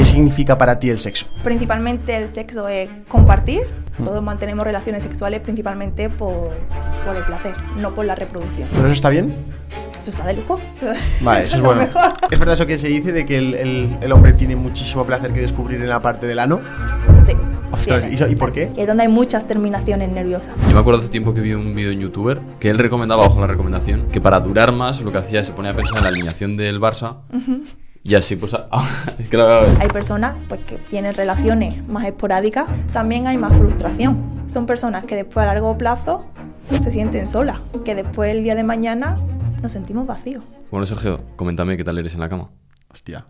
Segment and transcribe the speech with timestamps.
[0.00, 1.26] ¿Qué significa para ti el sexo?
[1.44, 3.64] Principalmente el sexo es compartir.
[4.02, 6.52] Todos mantenemos relaciones sexuales principalmente por,
[7.06, 8.66] por el placer, no por la reproducción.
[8.72, 9.34] ¿Pero eso está bien?
[10.00, 10.58] Eso está de lujo.
[10.72, 10.86] Eso,
[11.20, 11.82] Vale, eso eso es lo bueno.
[11.82, 12.12] mejor.
[12.30, 15.34] ¿Es verdad eso que se dice de que el, el- el hombre tiene muchísimo placer
[15.34, 16.60] que descubrir en la parte del ano?
[17.26, 17.32] Sí.
[17.70, 18.06] Ostras.
[18.10, 18.72] ¿y, eso- y por qué?
[18.78, 20.54] Es donde hay muchas terminaciones nerviosas.
[20.66, 23.38] Yo me acuerdo hace tiempo que vi un vídeo en youtuber que él recomendaba, bajo
[23.38, 26.08] la recomendación, que para durar más lo que hacía se ponía a pensar en la
[26.08, 27.16] alineación del Barça
[28.02, 28.52] y así pues...
[28.52, 28.68] la-
[29.80, 34.44] Hay personas pues, que tienen relaciones más esporádicas, también hay más frustración.
[34.48, 36.24] Son personas que después a largo plazo
[36.70, 39.18] se sienten solas, que después el día de mañana
[39.62, 40.42] nos sentimos vacíos.
[40.70, 42.50] Bueno, Sergio, coméntame qué tal eres en la cama.
[42.92, 43.24] Hostia.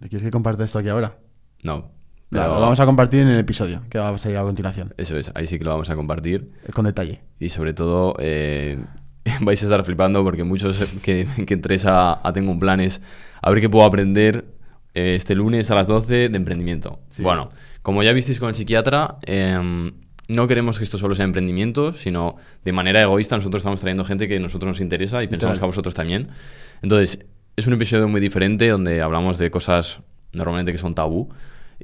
[0.00, 1.16] ¿Te quieres que comparta esto aquí ahora?
[1.62, 1.90] No.
[2.28, 4.94] Pero lo vamos a compartir en el episodio que va a salir a continuación.
[4.96, 6.50] Eso es, ahí sí que lo vamos a compartir.
[6.72, 7.20] Con detalle.
[7.38, 8.82] Y sobre todo, eh,
[9.40, 13.00] vais a estar flipando porque muchos que, que entréis a, a Tengo un Plan es
[13.40, 14.44] a ver qué puedo aprender
[14.94, 17.00] eh, este lunes a las 12 de emprendimiento.
[17.10, 17.22] Sí.
[17.22, 17.50] Bueno,
[17.82, 19.92] como ya visteis con el psiquiatra, em,
[20.28, 24.28] no queremos que esto solo sea emprendimiento, sino de manera egoísta nosotros estamos trayendo gente
[24.28, 26.28] que a nosotros nos interesa y pensamos que a vosotros también.
[26.82, 27.24] Entonces,
[27.56, 30.00] es un episodio muy diferente donde hablamos de cosas
[30.32, 31.28] normalmente que son tabú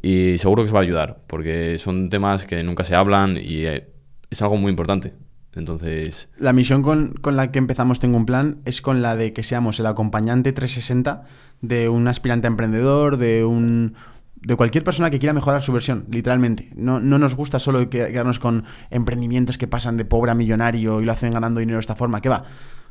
[0.00, 3.66] y seguro que os va a ayudar porque son temas que nunca se hablan y
[3.66, 3.88] eh,
[4.30, 5.14] es algo muy importante.
[5.54, 9.32] Entonces, La misión con, con la que empezamos Tengo un Plan es con la de
[9.32, 11.24] que seamos el acompañante 360
[11.62, 13.94] de un aspirante a emprendedor, de un
[14.41, 16.70] de cualquier persona que quiera mejorar su versión, literalmente.
[16.76, 21.00] No, no nos gusta solo que- quedarnos con emprendimientos que pasan de pobre a millonario
[21.00, 22.44] y lo hacen ganando dinero de esta forma, que va.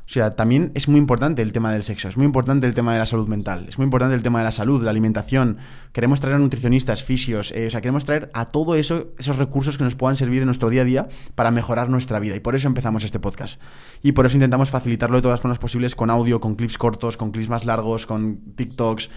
[0.08, 2.94] O sea, también es muy importante el tema del sexo, es muy importante el tema
[2.94, 5.58] de la salud mental, es muy importante el tema de la salud, la alimentación.
[5.92, 9.78] Queremos traer a nutricionistas, fisios, eh, o sea, queremos traer a todo eso, esos recursos
[9.78, 12.38] que nos puedan servir en nuestro día a día para mejorar nuestra vida.
[12.38, 13.60] Y por eso empezamos este podcast.
[14.02, 17.32] Y por eso intentamos facilitarlo de todas formas posibles con audio, con clips cortos, con
[17.32, 19.10] clips más largos, con TikToks,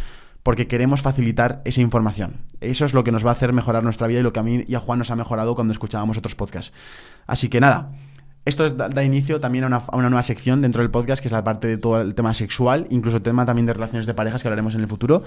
[0.42, 2.41] porque queremos facilitar esa información.
[2.61, 4.42] Eso es lo que nos va a hacer mejorar nuestra vida y lo que a
[4.42, 6.72] mí y a Juan nos ha mejorado cuando escuchábamos otros podcasts.
[7.28, 7.92] Así que nada,
[8.44, 11.45] esto es- da, inicio también a una, nueva sección dentro del podcast, que es la
[11.45, 14.48] parte de todo el tema sexual, incluso el tema también de relaciones de parejas que
[14.48, 15.23] hablaremos en el futuro.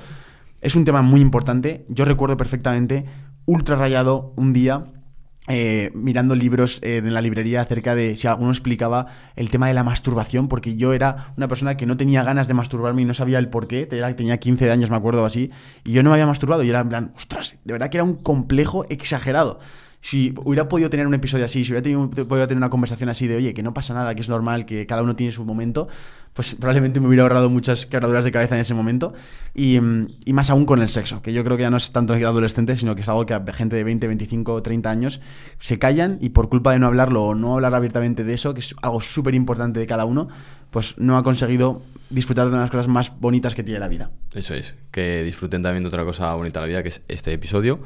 [0.61, 1.85] Es un tema muy importante.
[1.89, 3.05] Yo recuerdo perfectamente,
[3.45, 4.85] ultra rayado, un día
[5.49, 9.73] eh, mirando libros eh, en la librería acerca de si alguno explicaba el tema de
[9.73, 13.13] la masturbación, porque yo era una persona que no tenía ganas de masturbarme y no
[13.13, 15.51] sabía el por qué, tenía 15 años, me acuerdo así,
[15.83, 18.05] y yo no me había masturbado y era en plan, ostras, de verdad que era
[18.05, 19.59] un complejo exagerado.
[20.03, 23.37] Si hubiera podido tener un episodio así, si hubiera podido tener una conversación así de,
[23.37, 25.87] oye, que no pasa nada, que es normal, que cada uno tiene su momento,
[26.33, 29.13] pues probablemente me hubiera ahorrado muchas quebraduras de cabeza en ese momento.
[29.55, 32.11] Y, mm, más aún con el sexo, que yo creo que ya no es tanto
[32.15, 35.21] adolescente, sino que es algo que gente de 20, 25, 30 años
[35.59, 38.59] se callan y por culpa de no hablarlo o no hablar abiertamente de eso, que
[38.59, 40.27] es algo súper importante de cada uno,
[40.69, 43.87] pues no ha conseguido disfrutar de una de las cosas más bonitas que tiene la
[43.87, 44.11] vida.
[44.35, 44.75] eso es.
[44.91, 47.79] Que disfruten también de otra cosa bonita de la vida, que es este episodio.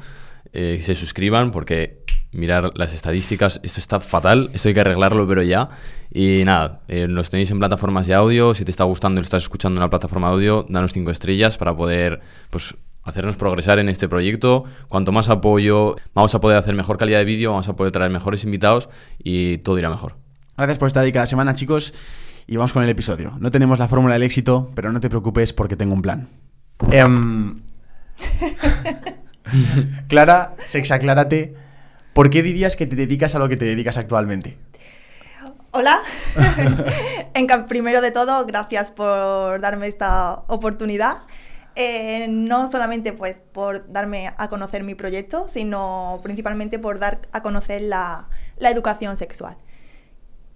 [0.52, 2.07] Eh, se suscriban porque
[2.38, 5.68] mirar las estadísticas, esto está fatal, esto hay que arreglarlo, pero ya.
[6.10, 8.54] Y nada, eh, tenéis en plataformas de audio.
[8.54, 11.10] Si te está gustando y lo estás escuchando en una plataforma de audio, danos cinco
[11.10, 14.64] estrellas para poder, pues hacernos progresar en este proyecto.
[14.88, 18.10] Cuanto más apoyo, vamos a poder hacer mejor calidad de vídeo, vamos a poder traer
[18.10, 18.88] mejores invitados
[19.22, 20.16] y todo irá mejor.
[20.56, 21.94] Gracias por estar ahí cada semana, chicos.
[22.46, 23.32] Y vamos con el episodio.
[23.38, 26.28] No tenemos la fórmula del éxito, pero no te preocupes porque tengo un plan.
[26.90, 27.60] Em,
[30.08, 31.67] Clara, sexaclárate.
[32.12, 34.58] ¿Por qué dirías que te dedicas a lo que te dedicas actualmente?
[35.70, 36.00] Hola.
[37.34, 41.18] en primero de todo, gracias por darme esta oportunidad.
[41.76, 47.42] Eh, no solamente pues por darme a conocer mi proyecto, sino principalmente por dar a
[47.42, 49.56] conocer la, la educación sexual.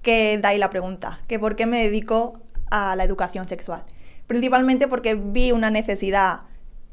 [0.02, 2.40] Que da ahí la pregunta, que por qué me dedico
[2.70, 3.84] a la educación sexual.
[4.26, 6.40] Principalmente porque vi una necesidad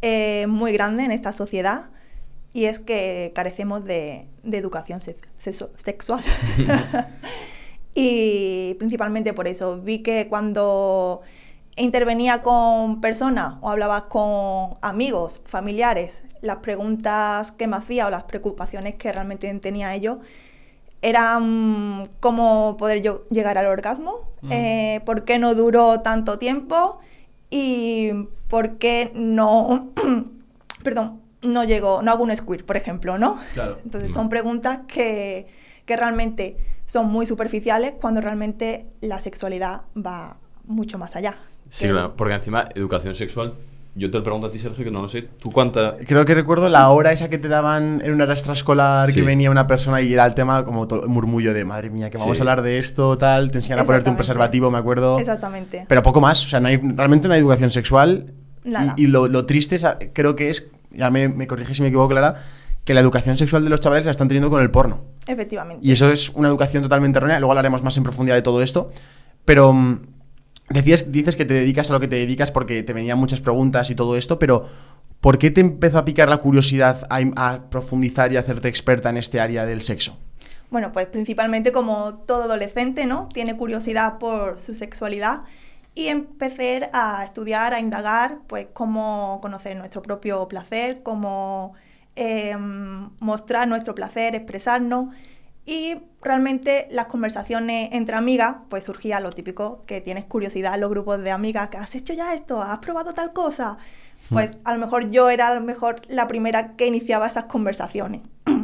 [0.01, 1.89] eh, muy grande en esta sociedad
[2.53, 6.23] y es que carecemos de, de educación se- sexu- sexual.
[7.95, 11.21] y principalmente por eso vi que cuando
[11.75, 18.23] intervenía con personas o hablaba con amigos, familiares, las preguntas que me hacía o las
[18.23, 20.19] preocupaciones que realmente tenía ellos
[21.01, 26.99] eran cómo poder yo llegar al orgasmo, eh, por qué no duró tanto tiempo
[27.49, 28.11] y
[28.49, 29.91] por qué no,
[30.83, 33.39] perdón, no llegó, no hago un squirt, por ejemplo, ¿no?
[33.53, 33.79] Claro.
[33.83, 35.47] Entonces son preguntas que,
[35.85, 41.37] que realmente son muy superficiales cuando realmente la sexualidad va mucho más allá.
[41.69, 43.53] Sí, Que- claro, porque encima, educación sexual,
[43.95, 45.23] yo te lo pregunto a ti, Sergio, que no lo sé.
[45.23, 49.07] ¿Tú cuánta, Creo que recuerdo la hora esa que te daban en una hora extraescolar
[49.09, 49.15] Sí.
[49.15, 52.37] que venía una persona y era el tema como murmullo de madre mía, que vamos
[52.37, 52.41] Sí.
[52.41, 55.19] a hablar de esto, tal, te enseñan a ponerte un preservativo, me acuerdo.
[55.19, 55.85] Exactamente.
[55.87, 58.33] Pero poco más, o sea, no hay, realmente no hay educación sexual.
[58.63, 58.93] Nada.
[58.97, 61.89] Y, y lo, lo triste es, creo que es ya me, me corrige si me
[61.89, 62.43] equivoco, Clara,
[62.83, 65.03] que la educación sexual de los chavales la están teniendo con el porno.
[65.27, 65.85] Efectivamente.
[65.85, 67.39] Y eso es una educación totalmente errónea.
[67.39, 68.91] Luego hablaremos más en profundidad de todo esto.
[69.45, 70.01] Pero mm,
[70.69, 73.89] decías, dices que te dedicas a lo que te dedicas porque te venían muchas preguntas
[73.89, 74.67] y todo esto, pero
[75.21, 79.09] ¿por qué te empezó a picar la curiosidad a, a profundizar y a hacerte experta
[79.09, 80.17] en este área del sexo?
[80.71, 83.27] Bueno, pues principalmente como todo adolescente, ¿no?
[83.33, 85.41] Tiene curiosidad por su sexualidad
[85.95, 91.73] y empecé a estudiar, a indagar, pues cómo conocer nuestro propio placer, cómo
[92.15, 92.55] eh,
[93.19, 95.13] mostrar nuestro placer, expresarnos.
[95.65, 100.89] Y realmente las conversaciones entre amigas, pues surgía lo típico, que tienes curiosidad en los
[100.89, 103.77] grupos de amigas, que has hecho ya esto, has probado tal cosa.
[104.29, 104.33] Hmm.
[104.33, 108.21] Pues a lo mejor yo era a lo mejor la primera que iniciaba esas conversaciones.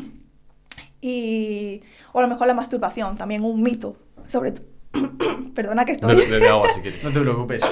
[1.02, 4.75] y, o a lo mejor la masturbación, también un mito, sobre todo.
[5.56, 6.16] Perdona que estoy...
[6.16, 6.64] No,
[7.04, 7.64] no te preocupes.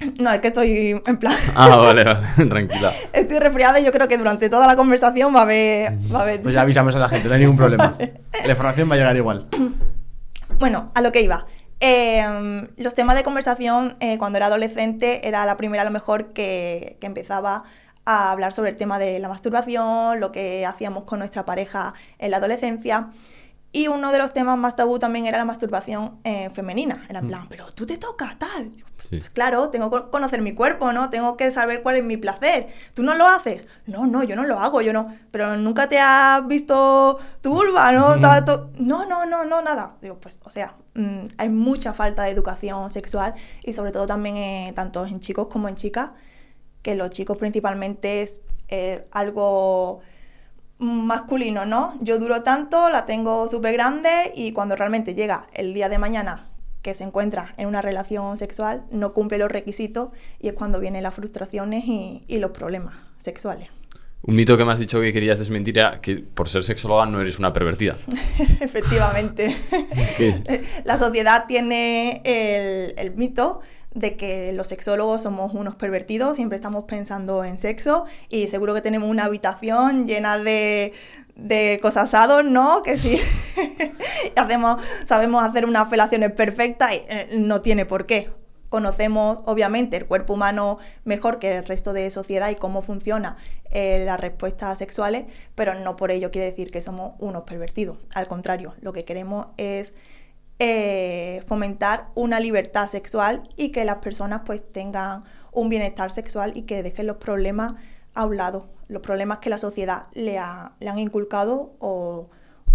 [0.18, 1.36] No, es que estoy en plan.
[1.54, 2.04] Ah, vale,
[2.36, 2.92] vale, tranquila.
[3.12, 5.92] Estoy resfriada y yo creo que durante toda la conversación va a haber.
[6.14, 6.42] Va a haber...
[6.42, 7.96] Pues ya avisamos a la gente, no hay ningún problema.
[8.44, 9.46] La información va a llegar igual.
[10.58, 11.44] Bueno, a lo que iba.
[11.80, 16.32] Em, los temas de conversación eh, cuando era adolescente era la primera a lo mejor
[16.32, 17.64] que, que empezaba
[18.06, 22.30] a hablar sobre el tema de la masturbación, lo que hacíamos con nuestra pareja en
[22.30, 23.10] la adolescencia.
[23.76, 27.04] Y uno de los temas más tabú también era la masturbación eh, femenina.
[27.10, 27.28] Era en mm.
[27.28, 28.72] plan, pero tú te tocas, tal.
[29.10, 31.10] Pues claro, tengo que conocer mi cuerpo, ¿no?
[31.10, 32.68] Tengo que saber cuál es mi placer.
[32.94, 33.66] ¿Tú no lo haces?
[33.84, 35.14] No, no, yo no lo hago, yo no.
[35.30, 38.16] Pero nunca te has visto tu vulva, ¿no?
[38.16, 39.96] No, no, no, no, nada.
[40.00, 44.38] Digo, pues, o sea, mm, hay mucha falta de educación sexual y sobre todo también
[44.38, 46.12] eh, tanto en chicos como en chicas,
[46.80, 50.00] que los chicos principalmente es eh, algo
[50.78, 51.94] masculino, ¿no?
[52.00, 56.48] Yo duro tanto, la tengo súper grande y cuando realmente llega el día de mañana
[56.82, 61.02] que se encuentra en una relación sexual, no cumple los requisitos y es cuando vienen
[61.02, 63.70] las frustraciones y, los problemas sexuales.
[64.22, 67.20] Un mito que me has dicho que querías desmentir era que por ser sexóloga no
[67.20, 67.96] eres una pervertida.
[68.60, 69.56] Efectivamente.
[70.84, 73.62] La sociedad tiene el, el mito
[73.96, 78.82] de que los sexólogos somos unos pervertidos, siempre estamos pensando en sexo y seguro que
[78.82, 80.92] tenemos una habitación llena de,
[81.34, 82.82] de cosas asados, ¿no?
[82.82, 83.18] Que sí,
[84.36, 84.76] hacemos,
[85.06, 88.30] sabemos hacer unas felaciones perfectas y eh, no tiene por qué.
[88.68, 93.36] Conocemos, obviamente, el cuerpo humano mejor que el resto de sociedad y cómo funciona
[93.70, 97.96] eh, las respuestas sexuales, pero no por ello quiere decir que somos unos pervertidos.
[98.12, 99.94] Al contrario, lo que queremos es
[100.58, 106.62] eh, fomentar una libertad sexual y que las personas pues tengan un bienestar sexual y
[106.62, 107.74] que dejen los problemas
[108.14, 110.40] a un lado, los problemas que la sociedad le,
[110.80, 112.30] le han inculcado o,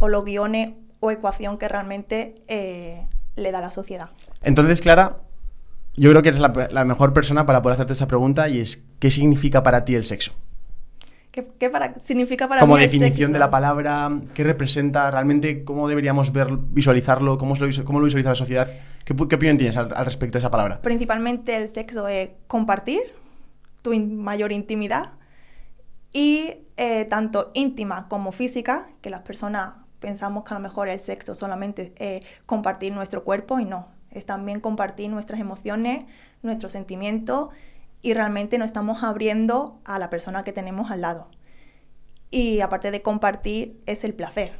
[0.07, 4.09] los guiones o ecuación que realmente eh, le da la sociedad.
[4.43, 5.21] Entonces, Clara,
[5.95, 9.09] yo creo que eres la mejor persona para poder hacerte esa pregunta y es, ¿qué
[9.09, 10.33] significa para ti el sexo?
[11.31, 15.63] ¿Qué, para, significa para Como definición de la palabra, ¿qué representa realmente?
[15.63, 17.37] ¿Cómo deberíamos ver, visualizarlo?
[17.37, 18.73] ¿Cómo lo, cómo lo visualiza la sociedad?
[19.05, 20.81] ¿Qué, qué opinión tienes al, respecto de esa palabra?
[20.81, 22.99] Principalmente el sexo es compartir
[23.81, 25.13] tu mayor intimidad
[26.11, 30.99] y eh, tanto íntima como física, que las personas pensamos que a lo mejor el
[30.99, 36.03] sexo solamente es compartir nuestro cuerpo y no, es también compartir nuestras emociones,
[36.41, 37.51] nuestros sentimientos
[38.01, 41.27] y realmente nos estamos abriendo a la persona que tenemos al lado.
[42.29, 44.53] Y aparte de compartir, es el placer.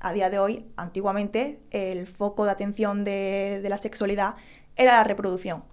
[0.00, 4.36] A día de hoy, antiguamente, el foco de atención de, la sexualidad
[4.76, 5.64] era la reproducción.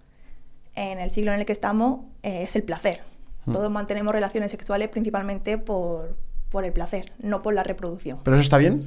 [0.75, 3.01] En el siglo en el que estamos, eh, es el placer.
[3.45, 3.51] Hmm.
[3.51, 6.17] Todos mantenemos relaciones sexuales principalmente por,
[6.49, 8.19] por el placer, no por la reproducción.
[8.23, 8.85] ¿Pero eso está bien?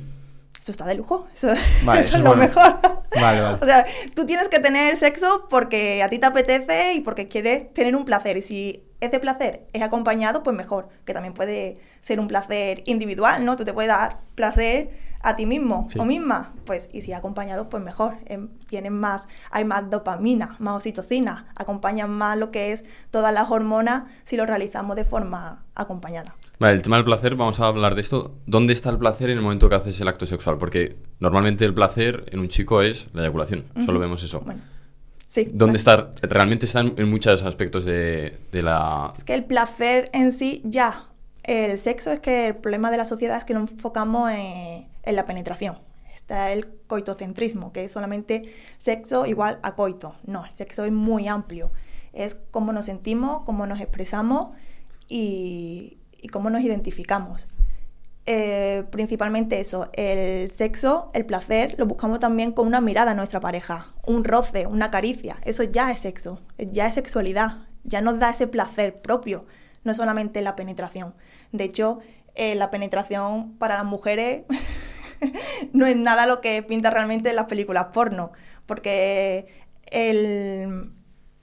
[0.67, 1.29] Eso está de lujo.
[1.33, 2.81] Eso, es lo mejor.
[3.15, 3.59] Vale, vale.
[3.63, 7.73] O sea, tú tienes que tener sexo porque a ti te apetece y porque quieres
[7.73, 8.37] tener un placer.
[8.37, 10.89] Y si ese placer es acompañado, pues mejor.
[11.05, 13.55] Que también puede ser un placer individual, ¿no?
[13.55, 14.91] Tú te puedes dar placer
[15.23, 18.17] a ti mismo o misma, pues, y si acompañado, pues mejor.
[18.67, 22.83] Tienen más, hay más dopamina, más oxitocina, acompañan más lo que es
[23.13, 26.35] todas las hormonas si lo realizamos de forma acompañada.
[26.59, 28.35] Vale, el tema del placer, vamos a hablar de esto.
[28.47, 30.57] ¿Dónde está el placer en el momento que haces el acto sexual?
[30.57, 34.41] Porque normalmente el placer en un chico es la eyaculación, solo vemos eso.
[34.41, 34.63] Bueno,
[35.29, 35.51] sí.
[35.53, 36.15] ¿Dónde está?
[36.23, 39.13] Realmente están en muchos aspectos de, la...
[39.15, 41.09] Es que el placer en sí ya,
[41.43, 45.17] el sexo es que el problema de la sociedad es que nos enfocamos en, en
[45.17, 45.79] la penetración.
[46.11, 50.17] Está el coitocentrismo, que es solamente sexo igual a coito.
[50.25, 51.71] No, el sexo es muy amplio.
[52.15, 54.57] Es cómo nos sentimos, cómo nos expresamos
[55.07, 57.47] y, y cómo nos identificamos.
[58.27, 63.39] Eh, principalmente eso, el sexo, el placer, lo buscamos también con una mirada a nuestra
[63.39, 68.31] pareja, un roce, una caricia, eso ya es sexo, ya es sexualidad, ya nos da
[68.31, 69.47] ese placer propio,
[69.85, 71.15] no es solamente la penetración.
[71.53, 72.01] De hecho,
[72.35, 74.43] eh, la penetración para las mujeres
[75.73, 78.33] no es nada lo que pinta realmente en las películas porno,
[78.67, 79.47] porque
[79.93, 80.91] el,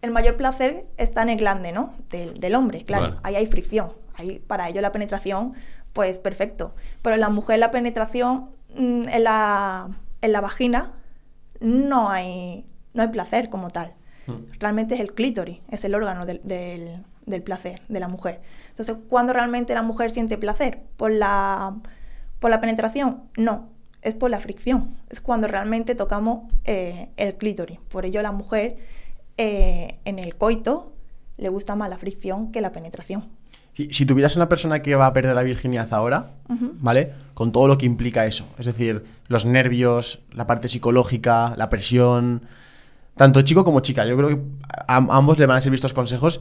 [0.01, 1.93] el mayor placer está en el glande, ¿no?
[2.09, 3.15] Del, del hombre, claro.
[3.23, 4.02] Ahí hay fricción.
[4.15, 5.53] Ahí, para ello la penetración,
[5.93, 6.75] pues perfecto.
[7.01, 9.89] Pero en la mujer la penetración mm, en la,
[10.21, 10.93] en la vagina
[11.59, 13.93] no hay, no hay placer como tal.
[14.59, 18.41] Realmente es el clítoris, es el órgano del, del- del placer de la mujer.
[18.69, 20.81] Entonces, ¿cuándo realmente la mujer siente placer?
[20.97, 21.75] ¿Por la,
[22.39, 23.23] por la penetración?
[23.37, 23.69] No,
[24.01, 24.97] es por la fricción.
[25.09, 27.79] Es cuando realmente tocamos eh, el clítoris.
[27.89, 28.75] Por ello, la mujer
[29.37, 30.93] eh, en el coito
[31.37, 33.29] le gusta más la fricción que la penetración.
[33.73, 36.31] Si, si tuvieras una persona que va a perder la virginidad ahora,
[36.79, 37.11] ¿vale?
[37.33, 38.45] Con todo lo que implica eso.
[38.59, 42.43] Es decir, los nervios, la parte psicológica, la presión.
[43.15, 44.05] Tanto chico como chica.
[44.05, 44.39] Yo creo que
[44.87, 46.39] a, a ambos le van a servir estos consejos.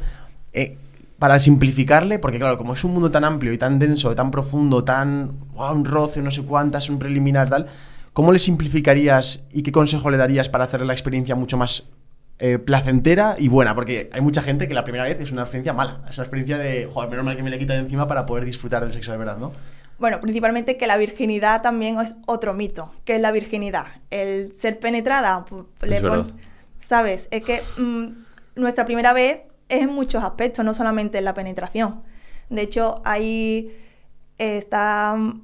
[0.52, 0.76] eh,
[1.18, 4.82] para simplificarle, porque claro, como es un mundo tan amplio y tan denso, tan profundo,
[4.82, 5.38] tan.
[5.54, 7.68] wow, un roce, no sé cuántas, un preliminar, tal.
[8.12, 11.84] ¿Cómo le simplificarías y qué consejo le darías para hacerle la experiencia mucho más
[12.44, 15.72] eh, placentera y buena, porque hay mucha gente que la primera vez es una experiencia
[15.72, 18.26] mala, es una experiencia de, joder, menos mal que me le quita de encima para
[18.26, 19.52] poder disfrutar del sexo de verdad, ¿no?
[20.00, 22.92] Bueno, principalmente que la virginidad también es otro mito.
[23.04, 23.86] ¿Qué es la virginidad?
[24.10, 25.44] El ser penetrada,
[25.82, 26.32] le pon-.
[26.80, 27.28] ¿sabes?
[27.30, 28.06] Es que mm,
[28.56, 32.00] nuestra primera vez es en muchos aspectos, no solamente en la penetración.
[32.50, 33.70] De hecho, ahí
[34.38, 35.42] eh, está mm,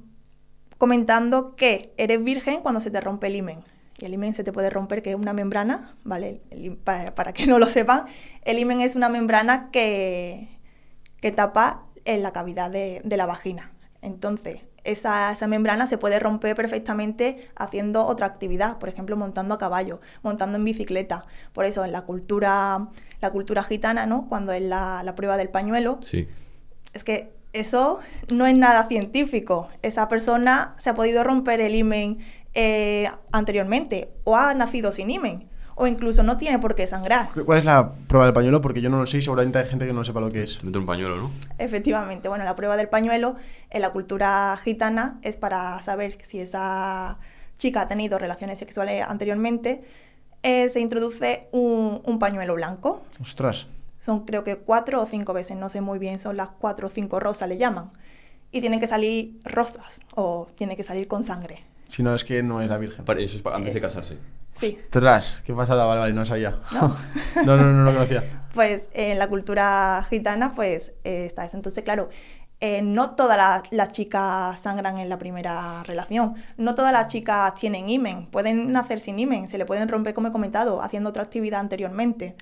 [0.77, 3.63] comentando que eres virgen cuando se te rompe el himen.
[3.99, 6.41] Y el himen se te puede romper, que es una membrana, ¿vale?
[6.51, 8.05] El him- para, para que no lo sepan,
[8.43, 10.47] el himen es una membrana que,
[11.21, 13.71] que tapa en la cavidad de, de la vagina.
[14.01, 19.57] Entonces, esa, esa membrana se puede romper perfectamente haciendo otra actividad, por ejemplo, montando a
[19.57, 21.25] caballo, montando en bicicleta.
[21.51, 22.87] Por eso, en la cultura,
[23.19, 24.27] la cultura gitana, ¿no?
[24.29, 26.29] Cuando es la, la prueba del pañuelo, Sí.
[26.93, 29.67] es que eso no es nada científico.
[29.81, 32.19] Esa persona se ha podido romper el himen
[32.53, 37.29] eh, anteriormente o ha nacido sin himen o incluso no tiene por qué sangrar.
[37.45, 38.61] ¿Cuál es la prueba del pañuelo?
[38.61, 40.57] Porque yo no lo sé y seguramente hay gente que no sepa lo que es.
[40.57, 41.31] Te meto un pañuelo, ¿no?
[41.57, 43.37] Efectivamente, bueno, la prueba del pañuelo
[43.69, 47.17] en la cultura gitana es para saber si esa
[47.57, 49.83] chica ha tenido relaciones sexuales anteriormente.
[50.43, 53.01] eh, se introduce un, un pañuelo blanco.
[53.21, 53.67] Ostras.
[54.01, 56.89] Son creo que cuatro o cinco veces, no sé muy bien, son las cuatro o
[56.89, 57.89] cinco rosas le llaman.
[58.51, 61.63] Y tienen que salir rosas o tiene que salir con sangre.
[61.89, 63.03] Si no, es que no es la virgen.
[63.03, 64.17] Para- Eso es pa- antes de casarse.
[64.53, 66.57] Sí, Ostras, qué pasada, vale, vale, no sabía.
[66.73, 66.95] ¿no?
[67.45, 68.23] no, no, no lo conocía.
[68.53, 71.57] pues en la cultura gitana pues eh, está eso.
[71.57, 72.09] Entonces, claro,
[72.61, 77.55] eh, no todas la- las chicas sangran en la primera relación, no todas las chicas
[77.55, 81.23] tienen himen, pueden nacer sin himen, se le pueden romper, como he comentado, haciendo otra
[81.23, 82.35] actividad anteriormente.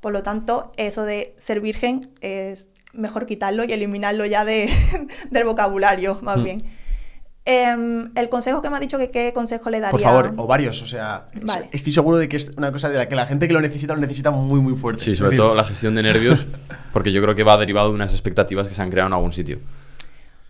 [0.00, 4.70] Por lo tanto, eso de ser virgen es mejor quitarlo y eliminarlo ya de,
[5.30, 6.44] del vocabulario, más Mm.
[6.44, 6.77] bien.
[7.50, 9.92] Em, el consejo que me ha dicho que qué consejo le daría.
[9.92, 11.70] Por favor, o varios, o sea, Vale.
[11.72, 13.94] estoy seguro de que es una cosa de la que la gente que lo necesita
[13.94, 15.02] lo necesita muy, muy fuerte.
[15.02, 16.46] Sí, Es sobre decir, todo la gestión de nervios,
[16.92, 19.32] porque yo creo que va derivado de unas expectativas que se han creado en algún
[19.32, 19.60] sitio.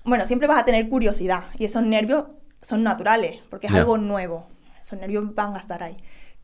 [0.02, 2.25] Bueno, siempre vas a tener curiosidad y esos nervios
[2.62, 4.49] son naturales porque es algo nuevo.
[4.83, 5.97] Esos nervios van a estar ahí.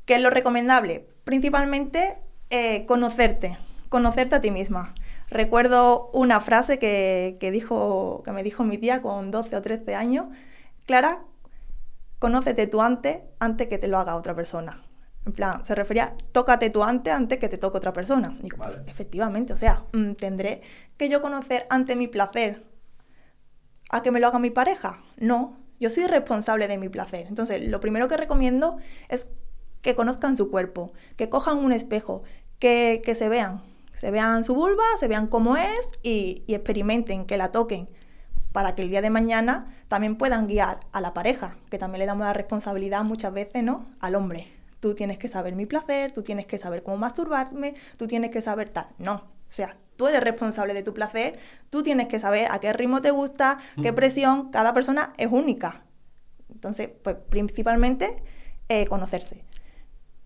[0.05, 1.05] ¿Qué es lo recomendable?
[1.25, 2.19] Principalmente
[2.51, 3.59] eh, conocerte,
[3.89, 4.95] conocerte a ti misma.
[5.35, 9.97] Recuerdo una frase que, que dijo, que me dijo mi tía con 12 o 13
[9.97, 10.27] años.
[10.87, 11.25] Clara,
[12.21, 14.87] conócete tú antes, antes que te lo haga otra persona.
[15.27, 18.39] En plan, se refería, tócate tú antes, antes que te toque otra persona.
[18.43, 18.83] Digo, Vale.
[18.87, 20.63] efectivamente, o sea, mm, tendré
[20.97, 22.65] que yo conocer ante mi placer
[23.91, 25.03] a que me lo haga mi pareja.
[25.17, 27.27] No, yo soy responsable de mi placer.
[27.29, 28.77] Entonces, lo primero que recomiendo
[29.09, 29.27] es
[29.83, 32.23] que conozcan su cuerpo, que cojan un espejo,
[32.61, 37.25] que, que se vean, se vean su vulva, se vean cómo es y, y experimenten,
[37.27, 37.89] que la toquen,
[38.53, 42.07] para que el día de mañana también puedan guiar a la pareja, que también le
[42.07, 43.87] damos la responsabilidad muchas veces, ¿no?
[44.01, 44.53] Al hombre.
[44.81, 48.43] Tú tienes que saber mi placer, tú tienes que saber cómo masturbarme, tú tienes que
[48.43, 48.89] saber tal.
[48.99, 51.39] No, o sea, tú eres responsable de tu placer,
[51.71, 55.85] tú tienes que saber a qué ritmo te gusta, qué presión, cada persona es única.
[56.53, 58.17] Entonces, pues principalmente
[58.69, 59.45] eh, conocerse.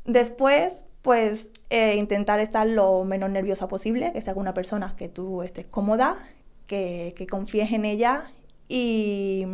[0.05, 5.43] Después, pues eh, intentar estar lo menos nerviosa posible, que sea una persona que tú
[5.43, 6.19] estés cómoda,
[6.67, 8.31] que, que confíes en ella
[8.69, 9.47] y,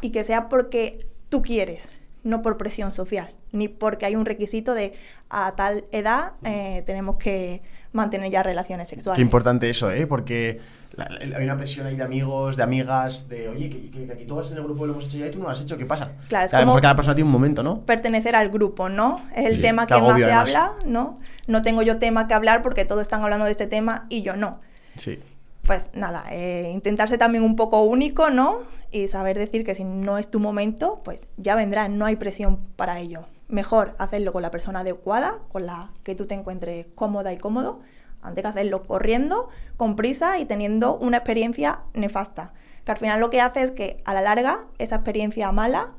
[0.00, 1.90] y que sea porque tú quieres,
[2.22, 4.94] no por presión social, ni porque hay un requisito de
[5.28, 7.60] a tal edad eh, tenemos que
[7.92, 9.16] mantener ya relaciones sexuales.
[9.16, 10.06] Qué importante eso, ¿eh?
[10.06, 10.60] Porque
[10.94, 14.12] la- la- hay una presión ahí de amigos, de amigas, de oye, que, que- que
[14.12, 15.76] aquí todas en el grupo lo hemos hecho ya y tú no lo has hecho,
[15.78, 16.12] ¿qué pasa?
[16.28, 17.80] Claro, es O sea, a lo como- cada persona tiene un momento, ¿no?
[17.84, 19.20] pertenecer al grupo, ¿no?
[19.36, 20.40] Es el Sí, tema que más se además.
[20.54, 21.14] habla, ¿no?
[21.46, 24.36] No tengo yo tema que hablar porque todos están hablando de este tema y yo
[24.36, 24.60] no.
[24.96, 25.18] Sí.
[25.64, 28.58] pues nada, eh, intentarse también un poco único, ¿no?
[28.90, 32.58] Y saber decir que si no es tu momento, pues ya vendrá, no hay presión
[32.74, 33.26] para ello.
[33.52, 37.80] Mejor hacerlo con la persona adecuada, con la que tú te encuentres cómoda y cómodo,
[38.22, 42.52] antes que hacerlo corriendo, con prisa y teniendo una experiencia nefasta.
[42.84, 45.92] Que al final lo que hace es que a la larga esa experiencia mala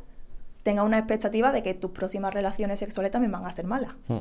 [0.64, 3.92] tenga una expectativa de que tus próximas relaciones sexuales también van a ser malas.
[4.08, 4.18] Mm.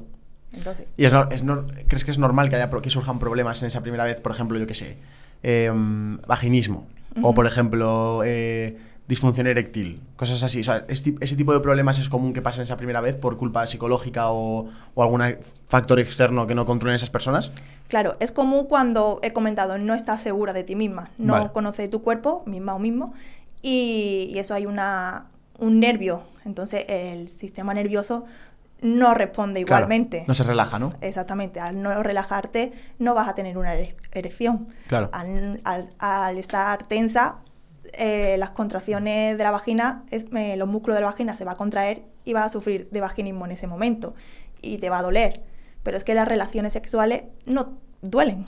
[0.54, 3.68] Entonces, ¿Y es, es nor- crees que es normal que, haya, que surjan problemas en
[3.68, 4.20] esa primera vez?
[4.20, 4.98] Por ejemplo, yo qué sé,
[5.42, 6.86] em, vaginismo.
[7.22, 8.78] O, por ejemplo, eh,
[9.08, 10.00] disfunción eréctil.
[10.16, 10.60] Cosas así.
[10.60, 13.36] O sea, este- ese tipo de problemas es común que pasen esa primera vez por
[13.36, 15.22] culpa psicológica o, o algún
[15.68, 17.50] factor externo que no controlen esas personas.
[17.88, 21.50] Claro, es común cuando he comentado, no estás segura de ti misma, no Vale.
[21.52, 23.12] conoces tu cuerpo, misma o mismo,
[23.60, 25.26] y, y eso hay una,
[25.58, 26.22] un nervio.
[26.44, 28.24] Entonces el sistema nervioso
[28.80, 30.24] no responde Claro, igualmente.
[30.26, 30.92] no se relaja, ¿no?
[31.02, 34.68] Exactamente, al no relajarte no vas a tener una ere- erección.
[34.88, 35.08] Claro.
[35.12, 37.36] Al, al- al estar tensa,
[37.92, 41.56] eh, las contracciones de la vagina, eh, los músculos de la vagina se va a
[41.56, 44.14] contraer y vas a sufrir de vaginismo en ese momento
[44.60, 45.42] y te va a doler.
[45.82, 48.44] Pero es que las relaciones sexuales no duelen.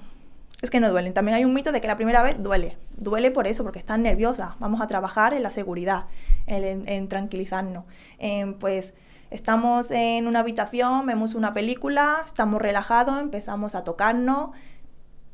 [0.62, 1.12] Es que no duelen.
[1.12, 2.78] También hay un mito de que la primera vez duele.
[2.96, 4.56] Duele por eso, porque estás nerviosa.
[4.60, 6.06] Vamos a trabajar en la seguridad,
[6.46, 7.84] en, en- en tranquilizarnos.
[8.18, 8.94] En, pues
[9.30, 14.50] estamos en una habitación, vemos una película, estamos relajados, empezamos a tocarnos,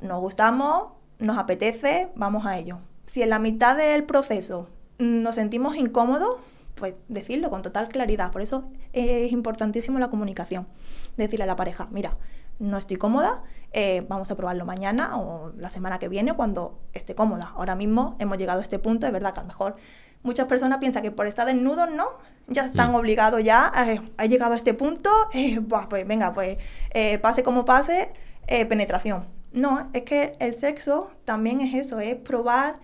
[0.00, 0.88] nos gustamos,
[1.18, 2.78] nos apetece, vamos a ello.
[3.10, 4.68] Si en la mitad del proceso
[5.00, 6.38] mm, nos sentimos incómodos,
[6.76, 8.30] pues decirlo con total claridad.
[8.30, 10.68] Por eso es importantísimo la comunicación.
[11.16, 12.12] Decirle a la pareja, mira,
[12.60, 17.16] no estoy cómoda, eh, vamos a probarlo mañana o la semana que viene cuando esté
[17.16, 17.52] cómoda.
[17.56, 19.74] Ahora mismo hemos llegado a este punto, es verdad que a lo mejor
[20.22, 22.06] muchas personas piensan que por estar desnudos, ¿no?
[22.46, 22.94] Ya están Mm.
[22.94, 26.58] obligados ya, eh, ha llegado a este punto, eh, pues venga, pues
[26.94, 28.12] eh, pase como pase,
[28.46, 29.26] penetración.
[29.52, 32.78] No, es que el sexo también es eso, es probar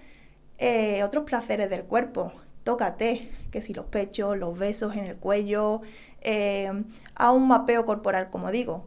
[0.58, 2.32] eh, otros placeres del cuerpo.
[2.64, 5.82] Tócate, que si los pechos, los besos en el cuello,
[6.22, 6.70] eh,
[7.14, 8.84] a un mapeo corporal, como digo.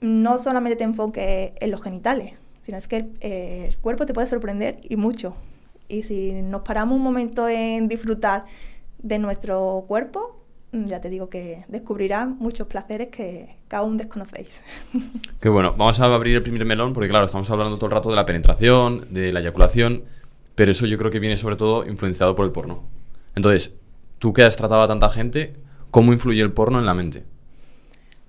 [0.00, 4.14] No solamente te enfoques en los genitales, sino es que el, eh, el cuerpo te
[4.14, 5.36] puede sorprender y mucho.
[5.88, 8.46] Y si nos paramos un momento en disfrutar
[8.98, 10.40] de nuestro cuerpo,
[10.72, 14.62] mm, ya te digo que descubrirás muchos placeres que, que aún desconocéis.
[15.40, 18.08] Que bueno, vamos a abrir el primer melón porque claro, estamos hablando todo el rato
[18.08, 20.04] de la penetración, de la eyaculación,
[20.54, 22.84] pero eso yo creo que viene sobre todo influenciado por el porno.
[23.34, 23.74] Entonces,
[24.18, 25.54] tú que has tratado a tanta gente,
[25.90, 27.24] ¿cómo influye el porno en la mente?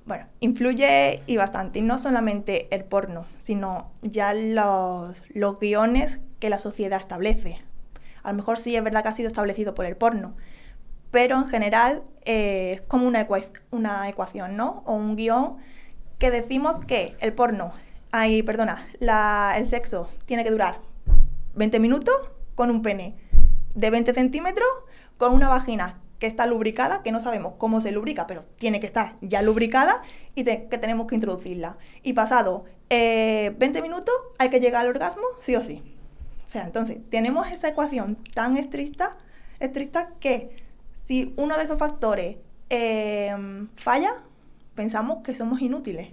[0.05, 6.49] Bueno, influye y bastante, y no solamente el porno, sino ya los, los guiones que
[6.49, 7.59] la sociedad establece.
[8.21, 10.35] A lo mejor sí es verdad que ha sido establecido por el porno,
[11.09, 13.25] pero en general eh, es como una,
[13.71, 14.83] una ecuación, ¿no?
[14.85, 15.57] O un guion
[16.19, 17.71] que decimos que el porno,
[18.11, 20.79] ay, perdona, el sexo tiene que durar
[21.55, 22.15] 20 minutos
[22.55, 23.15] con un pene
[23.73, 24.69] de 20 centímetros,
[25.17, 28.87] con una vagina que está lubricada, que no sabemos cómo se lubrica, pero tiene que
[28.87, 30.01] estar ya lubricada
[30.33, 31.77] y que tenemos que introducirla.
[32.03, 35.83] Y pasado eh, 20 minutos hay que llegar al orgasmo, sí o sí.
[36.45, 39.17] O sea, entonces tenemos esa ecuación tan estricta,
[39.59, 40.55] estricta que
[41.05, 42.37] si uno de esos factores
[42.69, 43.35] eh,
[43.75, 44.13] falla,
[44.73, 46.09] pensamos que somos inútiles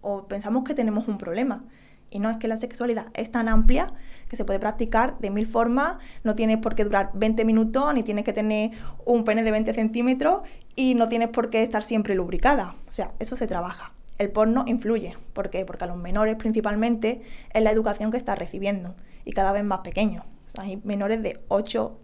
[0.00, 1.64] o pensamos que tenemos un problema.
[2.12, 3.92] Y no es que la sexualidad es tan amplia
[4.28, 8.02] que se puede practicar de mil formas, no tienes por qué durar 20 minutos, ni
[8.02, 8.70] tienes que tener
[9.04, 10.42] un pene de 20 centímetros
[10.76, 12.74] y no tienes por qué estar siempre lubricada.
[12.88, 13.92] O sea, eso se trabaja.
[14.18, 15.16] El porno influye.
[15.32, 15.64] ¿Por qué?
[15.64, 17.22] Porque a los menores principalmente
[17.52, 18.94] es la educación que está recibiendo
[19.24, 20.24] y cada vez más pequeños.
[20.46, 21.98] O sea, hay menores de 8,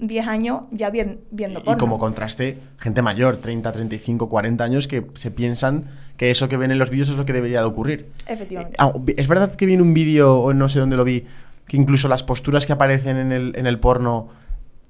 [0.00, 1.78] 10 años ya bien- viendo Y, y porno.
[1.78, 5.84] como contraste, gente mayor, 30, 35, 40 años, que se piensan
[6.16, 8.10] que eso que ven en los vídeos es lo que debería de ocurrir.
[8.26, 8.76] Efectivamente.
[8.78, 11.26] Ah, vi- es verdad que vi en un vídeo, o no sé dónde lo vi,
[11.66, 14.28] que incluso las posturas que aparecen en el, en el porno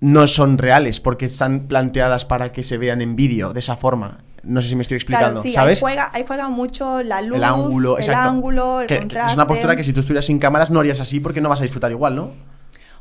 [0.00, 4.18] no son reales, porque están planteadas para que se vean en vídeo de esa forma.
[4.42, 5.78] No sé si me estoy explicando, Claro, sí, ¿sabes?
[5.78, 8.28] Ahí, juega, ahí juega mucho la luz, el ángulo, el, exacto.
[8.28, 9.30] ángulo, el Que- que contraste.
[9.30, 11.60] es una postura que si tú estuvieras sin cámaras no harías así porque no vas
[11.60, 12.30] a disfrutar igual, ¿no?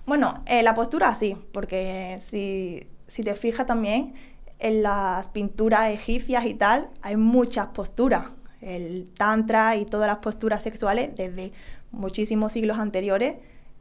[0.06, 4.14] Bueno, eh, la postura sí, porque si, si te fijas también
[4.60, 8.24] en las pinturas egipcias y tal, hay muchas posturas.
[8.62, 11.52] El tantra y todas las posturas sexuales desde
[11.92, 13.36] muchísimos siglos anteriores,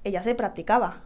[0.04, 1.02] ella se practicaba.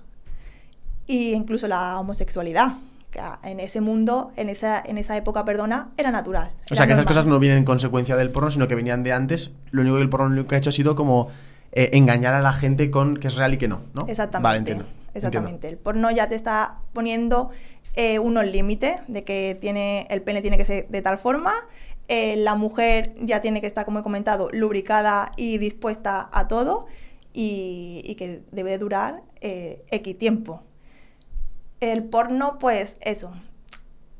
[1.07, 2.74] Y incluso la homosexualidad,
[3.11, 6.52] que en ese mundo, en esa, en esa época, perdona, era natural.
[6.70, 9.12] O sea, que esas cosas no vienen en consecuencia del porno, sino que venían de
[9.12, 9.52] antes.
[9.70, 11.29] Lo único que el porno lo que ha hecho ha sido como
[11.72, 14.07] eh, engañar a la gente con que es real y que no, ¿no?
[14.09, 14.42] Exactamente.
[14.42, 14.87] Vale, entiendo.
[15.16, 15.68] Exactamente.
[15.68, 17.50] El porno ya te está poniendo
[17.94, 21.52] eh, unos límites de que tiene el pene tiene que ser de tal forma.
[22.09, 26.87] eh, la mujer ya tiene que estar, como he comentado, lubricada y dispuesta a todo.
[27.38, 30.62] y, que debe durar eh, X tiempo.
[31.81, 33.33] El porno, pues eso,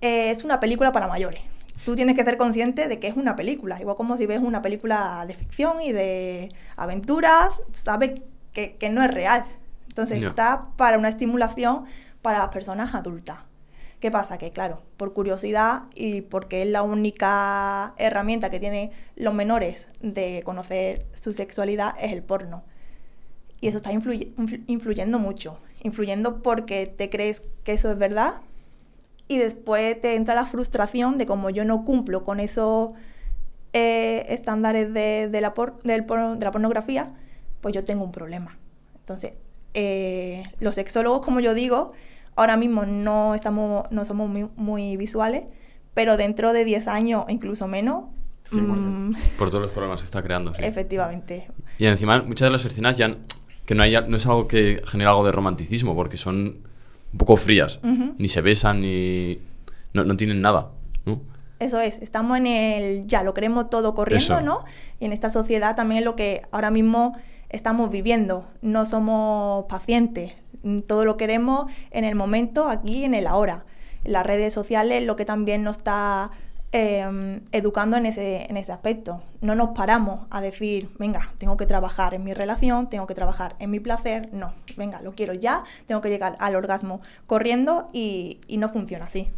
[0.01, 1.41] eh, es una película para mayores.
[1.85, 4.61] Tú tienes que ser consciente de que es una película, igual como si ves una
[4.61, 9.47] película de ficción y de aventuras, sabes que, no es real.
[9.97, 11.87] Entonces está para una estimulación
[12.21, 13.39] para las personas adultas.
[13.99, 14.37] ¿Qué pasa?
[14.37, 20.43] Que claro, por curiosidad y porque es la única herramienta que tienen los menores de
[20.45, 22.63] conocer su sexualidad es el porno.
[23.63, 25.61] Y eso está influyendo mucho.
[25.83, 28.43] Influyendo porque te crees que eso es verdad
[29.29, 32.91] y después te entra la frustración de como yo no cumplo con esos
[33.73, 35.55] eh, estándares de, la
[35.85, 37.15] de la pornografía,
[37.63, 38.59] pues yo tengo un problema.
[38.99, 39.39] Entonces,
[39.79, 41.93] eh, los sexólogos, como yo digo,
[42.35, 45.45] ahora mismo no, estamos, no somos muy, visuales,
[45.93, 48.05] pero dentro de 10 años, incluso menos...
[48.51, 50.53] Mm, por todos los problemas que está creando.
[50.59, 51.49] Efectivamente.
[51.79, 53.17] Y encima, muchas de las escenas ya
[53.67, 56.63] que no, haya, no es algo que genera algo de romanticismo, porque son
[57.13, 57.81] un poco frías.
[57.83, 59.41] Ni se besan, ni...
[59.93, 60.71] No, no tienen nada,
[61.05, 61.21] ¿no?
[61.59, 64.65] Eso es, estamos en el ya, lo queremos todo corriendo, ¿no?
[65.01, 67.15] Y en esta sociedad también lo que ahora mismo
[67.49, 68.47] estamos viviendo.
[68.63, 70.35] No somos pacientes,
[70.87, 73.65] todo lo queremos en el momento, aquí, en el ahora.
[74.05, 76.31] Las redes sociales lo que también nos está
[76.73, 79.23] em, educando en ese, en ese aspecto.
[79.41, 83.57] No nos paramos a decir, venga, tengo que trabajar en mi relación, tengo que trabajar
[83.59, 84.29] en mi placer.
[84.33, 89.29] No, venga, lo quiero ya, tengo que llegar al orgasmo corriendo y, no funciona así.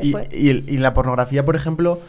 [0.00, 0.16] Y,
[0.50, 2.00] y, la pornografía, por ejemplo,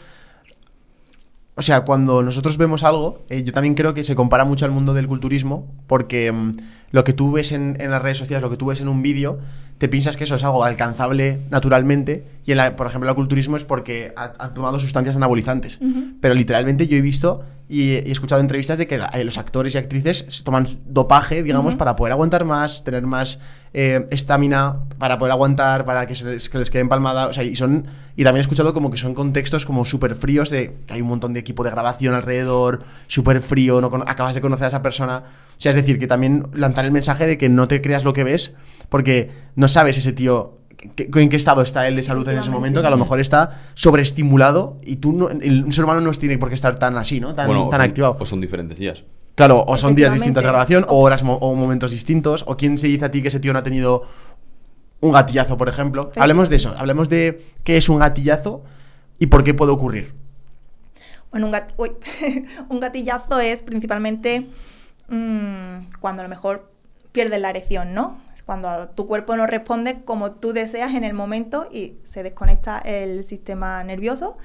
[1.54, 4.70] o sea, cuando nosotros vemos algo, eh, yo también creo que se compara mucho al
[4.70, 6.56] mundo del culturismo, porque mm,
[6.92, 9.02] lo que tú ves en, en, las redes sociales, lo que tú ves en un
[9.02, 9.40] vídeo,
[9.78, 13.56] te piensas que eso es algo alcanzable naturalmente, y en la, por ejemplo el culturismo
[13.56, 15.80] es porque han tomado sustancias anabolizantes.
[16.20, 19.78] Pero literalmente yo he visto y he, escuchado entrevistas de que eh, los actores y
[19.78, 23.40] actrices toman dopaje, digamos, para poder aguantar más, tener más
[23.74, 27.26] eh, estamina, para poder aguantar, para que, se les, que les quede empalmada.
[27.28, 30.50] O sea, y, son, y también he escuchado como que son contextos como súper fríos,
[30.50, 34.40] de que hay un montón de equipo de grabación alrededor, súper frío, no acabas de
[34.40, 35.24] conocer a esa persona.
[35.62, 38.12] O sea, es decir, que también lanzar el mensaje de que no te creas lo
[38.12, 38.56] que ves,
[38.88, 40.58] porque no sabes ese tío
[40.96, 43.62] en qué estado está él de salud en ese momento, que a lo mejor está
[43.74, 47.36] sobreestimulado y tú no, el ser humano no tiene por qué estar tan así, ¿no?
[47.36, 48.16] Tan, tan activado.
[48.18, 49.04] O son diferentes días.
[49.36, 52.88] Claro, o son días distintos de grabación, o horas o momentos distintos, o quién se
[52.88, 54.02] dice a ti que ese tío no ha tenido
[54.98, 56.10] un gatillazo, por ejemplo.
[56.16, 58.64] Hablemos de eso, hablemos de qué es un gatillazo
[59.20, 60.12] y por qué puede ocurrir.
[61.30, 61.54] Bueno, un,
[62.68, 64.48] un gatillazo es principalmente
[65.12, 66.70] mm, cuando a lo mejor
[67.12, 68.20] pierdes la erección, ¿no?
[68.44, 73.24] cuando tu cuerpo no responde como tú deseas en el momento y se desconecta el
[73.24, 74.36] sistema nervioso.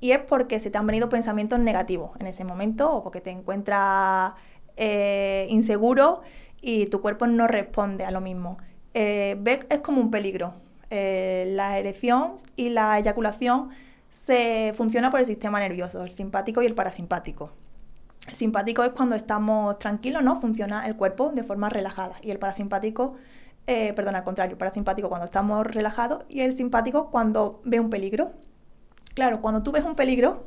[0.00, 3.30] Y es porque se te han venido pensamientos negativos en ese momento o porque te
[3.30, 4.32] encuentras
[4.76, 6.22] eh, inseguro
[6.62, 8.56] y tu cuerpo no responde a lo mismo.
[8.94, 10.54] Eh, es como un peligro.
[10.88, 13.70] Eh, la erección y la eyaculación
[14.10, 17.52] se funciona por el sistema nervioso, el simpático y el parasimpático.
[18.30, 20.40] El simpático es cuando estamos tranquilos, ¿no?
[20.40, 22.14] Funciona el cuerpo de forma relajada.
[22.22, 23.16] Y el parasimpático,
[23.66, 27.90] eh, perdón, al contrario, el parasimpático cuando estamos relajados y el simpático cuando ve un
[27.90, 28.30] peligro.
[29.14, 30.46] Claro, cuando tú ves un peligro,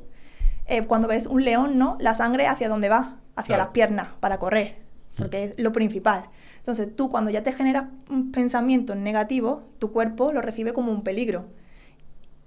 [0.65, 1.97] eh, cuando ves un león, ¿no?
[1.99, 3.17] La sangre hacia dónde va?
[3.35, 4.77] Hacia las piernas, para correr,
[5.17, 6.29] porque es lo principal.
[6.59, 11.03] Entonces tú cuando ya te generas un pensamiento negativo, tu cuerpo lo recibe como un
[11.03, 11.47] peligro.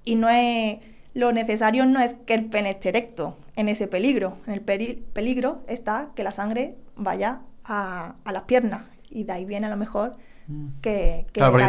[0.03, 0.79] Y no es
[1.17, 4.37] lo necesario no es que el pene esté erecto en ese peligro.
[4.47, 8.83] En el peligro está que la sangre vaya a, a las piernas.
[9.09, 10.13] Y de ahí viene a lo mejor
[10.81, 11.67] que, claro, porque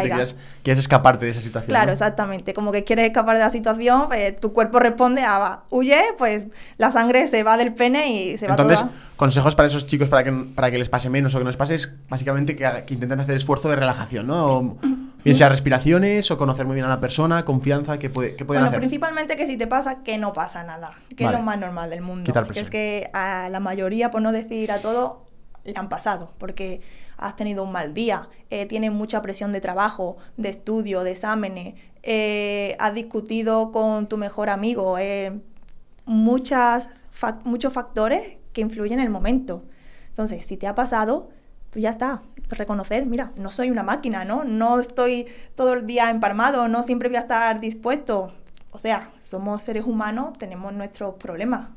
[0.62, 1.70] quieres, escaparte de esa situación.
[1.70, 2.54] Claro, exactamente.
[2.54, 6.90] Como que quieres escapar de la situación, pues, tu cuerpo responde a huye, pues la
[6.92, 8.86] sangre se va del pene y se va Entonces,
[9.16, 11.56] consejos para esos chicos para que, para que les pase menos o que no les
[11.56, 14.76] pase es básicamente que, que intenten hacer esfuerzo de relajación, ¿no?
[15.24, 18.64] bien sea respiraciones o conocer muy bien a la persona, confianza, que, puede, que pueden
[18.64, 21.90] bueno, principalmente que si te pasa, que no pasa nada, que es lo más normal
[21.90, 22.32] del mundo.
[22.52, 25.26] Que es que a la mayoría, por no decir a todo,
[25.64, 26.80] le han pasado, porque
[27.18, 31.74] has tenido un mal día, eh, tienes mucha presión de trabajo, de estudio, de exámenes,
[32.02, 35.40] eh, has discutido con tu mejor amigo, eh,
[36.06, 36.88] muchas
[37.44, 39.64] muchos factores que influyen en el momento.
[40.08, 41.30] Entonces, si te ha pasado,
[41.70, 44.44] pues ya está, reconocer, mira, no soy una máquina, ¿no?
[44.44, 45.26] No estoy
[45.56, 48.32] todo el día emparmado, no siempre voy a estar dispuesto.
[48.70, 51.70] O sea, somos seres humanos, tenemos nuestros problemas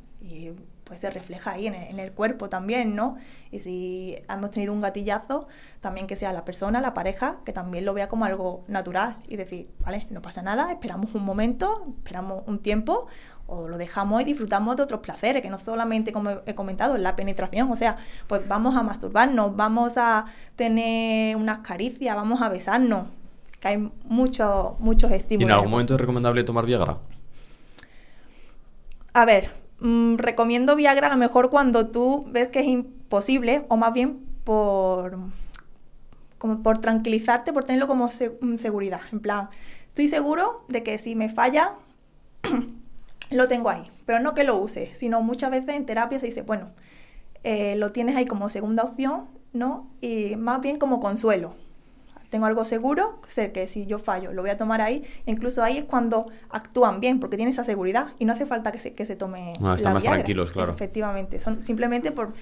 [0.91, 3.15] pues se refleja ahí en el, en el, cuerpo también, ¿no?
[3.49, 5.47] Y si hemos tenido un gatillazo,
[5.80, 9.38] también que sea la persona, la pareja, que también lo vea como algo natural y
[9.38, 13.08] decir, vale, no pasa nada, esperamos un momento, esperamos un tiempo
[13.47, 17.15] o lo dejamos y disfrutamos de otros placeres, que no solamente, como he comentado, la
[17.15, 17.95] penetración, o sea,
[18.27, 20.25] pues vamos a masturbarnos, vamos a
[20.58, 23.06] tener unas caricias, vamos a besarnos,
[23.62, 25.47] que hay muchos muchos estímulos.
[25.47, 26.97] ¿Y en algún momento es recomendable tomar Viagra?
[29.13, 33.78] A ver, mmm, recomiendo Viagra a lo mejor cuando tú ves que es imposible, o
[33.78, 35.17] más bien por,
[36.38, 39.02] como por tranquilizarte, por tenerlo como se seguridad.
[39.12, 39.50] En plan,
[39.89, 41.74] estoy seguro de que si me falla,
[43.30, 43.89] lo tengo ahí.
[44.06, 46.72] Pero no que lo use, sino muchas veces en terapia se dice, bueno,
[47.44, 49.89] eh, lo tienes ahí como segunda opción, ¿no?
[50.00, 51.56] Y más bien como consuelo
[52.32, 55.80] tengo algo seguro, sé que si yo fallo lo voy a tomar ahí, incluso ahí
[55.80, 59.06] es cuando actúan bien, porque tiene esa seguridad y no hace falta que se, que
[59.06, 59.52] se tome...
[59.62, 60.72] Ah, están más tranquilos, claro.
[60.72, 62.34] efectivamente, son simplemente por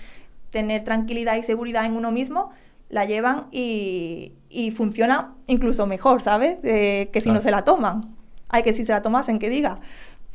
[0.52, 2.52] tener tranquilidad y seguridad en uno mismo,
[2.90, 6.60] la llevan y, y funciona incluso mejor, ¿sabes?
[6.62, 8.16] Eh, que si no se la toman.
[8.50, 9.80] Hay que si se la tomasen, que diga.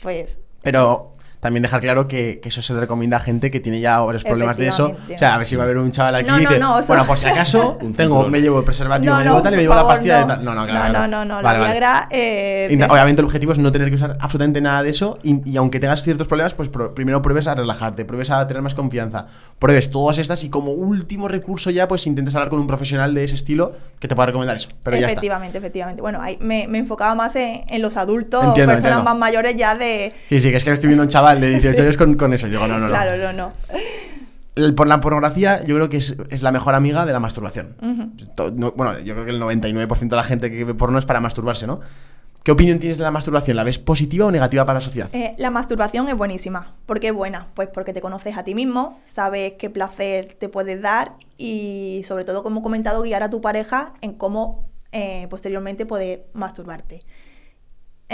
[0.03, 0.40] Pues...
[0.62, 1.12] Pero
[1.44, 4.24] también dejar claro que, que, eso se le recomienda a gente que tiene ya varios
[4.24, 4.96] problemas de eso.
[5.14, 6.76] O sea, a ver si va a haber un chaval aquí no, no, que, no,
[6.76, 9.57] o sea, bueno, por si acaso, tengo, me llevo el preservativo, me llevo tal y
[9.59, 10.42] me llevo favor, la pastilla de tal.
[10.42, 10.92] No, no, claro.
[11.00, 12.09] No, no, no, vale, la Viagra.
[12.11, 12.87] Eh.
[12.88, 15.80] Obviamente el objetivo es no tener que usar absolutamente nada de eso y, y aunque
[15.80, 19.26] tengas ciertos problemas, pues pro, primero pruebes a relajarte, pruebes a tener más confianza,
[19.59, 23.22] pruebes todas estas y como último recurso ya, pues intentes hablar con un profesional de
[23.22, 24.68] ese estilo que te pueda recomendar eso.
[24.83, 25.66] Pero efectivamente, ya está.
[25.66, 26.00] efectivamente.
[26.00, 29.04] Bueno, ahí me, me, enfocaba más en, en los adultos, entiendo, personas entiendo.
[29.11, 30.11] más mayores ya de...
[30.30, 32.47] Sí, sí, que es que estoy viendo un chaval de 18 años con con eso.
[32.49, 32.88] Digo, no, no, no.
[32.88, 33.53] Claro, no, no.
[34.55, 37.75] El, por la pornografía, yo creo que es, es, la mejor amiga de la masturbación.
[37.81, 38.53] Uh -huh.
[38.55, 41.20] no, bueno, yo creo que el 99% de la gente que ve porno es para
[41.20, 41.81] masturbarse, ¿no?
[42.44, 43.57] ¿Qué opinión tienes de la masturbación?
[43.57, 45.09] ¿La ves positiva o negativa para la sociedad?
[45.14, 46.75] Eh, la masturbación es buenísima.
[46.85, 47.49] ¿Por qué es buena?
[47.55, 52.27] Pues porque te conoces a ti mismo, sabes qué placer te puedes dar y sobre
[52.27, 57.03] todo, como he comentado, guiar a tu pareja en cómo eh, posteriormente poder masturbarte.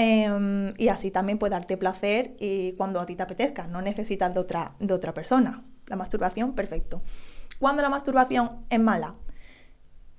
[0.02, 4.32] Eh, y así también puede darte placer y cuando a ti te apetezca, no necesitas
[4.32, 5.62] de otra, de otra persona.
[5.88, 7.02] La masturbación, perfecto.
[7.58, 9.16] Cuando la masturbación es mala,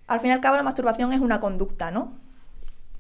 [0.06, 2.14] al fin y al cabo la masturbación es una conducta, ¿no?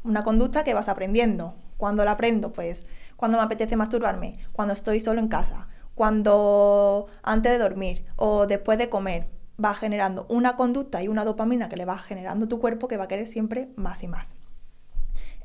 [0.04, 1.56] Una conducta que vas aprendiendo.
[1.78, 7.52] Cuando la aprendo, pues, cuando me apetece masturbarme, cuando estoy solo en casa, cuando antes
[7.52, 9.30] de dormir o después de comer,
[9.64, 13.04] va generando una conducta y una dopamina que le va generando tu cuerpo que va
[13.04, 14.36] a querer siempre más y más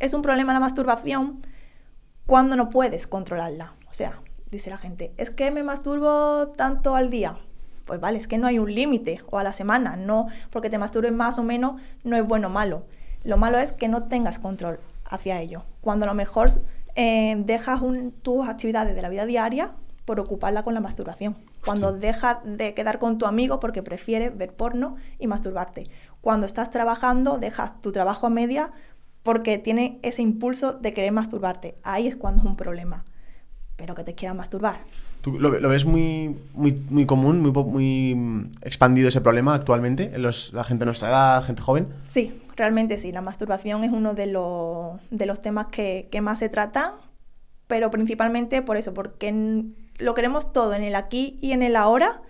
[0.01, 1.43] es un problema la masturbación
[2.27, 3.75] cuando no puedes controlarla.
[3.89, 7.39] O sea, dice la gente, es que me masturbo tanto al día.
[7.85, 10.79] Pues vale, es que no hay un límite o a la semana, no porque te
[10.79, 12.85] masturbes más o menos no es bueno o malo.
[13.23, 15.65] Lo malo es que no tengas control hacia ello.
[15.81, 16.51] Cuando a lo mejor
[16.97, 19.73] eh, dejas un, tus actividades de la vida diaria
[20.05, 21.37] por ocuparla con la masturbación.
[21.65, 25.91] Cuando dejas de quedar con tu amigo porque prefieres ver porno y masturbarte.
[26.21, 28.73] Cuando estás trabajando, dejas tu trabajo a media
[29.27, 31.75] porque tiene ese impulso de querer masturbarte.
[31.83, 33.05] Ahí es cuando es un problema.
[33.75, 34.79] Pero que te quieran masturbar.
[35.21, 40.23] ¿Tú lo, lo ves muy, muy, muy común, muy, muy expandido ese problema actualmente en
[40.23, 41.89] los, la gente de nuestra edad, gente joven?
[42.07, 43.11] Sí, realmente sí.
[43.11, 46.93] La masturbación es uno de los, de los temas que, que más se tratan,
[47.67, 51.75] pero principalmente por eso, porque en, lo queremos todo en el aquí y en el
[51.75, 52.23] ahora,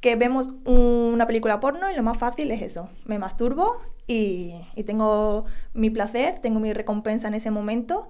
[0.00, 2.88] que vemos una película porno y lo más fácil es eso.
[3.04, 3.76] Me masturbo
[4.10, 8.08] y, y, tengo mi placer, tengo mi recompensa en ese momento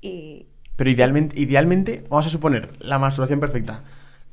[0.00, 0.46] y...
[0.76, 3.82] Pero idealmente, idealmente vamos a suponer la masturbación perfecta.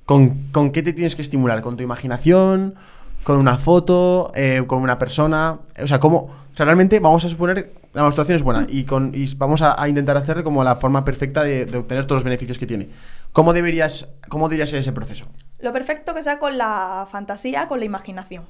[0.06, 1.62] ¿Con, ¿Con, qué te tienes que estimular?
[1.62, 2.76] ¿Con tu imaginación?
[3.24, 4.32] ¿Con una foto?
[4.36, 5.60] Eh, ¿Con una persona?
[5.82, 6.18] O sea, ¿cómo?
[6.54, 9.82] O sea, realmente vamos a suponer la masturbación es buena y, con, y vamos a,
[9.82, 12.90] a, intentar hacer como la forma perfecta de, de, obtener todos los beneficios que tiene.
[13.34, 15.26] ¿Cómo deberías, cómo debería ser ese proceso?
[15.60, 18.46] Lo perfecto que sea con la fantasía, con la imaginación.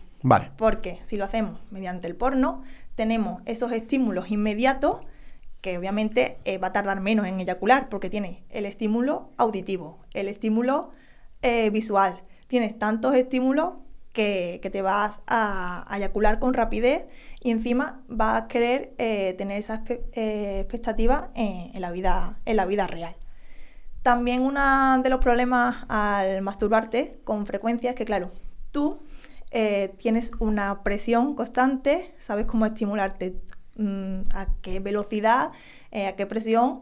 [0.57, 2.63] Porque si lo hacemos mediante el porno,
[2.95, 5.01] tenemos esos estímulos inmediatos
[5.61, 10.27] que obviamente eh, va a tardar menos en eyacular porque tiene el estímulo auditivo, el
[10.27, 10.91] estímulo
[11.41, 12.21] eh, visual.
[12.47, 13.73] Tienes tantos estímulos
[14.13, 17.05] que, te vas a, eyacular con rapidez
[17.39, 22.87] y encima vas a querer eh, tener esa expectativa en, la vida, en la vida
[22.87, 23.15] real.
[24.01, 28.31] También uno de los problemas al masturbarte con frecuencia es que, claro,
[28.71, 28.99] tú
[29.51, 33.41] eh, tienes una presión constante, sabes cómo estimularte,
[33.77, 35.51] mmm, a qué velocidad,
[35.91, 36.81] eh, a qué presión.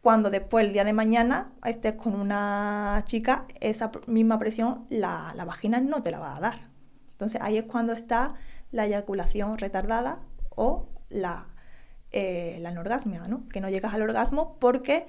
[0.00, 5.44] Cuando después, el día de mañana, estés con una chica, esa misma presión la, la
[5.44, 6.68] vagina no te la va a dar.
[7.12, 8.34] Entonces ahí es cuando está
[8.70, 10.20] la eyaculación retardada
[10.54, 11.46] o la,
[12.12, 12.62] eh,
[13.28, 13.48] ¿no?
[13.48, 15.06] que no llegas al orgasmo porque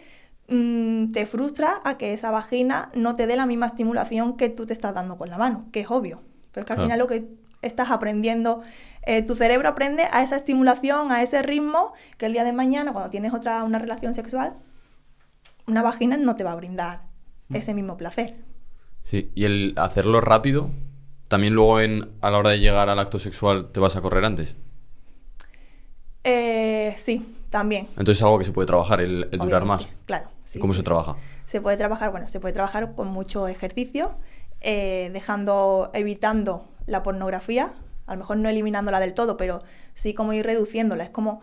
[0.47, 4.65] mm, te frustra a que esa vagina no te dé la misma estimulación que tú
[4.65, 6.21] te estás dando con la mano, que es obvio.
[6.51, 6.83] Pero es que al Claro.
[6.83, 7.25] final lo que
[7.61, 8.61] estás aprendiendo,
[9.03, 12.91] eh, tu cerebro aprende a esa estimulación, a ese ritmo, que el día de mañana,
[12.93, 14.53] cuando tienes otra una relación sexual,
[15.67, 17.01] una vagina no te va a brindar
[17.53, 18.35] ese mismo placer.
[19.05, 20.69] Sí, y el hacerlo rápido,
[21.27, 24.23] también luego en, a la hora de llegar al acto sexual te vas a correr
[24.25, 24.55] antes.
[26.23, 27.87] Eh, sí, también.
[27.91, 29.87] Entonces es algo que se puede trabajar, el, el durar más.
[30.05, 30.29] Claro.
[30.45, 30.85] sí, ¿Cómo sí, se sí.
[30.85, 31.15] trabaja?
[31.45, 34.15] Se puede trabajar, bueno, se puede trabajar con mucho ejercicio,
[34.61, 37.73] eh, dejando, evitando la pornografía,
[38.05, 39.61] a lo mejor no eliminándola del todo, pero
[39.93, 41.03] sí como ir reduciéndola.
[41.03, 41.41] Es como,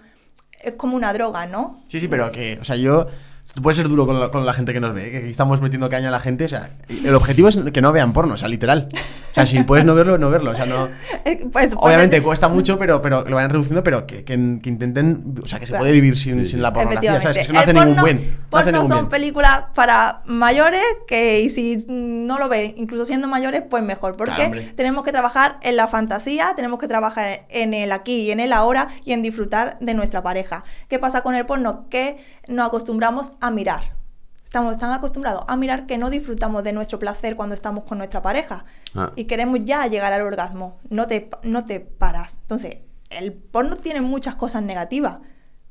[0.62, 1.82] es como una droga, ¿no?
[1.88, 3.06] Sí, sí, pero que, o sea, yo.
[3.54, 5.88] Tú puedes ser duro con la, con la gente que nos ve, que estamos metiendo
[5.88, 6.44] caña a la gente.
[6.44, 8.88] O sea, el objetivo es que no vean porno, o sea, literal.
[9.30, 10.50] O sea, si puedes no verlo, no verlo.
[10.50, 10.88] O sea, no.
[11.24, 14.58] Eh, pues, Obviamente pues, cuesta mucho, pero, pero que lo vayan reduciendo, pero que, que-
[14.62, 15.34] que intenten.
[15.42, 15.82] O sea, que se Claro.
[15.82, 17.20] puede vivir sin, Sí, sin la pornografía.
[17.20, 17.38] ¿sabes?
[17.38, 18.16] Es que no hace ningún porno- buen.
[18.52, 19.08] No hace porno ningún son bien.
[19.10, 24.16] películas para mayores que y si no lo ven, incluso siendo mayores, pues mejor.
[24.16, 28.38] Porque tenemos que trabajar en la fantasía, tenemos que trabajar en el aquí y en
[28.40, 30.62] el ahora y en disfrutar de nuestra pareja.
[30.88, 31.86] ¿Qué pasa con el porno?
[31.90, 33.96] Que nos acostumbramos a mirar.
[34.44, 38.22] Estamos tan acostumbrados a mirar que no disfrutamos de nuestro placer cuando estamos con nuestra
[38.22, 38.64] pareja.
[38.94, 39.12] Ah.
[39.16, 40.78] Y queremos ya llegar al orgasmo.
[40.88, 42.38] No te, no te paras.
[42.42, 42.78] Entonces,
[43.10, 45.18] el porno tiene muchas cosas negativas.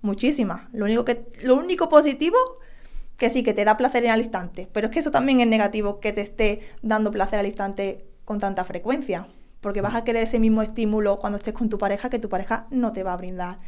[0.01, 0.63] Muchísimas.
[0.73, 2.37] Lo único, que, lo único positivo,
[3.17, 4.69] que sí, que te da placer en al instante.
[4.71, 8.39] Pero es que eso también es negativo, que te esté dando placer al instante con
[8.39, 9.27] tanta frecuencia.
[9.61, 12.67] Porque vas a querer ese mismo estímulo cuando estés con tu pareja, que tu pareja
[12.69, 13.59] no te va a brindar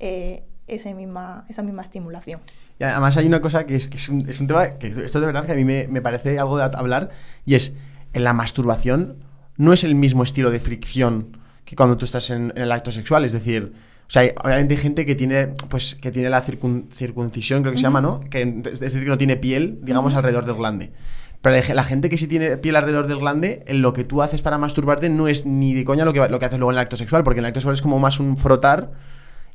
[0.00, 2.40] eh, ese misma, esa misma estimulación.
[2.78, 5.20] Y además hay una cosa que es, que es, un, es un tema que esto
[5.20, 7.10] de verdad que a mí me, me parece algo de hablar
[7.44, 7.74] y es
[8.12, 9.16] en la masturbación
[9.56, 12.90] no es el mismo estilo de fricción que cuando tú estás en, en el acto
[12.92, 13.72] sexual, es decir,
[14.06, 17.72] o sea, hay- obviamente hay gente que tiene pues que tiene la circun- circuncisión, creo
[17.72, 18.20] que se llama, ¿no?
[18.28, 20.92] Que es decir, que no tiene piel, digamos, alrededor del glande.
[21.40, 24.40] Pero la gente que sí tiene piel alrededor del glande, en lo que tú haces
[24.42, 26.80] para masturbarte no es ni de coña lo que, lo que haces luego en el
[26.82, 28.92] acto sexual, porque en el acto sexual es como más un frotar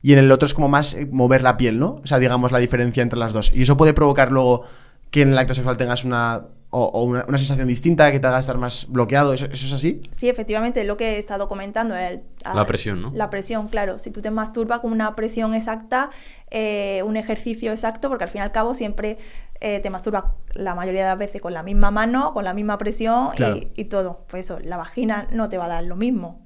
[0.01, 1.99] y en el otro es como más eh, mover la piel, ¿no?
[2.03, 3.51] O sea, digamos la diferencia entre las dos.
[3.53, 4.63] Y eso puede provocar luego
[5.12, 8.27] que en el acto sexual tengas una o, o una, una sensación distinta, que te
[8.27, 9.33] haga estar más bloqueado.
[9.33, 10.03] ¿Eso, eso es así?
[10.12, 11.95] Sí, efectivamente, es lo que he estado comentando.
[11.95, 12.21] el-
[12.53, 13.12] La presión, ¿no?
[13.15, 13.97] La presión, claro.
[13.97, 16.12] Si tú te masturbas con una presión exacta,
[16.51, 19.17] eh, un ejercicio exacto, porque al fin y al cabo siempre
[19.62, 22.77] eh, te masturbas la mayoría de las veces con la misma mano, con la misma
[22.77, 23.59] presión y- Claro.
[23.75, 24.25] y, todo.
[24.29, 26.45] Pues eso, la vagina no te va a dar lo mismo.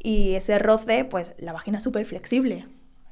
[0.00, 2.64] Y ese roce, pues la vagina es súper flexible.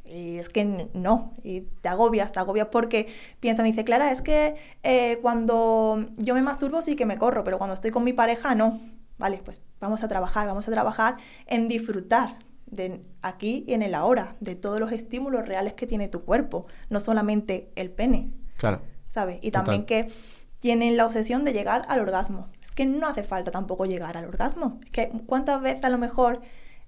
[0.08, 3.08] Y es que no, y te agobias, te agobias porque
[3.40, 7.42] piensa, me dice, Clara, es que eh, cuando yo me masturbo sí que me corro,
[7.44, 8.80] pero cuando estoy con mi pareja no.
[9.18, 11.16] Vale, pues vamos a trabajar, vamos a trabajar
[11.46, 16.08] en disfrutar de aquí y en el ahora, de todos los estímulos reales que tiene
[16.08, 18.82] tu cuerpo, no solamente el pene, Claro.
[19.08, 19.38] ¿sabes?
[19.40, 19.64] Y Total.
[19.64, 20.08] también que
[20.60, 22.48] tienen la obsesión de llegar al orgasmo.
[22.60, 24.80] Es que no hace falta tampoco llegar al orgasmo.
[24.84, 26.40] Es que cuántas veces a lo mejor,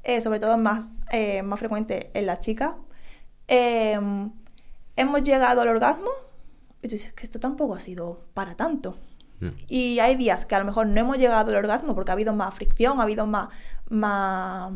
[0.02, 2.74] eh, sobre todo más, eh, más frecuente en las chicas,
[3.48, 3.98] eh,
[4.96, 6.10] hemos llegado al orgasmo
[6.82, 8.96] y tú dices que esto tampoco ha sido para tanto.
[9.40, 9.48] Mm.
[9.68, 12.32] Y hay días que a lo mejor no hemos llegado al orgasmo porque ha habido
[12.32, 13.48] más fricción, ha habido más,
[13.88, 14.72] más,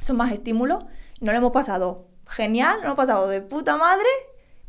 [0.00, 0.84] son más estímulos.
[1.20, 4.08] No lo hemos pasado genial, no lo hemos pasado de puta madre,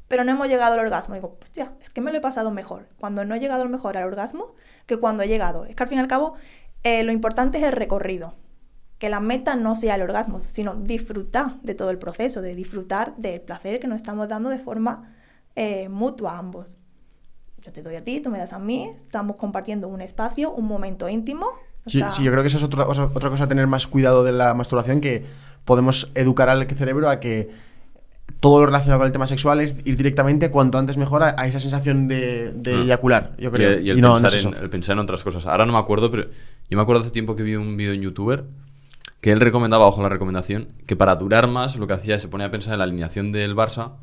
[0.08, 1.16] pero no hemos llegado al orgasmo.
[1.16, 3.98] Digo, pues ya, es que me lo he pasado mejor cuando no he llegado mejor
[3.98, 4.56] al orgasmo
[4.86, 5.66] que cuando he llegado.
[5.66, 6.36] Es que al fin y al cabo
[6.84, 8.34] eh, lo importante es el recorrido.
[9.00, 13.16] Que la meta no sea el orgasmo, sino disfrutar de todo el proceso, de disfrutar
[13.18, 15.16] del placer que nos estamos dando de forma
[15.56, 16.76] eh, mutua a ambos.
[17.62, 20.66] Yo te doy a ti, tú me das a mí, estamos compartiendo un espacio, un
[20.66, 21.48] momento íntimo.
[21.88, 23.88] Sí, sea, sí, yo creo que eso es otra cosa, otra cosa a tener más
[23.88, 25.26] cuidado de la masturbación, que
[25.66, 27.50] podemos educar al cerebro a que
[28.40, 31.48] todo lo relacionado con el tema sexual es ir directamente cuanto antes mejor a, a
[31.48, 32.82] esa sensación de, de Mm.
[32.84, 33.80] eyacular, yo creo.
[33.80, 35.46] Y, y el, no, no pensar es en, el pensar en otras cosas.
[35.46, 36.24] Ahora no me acuerdo, pero
[36.70, 38.46] yo me acuerdo hace tiempo que vi un vídeo en youtuber
[39.22, 42.28] que él recomendaba, ojo la recomendación, que para durar más lo que hacía es se
[42.28, 43.94] ponía a pensar en la alineación del Barça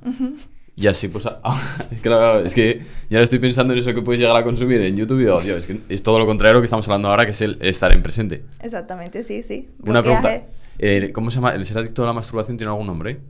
[0.75, 1.25] y así pues...
[1.25, 1.33] es,
[1.89, 4.95] que, claro, es que ya estoy pensando en eso que puedes llegar a consumir en
[4.97, 7.25] YouTube y tío, es que es todo lo contrario a lo que estamos hablando ahora,
[7.25, 8.45] que es el estar en presente.
[8.61, 9.71] Exactamente, sí, sí.
[9.87, 10.47] Una pregunta,
[10.79, 11.51] eh, ¿cómo se llama?
[11.55, 13.21] ¿El ser adicto a la masturbación tiene algún nombre?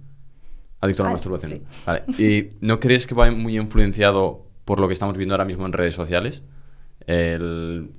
[0.80, 1.52] Adicto a la Ah, masturbación.
[1.52, 1.62] sí.
[1.86, 2.02] Vale.
[2.18, 5.72] ¿Y no crees que va muy influenciado por lo que estamos viendo ahora mismo en
[5.72, 6.42] redes sociales?
[7.06, 7.92] El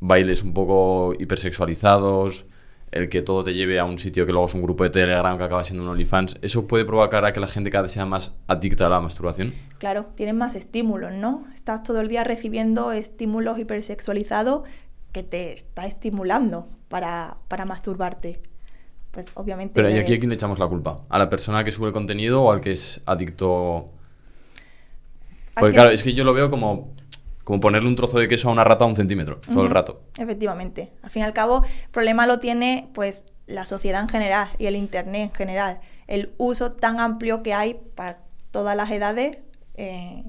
[0.00, 2.46] bailes un poco hipersexualizados,
[2.94, 5.36] el que todo te lleve a un sitio que luego es un grupo de Telegram
[5.36, 6.38] que acaba siendo un OnlyFans.
[6.42, 9.52] ¿Eso puede provocar a que la gente cada vez sea más adicta a la masturbación?
[9.78, 11.42] Claro, tienes más estímulos, ¿no?
[11.54, 14.62] Estás todo el día recibiendo estímulos hipersexualizados
[15.10, 18.40] que te está estimulando para, para masturbarte.
[19.10, 19.74] Pues obviamente...
[19.74, 21.00] Pero ¿y aquí a quién le echamos la culpa?
[21.08, 23.90] ¿A la persona que sube el contenido o al que es adicto
[25.58, 26.93] Porque claro, es que yo lo veo como,
[27.44, 30.02] como ponerle un trozo de queso a una rata a un centímetro, todo el rato.
[30.18, 30.92] Efectivamente.
[31.02, 34.66] Al fin y al cabo, el problema lo tiene pues la sociedad en general y
[34.66, 35.80] el internet en general.
[36.06, 38.20] El uso tan amplio que hay para
[38.50, 39.38] todas las edades
[39.74, 40.24] eh,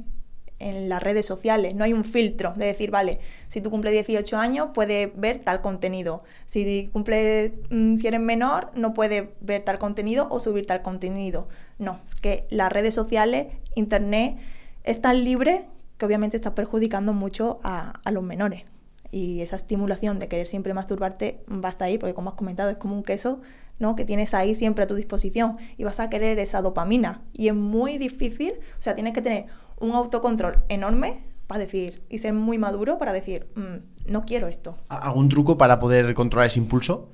[0.59, 1.75] en las redes sociales.
[1.75, 5.61] No hay un filtro de decir, vale, si tú cumples 18 años puedes ver tal
[5.61, 6.23] contenido.
[6.45, 11.47] Si cumples, mm, si eres menor, no puedes ver tal contenido o subir tal contenido.
[11.77, 14.37] No, es que las redes sociales, internet,
[14.83, 15.65] es tan libre
[15.97, 18.63] que obviamente está perjudicando mucho a, a los menores.
[19.11, 22.69] Y esa estimulación de querer siempre masturbarte va a estar ahí, porque como has comentado,
[22.69, 23.39] es como un queso
[23.79, 23.95] ¿no?
[23.95, 27.21] que tienes ahí siempre a tu disposición y vas a querer esa dopamina.
[27.33, 29.45] Y es muy difícil, o sea, tienes que tener
[29.79, 34.77] un autocontrol enorme para decir, y ser muy maduro para decir, "Mm, no quiero esto.
[34.89, 37.09] ¿Algún truco para poder controlar ese impulso?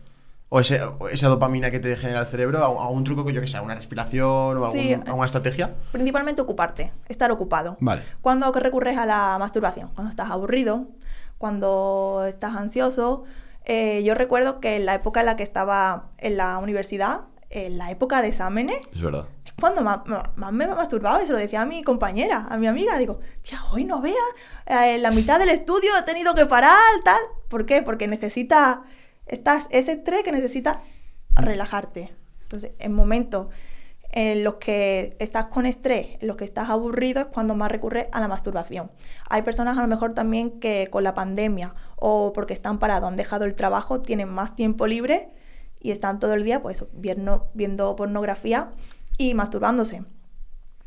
[0.54, 2.62] ¿O, ese- o esa dopamina que te genera el cerebro?
[2.66, 4.24] ¿Algún algún truco que yo que sé, una respiración
[4.58, 4.94] o algún- Sí.
[4.94, 5.74] alguna estrategia?
[5.94, 7.78] Principalmente ocuparte, estar ocupado.
[7.80, 8.02] Vale.
[8.22, 9.92] ¿Cuándo recurres a la masturbación?
[9.96, 10.88] Cuando estás aburrido,
[11.38, 13.24] cuando estás ansioso.
[13.64, 17.78] Eh, yo recuerdo que en la época en la que estaba en la universidad, en
[17.78, 19.26] la época de exámenes, Es verdad.
[19.46, 20.02] es cuando más
[20.52, 22.98] me masturbaba y se lo decía a mi compañera, a mi amiga.
[22.98, 24.16] Digo, tía, hoy no veas,
[24.66, 26.76] eh, en la mitad del estudio he tenido que parar,
[27.06, 27.20] tal.
[27.50, 27.82] ¿Por qué?
[27.82, 28.84] Porque necesita,
[29.26, 30.82] estás ese estrés que necesita
[31.36, 32.12] relajarte.
[32.44, 33.48] Entonces, en momentos
[34.12, 38.08] en los que estás con estrés, en los que estás aburrido, es cuando más recurres
[38.12, 38.92] a la masturbación.
[39.30, 43.16] Hay personas a lo mejor también que con la pandemia o porque están parados, han
[43.16, 45.30] dejado el trabajo, tienen más tiempo libre
[45.80, 48.72] y están todo el día pues viendo, viendo pornografía
[49.18, 50.04] y masturbándose.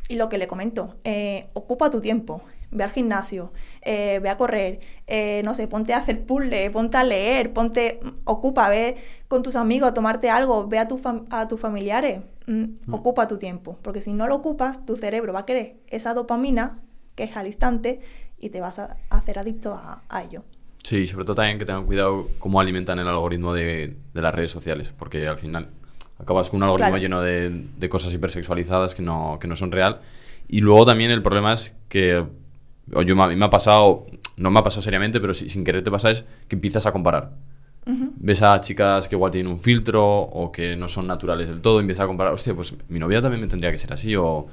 [0.09, 2.43] Y lo que le comento, eh, ocupa tu tiempo,
[2.75, 3.53] ve al gimnasio,
[3.83, 8.01] eh, ve a correr, eh, no sé, ponte a hacer puzzle, ponte a leer, ponte,
[8.25, 8.97] ocupa, ve
[9.29, 11.01] con tus amigos a tomarte algo, ve a, tu
[11.31, 15.41] a tus familiares, mm, ocupa tu tiempo, porque si no lo ocupas, tu cerebro va
[15.41, 16.81] a querer esa dopamina,
[17.15, 18.01] que es al instante,
[18.39, 20.43] y te vas a hacer adicto a, a ello.
[20.83, 24.51] Sí, sobre todo también que tengan cuidado cómo alimentan el algoritmo de, de las redes
[24.51, 25.69] sociales, porque al final
[26.19, 27.03] acabas con un algoritmo Claro.
[27.03, 30.01] lleno de, de cosas hipersexualizadas que no, que no son real.
[30.47, 32.23] Y luego también el problema es que,
[32.93, 34.07] o yo, a mí me ha pasado,
[34.37, 36.93] no me ha pasado seriamente, pero si- sin querer te pasa es que empiezas a
[36.93, 37.33] comparar.
[38.17, 41.79] Ves a chicas que igual tienen un filtro o que no son naturales del todo,
[41.79, 44.47] y empiezas a comparar, hostia, pues mi novia también me tendría que ser así, o...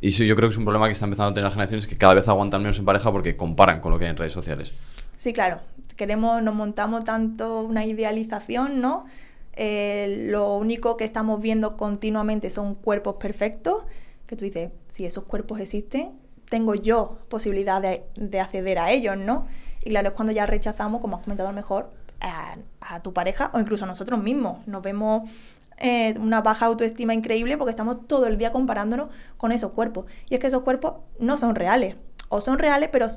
[0.00, 1.86] Y eso yo creo que es un problema que está empezando a tener las generaciones
[1.86, 4.32] que cada vez aguantan menos en pareja porque comparan con lo que hay en redes
[4.32, 4.72] sociales.
[5.16, 5.60] Sí, claro.
[5.96, 9.06] Queremos, nos montamos tanto una idealización, ¿no?
[9.54, 13.84] Eh, lo único que estamos viendo continuamente son cuerpos perfectos,
[14.26, 16.10] que tú dices, si esos cuerpos existen,
[16.52, 19.46] tengo yo posibilidad de, de acceder a ellos, ¿no?
[19.82, 21.90] Y claro, es cuando ya rechazamos, como has comentado a lo mejor,
[22.20, 24.58] a, a tu pareja o incluso a nosotros mismos.
[24.66, 25.30] Nos vemos
[25.78, 30.04] eh, una baja autoestima increíble porque estamos todo el día comparándonos con esos cuerpos.
[30.28, 31.96] Y es que esos cuerpos no son reales.
[32.28, 33.08] O son reales, pero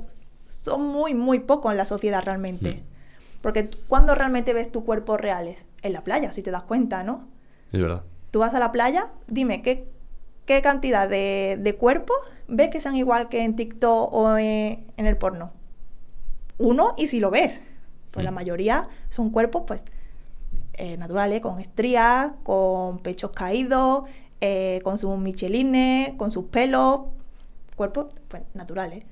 [0.48, 2.70] son muy, muy pocos en la sociedad realmente.
[2.70, 3.40] Mm.
[3.42, 5.66] Porque cuando realmente ves tu cuerpo reales?
[5.82, 7.28] En la playa, si te das cuenta, ¿no?
[7.70, 8.02] Es verdad.
[8.30, 9.88] Tú vas a la playa, dime, ¿qué,
[10.46, 12.16] qué cantidad de, de cuerpos
[12.48, 15.52] ves que sean igual que en TikTok o en, en el porno?
[16.58, 17.60] Uno, y si lo ves.
[18.10, 19.84] Pues la mayoría son cuerpos, pues,
[20.74, 24.04] eh, naturales, con estrías, con pechos caídos,
[24.40, 27.00] eh, con sus michelines, con sus pelos,
[27.76, 29.04] cuerpos, pues, naturales.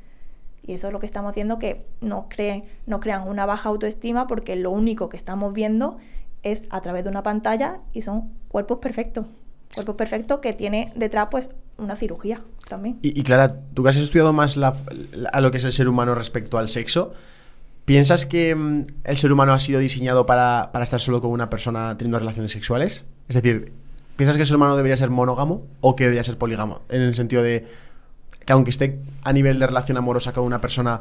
[0.63, 4.27] Y eso es lo que estamos haciendo, que nos, creen, nos crean una baja autoestima
[4.27, 5.99] porque lo único que estamos viendo
[6.43, 9.27] es a través de una pantalla y son cuerpos perfectos.
[9.75, 12.99] Cuerpos perfectos que tiene detrás pues una cirugía también.
[13.03, 14.75] Y, y Clara, tú que has estudiado más la-
[15.13, 17.13] la- a lo que es el ser humano respecto al sexo,
[17.85, 21.51] ¿piensas que mm, el ser humano ha sido diseñado para, para estar solo con una
[21.51, 23.05] persona teniendo relaciones sexuales?
[23.29, 23.73] Es decir,
[24.17, 26.83] ¿piensas que el ser humano debería ser monógamo o que debería ser polígamo?
[26.89, 27.67] En el sentido de
[28.45, 31.01] que aunque esté a nivel de relación amorosa con una persona,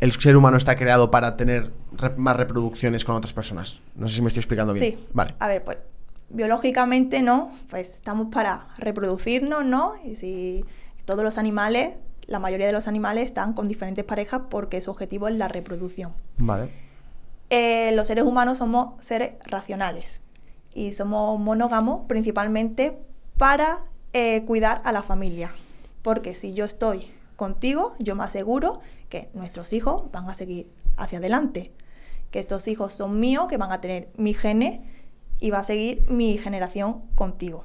[0.00, 1.70] el ser humano está creado para tener
[2.16, 3.78] más reproducciones con otras personas.
[3.94, 4.84] No sé si me estoy explicando bien.
[4.84, 5.06] Sí.
[5.12, 5.36] Vale.
[5.38, 5.78] A ver, pues
[6.34, 9.94] biológicamente no, pues estamos para reproducirnos, ¿no?
[10.04, 10.64] Y si
[11.04, 15.28] todos los animales, la mayoría de los animales están con diferentes parejas porque su objetivo
[15.28, 16.12] es la reproducción.
[16.38, 16.70] Vale.
[17.50, 20.22] Eh, los seres humanos somos seres racionales
[20.74, 22.98] y somos monógamos principalmente
[23.38, 25.54] para eh, cuidar a la familia.
[26.02, 31.18] Porque si yo estoy contigo, yo me aseguro que nuestros hijos van a seguir hacia
[31.18, 31.72] adelante.
[32.30, 34.80] Que estos hijos son míos, que van a tener mi genes
[35.40, 37.64] y va a seguir mi generación contigo.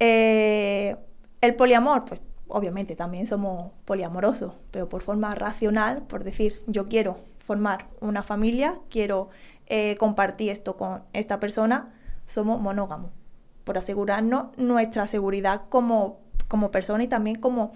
[0.00, 0.96] Eh,
[1.40, 7.18] el poliamor, pues obviamente también somos poliamorosos, pero por forma racional, por decir, yo quiero
[7.38, 9.30] formar una familia, quiero
[9.66, 11.92] eh, compartir esto con esta persona,
[12.26, 13.10] somos monógamos,
[13.64, 17.72] por asegurarnos nuestra seguridad como, como persona y también como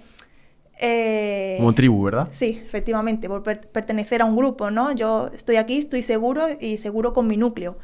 [0.83, 2.29] Eh, Como tribu, ¿verdad?
[2.31, 4.93] Sí, efectivamente, por per- pertenecer a un grupo, ¿no?
[4.93, 7.77] Yo estoy aquí, estoy seguro y seguro con mi núcleo.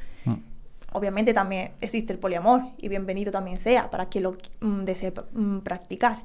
[0.96, 5.58] Obviamente también existe el poliamor y bienvenido también sea para quien lo mm, desee mm,
[5.58, 6.22] practicar.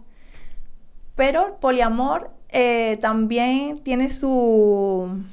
[1.13, 5.25] Pero el poliamor eh, también tiene su...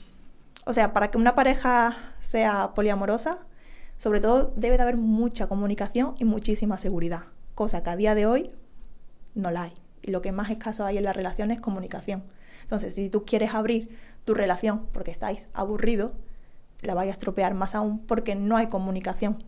[0.65, 3.39] O sea, para que una pareja sea poliamorosa,
[3.97, 8.27] sobre todo debe de haber mucha comunicación y muchísima seguridad, cosa que a día de
[8.27, 8.51] hoy
[9.37, 9.75] no la hay.
[10.03, 12.25] Y lo que más escaso hay en la relación es comunicación.
[12.63, 16.11] Entonces, si tú quieres abrir tu relación porque estáis aburridos,
[16.83, 19.43] la vais a estropear más aún porque no hay comunicación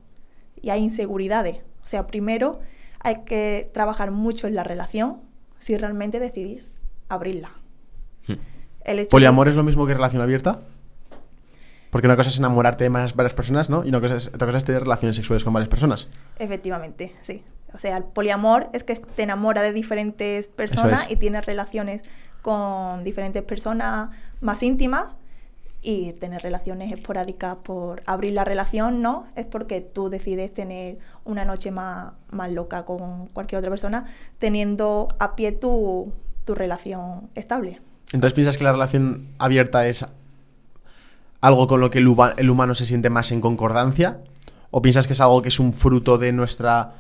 [0.61, 1.57] y hay inseguridades.
[1.83, 2.61] O sea, primero
[3.01, 5.21] hay que trabajar mucho en la relación
[5.59, 6.71] si realmente decidís
[7.09, 7.53] abrirla.
[8.27, 8.35] Hmm.
[8.85, 10.61] El de- ¿Poliamor es lo mismo que relación abierta?
[11.91, 13.85] Porque una cosa es enamorarte de más, varias personas, ¿no?
[13.85, 16.09] Y una cosa es, otra cosa es tener relaciones sexuales con varias personas.
[16.39, 17.43] Efectivamente, sí.
[17.73, 21.13] O sea, el poliamor es que te enamora de diferentes personas es.
[21.13, 22.03] y tienes relaciones
[22.43, 24.11] con diferentes personas
[24.41, 25.17] más íntimas
[25.83, 29.27] y tener relaciones esporádicas por abrir la relación, ¿no?
[29.35, 34.07] Es porque tú decides tener una noche más, más loca con cualquier otra persona
[34.39, 36.13] teniendo a pie tu,
[36.45, 37.81] tu relación estable.
[38.13, 40.05] Entonces, ¿piensas que la relación abierta es
[41.41, 44.19] algo con lo que el, el humano se siente más en concordancia?
[44.71, 46.93] ¿O piensas que es algo que es un fruto de nuestra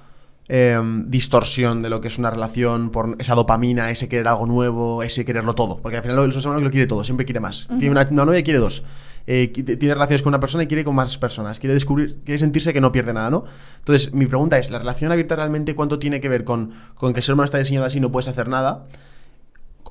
[0.52, 5.02] em, distorsión de lo que es una relación por esa dopamina, ese querer algo nuevo,
[5.04, 5.78] ese quererlo todo?
[5.80, 7.68] Porque al final el ser humano lo quiere todo, siempre quiere más.
[7.78, 8.82] Tiene una, una novia y quiere dos.
[9.28, 11.60] Eh, tiene relaciones con una persona y quiere con más personas.
[11.60, 13.44] Quiere descubrir, quiere sentirse que no pierde nada, ¿no?
[13.78, 17.20] Entonces, mi pregunta es, ¿la relación abierta realmente cuánto tiene que ver con, con que
[17.20, 18.86] el ser humano está diseñado así y no puedes hacer nada?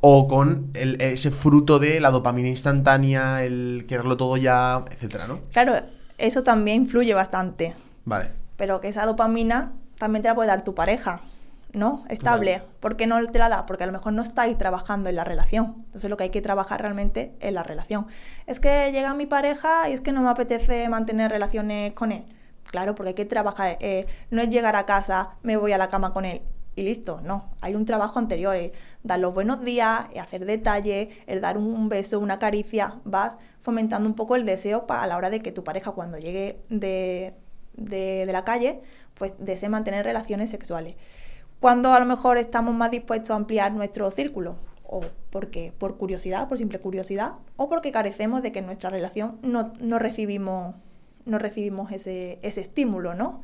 [0.01, 5.39] o con el- ese fruto de la dopamina instantánea, el quererlo todo ya, etcétera, ¿no?
[5.51, 5.73] Claro,
[6.17, 7.75] eso también influye bastante.
[8.05, 8.31] Vale.
[8.55, 11.21] pero que esa dopamina también te la puede dar tu pareja,
[11.73, 12.03] ¿no?
[12.09, 12.63] Estable.
[12.79, 13.65] ¿Por qué no te la da?
[13.65, 15.83] Porque a lo mejor no estáis trabajando en la relación.
[15.85, 18.07] Entonces lo que hay que trabajar realmente es la relación.
[18.47, 22.25] Es que llega mi pareja y es que no me apetece mantener relaciones con él.
[22.63, 23.77] Claro, porque hay que trabajar.
[23.79, 26.41] eh, no es llegar a casa, me voy a la cama con él
[26.75, 27.19] y listo.
[27.21, 28.55] No, hay un trabajo anterior.
[28.55, 28.71] es
[29.03, 32.95] dar los buenos días, es hacer detalles, el dar un, un beso, una caricia.
[33.03, 36.17] Vas fomentando un poco el deseo para a la hora de que tu pareja cuando
[36.17, 37.35] llegue de,
[37.79, 38.81] de, la calle,
[39.15, 40.95] pues desee mantener relaciones sexuales.
[41.59, 46.47] Cuando a lo mejor estamos más dispuestos a ampliar nuestro círculo, o porque por curiosidad,
[46.47, 50.75] por simple curiosidad, o porque carecemos de que en nuestra relación no, no recibimos,
[51.25, 53.41] no recibimos ese, ese estímulo, ¿no?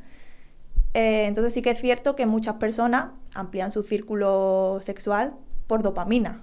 [0.94, 5.34] Eh, entonces sí que es cierto que muchas personas amplían su círculo sexual
[5.66, 6.42] por dopamina.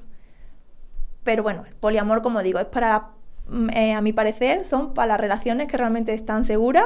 [1.24, 3.10] Pero bueno, el poliamor, como digo, es para,
[3.48, 6.86] mm, eh, a mi parecer, son para las relaciones que realmente están seguras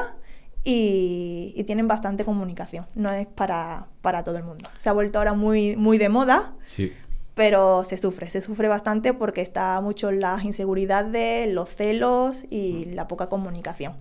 [0.68, 2.86] y, y tienen bastante comunicación.
[2.94, 4.68] No es para, para todo el mundo.
[4.78, 6.92] Se ha vuelto ahora muy, muy de moda, Sí.
[7.34, 13.08] pero se sufre, se sufre bastante porque está mucho las inseguridades, los celos y la
[13.08, 13.94] poca comunicación.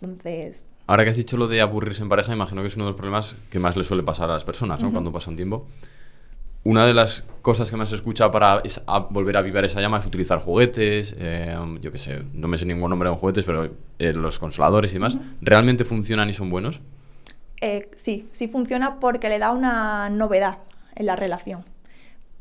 [0.00, 2.90] Entonces, Ahora que has dicho lo de aburrirse en pareja, imagino que es uno de
[2.92, 4.86] los problemas que más le suele pasar a las personas, ¿no?
[4.88, 4.92] Ujú.
[4.94, 5.66] Cuando pasan tiempo.
[6.68, 9.80] Una de las cosas que más se escucha para es- a volver a vivir esa
[9.80, 13.44] llama es utilizar juguetes, eh, yo qué sé, no me sé ningún nombre de juguetes,
[13.44, 15.16] pero eh, los consoladores y demás.
[15.40, 16.80] ¿Realmente funcionan y son buenos?
[17.60, 20.58] Eh, sí, sí funciona porque le da una novedad
[20.96, 21.64] en la relación.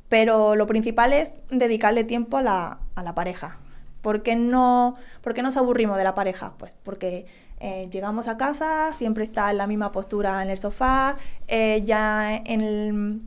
[0.09, 3.59] Pero lo principal es dedicarle tiempo a la, a la pareja.
[4.01, 6.53] ¿Por qué, no, por qué nos aburrimos de la pareja?
[6.57, 7.27] Pues porque
[7.59, 11.17] eh, llegamos a casa, siempre está en la misma postura en el sofá,
[11.47, 13.21] eh, ya en, el-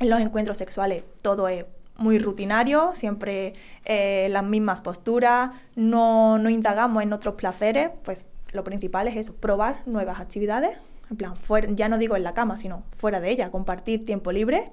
[0.00, 1.66] en los encuentros sexuales todo es
[1.96, 8.64] muy rutinario, siempre eh, las mismas posturas, no, no indagamos en otros placeres, pues lo
[8.64, 10.78] principal es eso, probar nuevas actividades,
[11.10, 14.32] en plan, fuera, ya no digo en la cama, sino fuera de ella, compartir tiempo
[14.32, 14.72] libre,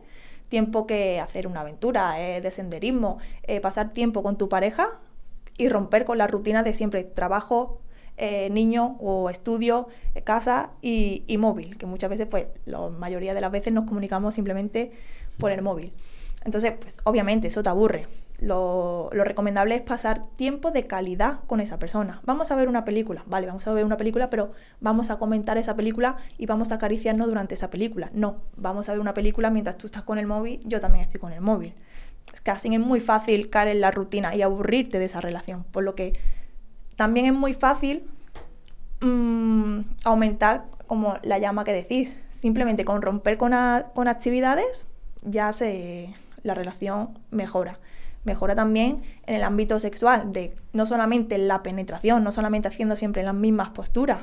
[0.49, 4.99] tiempo que hacer una aventura, eh, de senderismo, eh, pasar tiempo con tu pareja
[5.57, 7.79] y romper con la rutina de siempre trabajo,
[8.17, 13.41] eh, niño o estudio, eh, casa y, móvil, que muchas veces, pues, la mayoría de
[13.41, 14.91] las veces nos comunicamos simplemente
[15.37, 15.93] por el móvil.
[16.43, 18.07] Entonces, pues, obviamente, eso te aburre.
[18.39, 22.21] Lo, lo recomendable es pasar tiempo de calidad con esa persona.
[22.25, 25.59] Vamos a ver una película, vale, vamos a ver una película, pero vamos a comentar
[25.59, 28.09] esa película y vamos a acariciarnos durante esa película.
[28.13, 31.19] No, vamos a ver una película mientras tú estás con el móvil, yo también estoy
[31.19, 31.75] con el móvil.
[32.33, 35.83] Es así es muy fácil caer en la rutina y aburrirte de esa relación, por
[35.83, 36.13] lo que
[36.95, 38.09] también es muy fácil
[39.01, 42.13] mm, aumentar como la llama que decís.
[42.31, 43.53] Simplemente con romper con,
[43.93, 44.87] con actividades
[45.21, 46.13] ya se,
[46.43, 47.79] la relación mejora.
[48.23, 53.23] Mejora también en el ámbito sexual, de no solamente la penetración, no solamente haciendo siempre
[53.23, 54.19] las mismas posturas,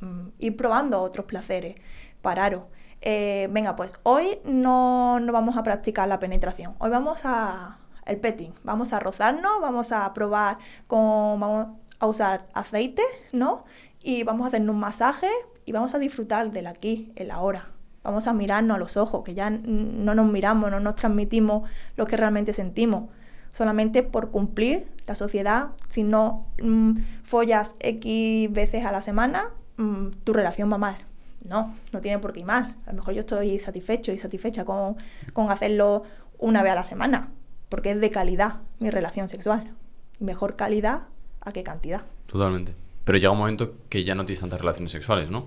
[0.00, 1.76] mm, ir probando otros placeres,
[2.22, 2.62] pararos.
[3.02, 8.18] eh, venga, pues hoy no, no vamos a practicar la penetración, hoy vamos a el
[8.18, 13.64] petting, vamos a rozarnos, vamos a probar con, a usar aceite, ¿no?
[14.02, 15.28] Y vamos a hacernos un masaje
[15.64, 17.70] y vamos a disfrutar del aquí, el ahora.
[18.02, 22.06] Vamos a mirarnos a los ojos, que ya no nos miramos, no nos transmitimos lo
[22.06, 23.10] que realmente sentimos.
[23.50, 30.08] Solamente por cumplir la sociedad, si no mm, follas X veces a la semana, mm,
[30.22, 30.96] tu relación va mal.
[31.44, 32.76] No, no tiene por qué ir mal.
[32.86, 34.96] A lo mejor yo estoy satisfecho y satisfecha con,
[35.32, 36.04] con hacerlo
[36.38, 37.30] una vez a la semana,
[37.68, 39.72] porque es de calidad mi relación sexual.
[40.20, 41.08] Mejor calidad
[41.46, 42.02] a qué cantidad.
[42.26, 42.74] Totalmente.
[43.04, 45.46] Pero llega un momento que ya no tienes tantas relaciones sexuales, ¿no?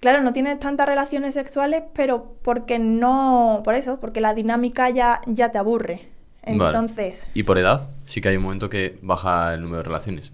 [0.00, 5.20] Claro, no tienes tantas relaciones sexuales, pero porque no, por eso, porque la dinámica ya,
[5.26, 6.08] ya te aburre.
[6.42, 7.26] Entonces.
[7.34, 7.90] ¿Y por edad?
[8.06, 10.32] Sí que hay un momento que baja el número de relaciones.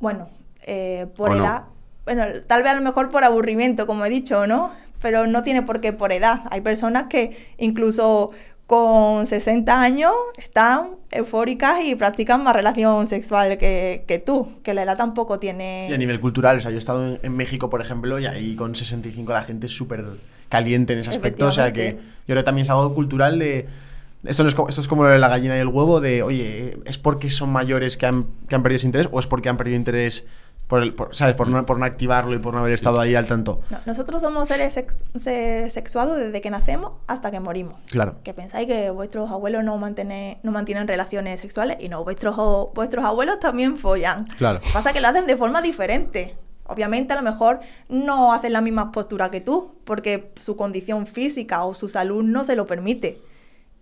[0.00, 0.28] Bueno,
[0.66, 1.64] eh, por edad.
[2.04, 4.72] Bueno, tal vez a lo mejor por aburrimiento, como he dicho, ¿no?
[5.00, 6.42] Pero no tiene por qué por edad.
[6.50, 8.30] Hay personas que incluso
[8.66, 14.82] con 60 años están eufóricas y practican más relación sexual que, que, tú, que la
[14.82, 15.88] edad tampoco tiene...
[15.90, 18.56] Y a nivel cultural, o sea, yo he estado en, México, por ejemplo, y ahí
[18.56, 20.04] con 65 la gente es súper
[20.48, 23.66] caliente en ese aspecto, o sea que yo creo que también es algo cultural de...
[24.24, 27.30] Esto, no es, esto es como la gallina y el huevo de, oye, ¿es porque
[27.30, 30.26] son mayores que han, que han perdido ese interés o es porque han perdido interés
[30.66, 31.36] por, el, ¿sabes?
[31.36, 33.60] Por no, por no activarlo y por no haber estado ahí al tanto.
[33.86, 37.74] nosotros somos seres sexuados desde que nacemos hasta que morimos.
[37.90, 38.16] Claro.
[38.24, 42.36] Que pensáis que vuestros abuelos no, mantienen, no mantienen relaciones sexuales y no, vuestros,
[42.74, 44.26] vuestros abuelos también follan.
[44.38, 44.60] Claro.
[44.72, 46.36] Pasa que lo hacen de forma diferente.
[46.66, 47.60] Obviamente a lo mejor
[47.90, 52.42] no hacen la misma postura que tú, porque su condición física o su salud no
[52.42, 53.20] se lo permite.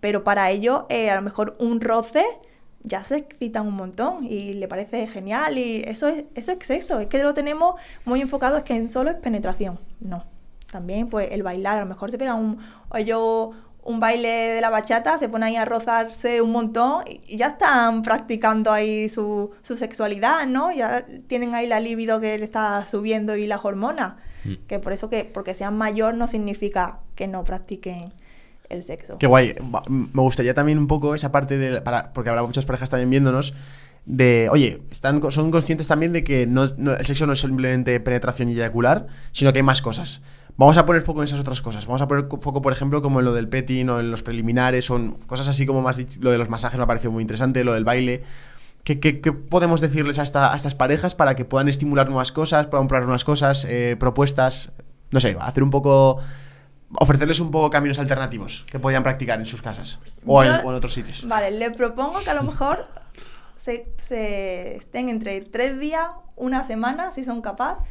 [0.03, 2.25] Pero para ello, eh, a lo mejor un roce
[2.81, 6.99] ya se excitan un montón y le parece genial y eso es, eso es exceso,
[6.99, 10.25] es que lo tenemos muy enfocado, es que en solo es penetración, no.
[10.69, 12.59] También pues el bailar, a lo mejor se pega un,
[13.05, 13.51] yo
[13.81, 18.01] un baile de la bachata, se pone ahí a rozarse un montón y ya están
[18.01, 20.73] practicando ahí su, su sexualidad, ¿no?
[20.73, 24.15] Ya tienen ahí la libido que le está subiendo y las hormonas.
[24.43, 24.65] Mm.
[24.67, 28.11] Que por eso que porque sean mayor no significa que no practiquen
[28.69, 29.17] el sexo.
[29.17, 29.55] Qué guay.
[29.87, 31.81] Me gustaría también un poco esa parte de.
[31.81, 33.53] Para, porque habrá muchas parejas también viéndonos.
[34.05, 38.49] De, oye, están, son conscientes también de que no, el sexo no es simplemente penetración
[38.49, 40.21] y eyacular, sino que hay más cosas.
[40.57, 41.85] Vamos a poner foco en esas otras cosas.
[41.87, 44.85] Vamos a poner foco, por ejemplo, como en lo del petting o en los preliminares,
[44.85, 45.97] son cosas así como más.
[46.19, 48.23] Lo de los masajes me ha parecido muy interesante, lo del baile.
[48.83, 52.67] ¿Qué, qué, podemos decirles a, esta, a, estas parejas para que puedan estimular nuevas cosas,
[52.67, 54.73] puedan probar nuevas cosas, eh, propuestas?
[55.11, 56.19] No sé, hacer un poco
[56.99, 61.27] ofrecerles un poco caminos alternativos que podían practicar en sus casas o, en, otros sitios.
[61.27, 62.83] Vale, le propongo que a lo mejor
[63.57, 63.85] se,
[64.75, 67.83] estén entre tres días, una semana, si son capaces,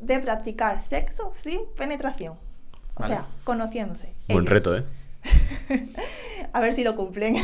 [0.00, 2.34] de practicar sexo sin penetración.
[2.96, 4.14] O sea, conociéndose.
[4.28, 4.84] Buen reto, ¿eh?
[6.52, 7.36] a ver si lo cumplen.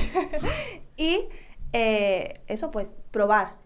[0.96, 1.20] y
[1.74, 3.56] eh, eso, pues, probar.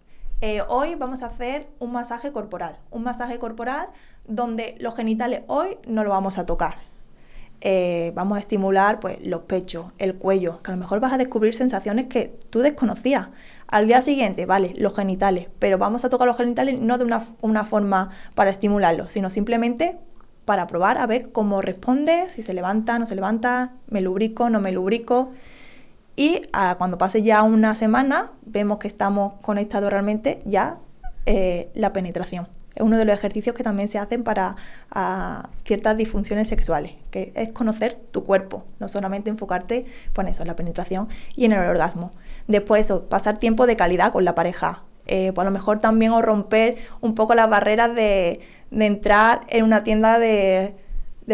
[0.41, 2.79] Eh, hoy vamos a hacer un masaje corporal.
[2.91, 3.89] Un masaje corporal
[4.27, 6.77] donde los genitales hoy no lo vamos a tocar
[7.61, 11.19] eh, vamos a estimular pues, los pechos, el cuello, que a lo mejor vas a
[11.19, 13.29] descubrir sensaciones que tú desconocías.
[13.67, 17.65] Al día siguiente, vale, los genitales, pero vamos a tocar los genitales no de una,
[17.65, 19.99] forma para estimularlos, sino simplemente
[20.45, 24.61] para probar a ver cómo responde, si se levanta, no se levanta, me lubrico, no
[24.61, 25.31] me lubrico.
[26.15, 30.79] Y ah, cuando pase ya una semana, vemos que estamos conectados realmente ya
[31.27, 34.57] eh, la penetración es uno de los ejercicios que también se hacen para
[35.65, 40.57] ciertas disfunciones sexuales, que es conocer tu cuerpo, no solamente enfocarte pues, eso, en la
[40.57, 42.13] penetración y en el orgasmo.
[42.47, 44.83] Después eso, pasar tiempo de calidad con la pareja.
[45.07, 49.65] Eh, pues a lo mejor también o romper un poco las barreras de, entrar en
[49.65, 50.75] una tienda de,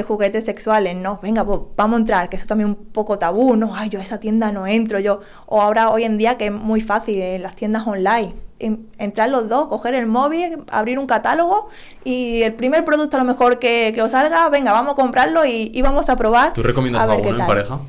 [0.07, 1.19] juguetes sexuales, ¿no?
[1.23, 3.75] Venga, pues vamos a entrar, que eso también es un poco tabú, ¿no?
[3.75, 5.21] Ay, yo a esa tienda no entro, yo.
[5.47, 8.33] O ahora, hoy en día, que es muy fácil, en las tiendas online,
[8.99, 11.69] entrar los dos, coger el móvil, abrir un catálogo
[12.05, 15.81] y el primer producto a lo mejor que, os salga, venga, vamos a comprarlo y,
[15.83, 16.53] vamos a probar.
[16.53, 17.81] ¿Tú recomiendas algo en pareja?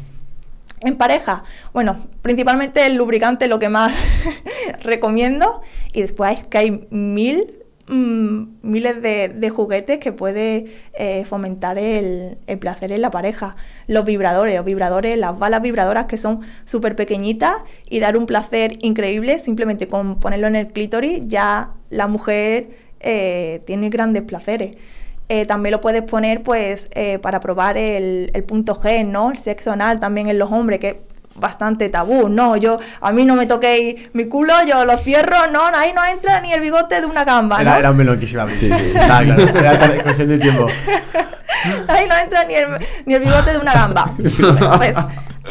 [0.81, 3.93] En pareja, bueno, principalmente el lubricante lo que más
[4.81, 5.61] recomiendo
[5.93, 12.37] y después es que hay mil Mm, miles de, juguetes que puede eh, fomentar el,
[12.59, 13.57] placer en la pareja.
[13.87, 17.57] Los vibradores, los vibradores, las balas vibradoras que son súper pequeñitas
[17.89, 22.69] y dar un placer increíble simplemente con ponerlo en el clítoris ya la mujer
[23.01, 24.77] eh, tiene grandes placeres.
[25.27, 26.89] Eh, también lo puedes poner pues
[27.21, 29.31] para probar el, el, punto G, ¿no?
[29.31, 31.01] El sexo anal también en los hombres, que
[31.35, 32.29] bastante tabú.
[32.29, 36.03] No, yo, a mí no me toquéis mi culo, yo lo cierro, no, ahí no
[36.05, 37.61] entra ni el bigote de una gamba.
[37.61, 37.79] Era, ¿no?
[37.79, 38.59] era un melón que se iba a abrir.
[38.59, 39.41] Sí, sí, claro.
[39.43, 40.67] Era cuestión de tiempo.
[41.87, 42.65] ahí no entra ni el,
[43.05, 44.13] ni el bigote de una gamba.
[44.77, 44.93] Pues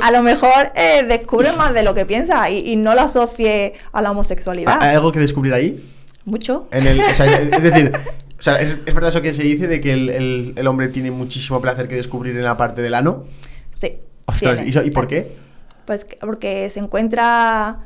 [0.00, 3.74] a lo mejor eh, descubre más de lo que piensa y, y no lo asocie
[3.92, 4.78] a la homosexualidad.
[4.82, 5.88] ¿Hay algo que descubrir ahí?
[6.24, 6.68] Mucho.
[6.70, 7.92] En el, o sea, es decir,
[8.38, 10.88] o sea, ¿es, es verdad eso que se dice de que el, el- el hombre
[10.88, 13.24] tiene muchísimo placer que descubrir en la parte del ano?
[13.70, 13.98] Sí.
[14.26, 14.66] Ostras, tiene.
[14.66, 15.32] ¿y, eso- ¿y por qué?
[15.84, 17.80] Pues que- porque se encuentra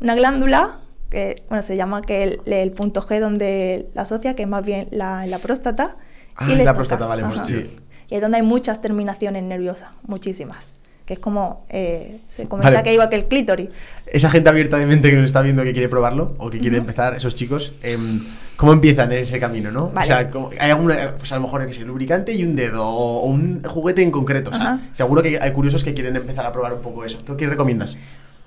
[0.00, 0.78] una glándula
[1.10, 4.64] que bueno, se llama que el, el punto G donde la asocia, que es más
[4.64, 5.96] bien la, la próstata.
[6.36, 6.74] Ah, y la toca.
[6.74, 7.78] próstata, vale, pues sí.
[8.08, 10.72] Y es donde hay muchas terminaciones nerviosas, muchísimas.
[11.10, 12.84] Que es como, eh, se comenta Vale.
[12.84, 13.68] que igual que el clítoris.
[14.06, 16.76] Esa gente abierta de mente que nos está viendo que quiere probarlo o que quiere
[16.76, 16.82] Ujú.
[16.86, 19.88] empezar, esos chicos, em, ¿cómo empiezan en ese camino, no?
[19.88, 20.04] Vale.
[20.04, 22.86] O sea, ¿cómo- hay alguna, pues a lo mejor que sea lubricante y un dedo
[22.86, 24.50] o, un juguete en concreto.
[24.50, 24.80] O sea, Ajá.
[24.92, 27.24] seguro que hay curiosos que quieren empezar a probar un poco eso.
[27.24, 27.96] ¿Qué, qué recomiendas?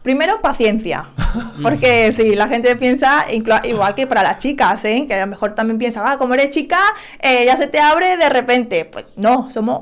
[0.01, 1.09] Primero, paciencia.
[1.61, 5.03] Porque si la gente piensa, igual que para las chicas, ¿eh?
[5.05, 6.79] que a lo mejor también piensa, ah, como eres chica,
[7.21, 8.85] eh, ya se te abre de repente.
[8.85, 9.81] Pues no, somos,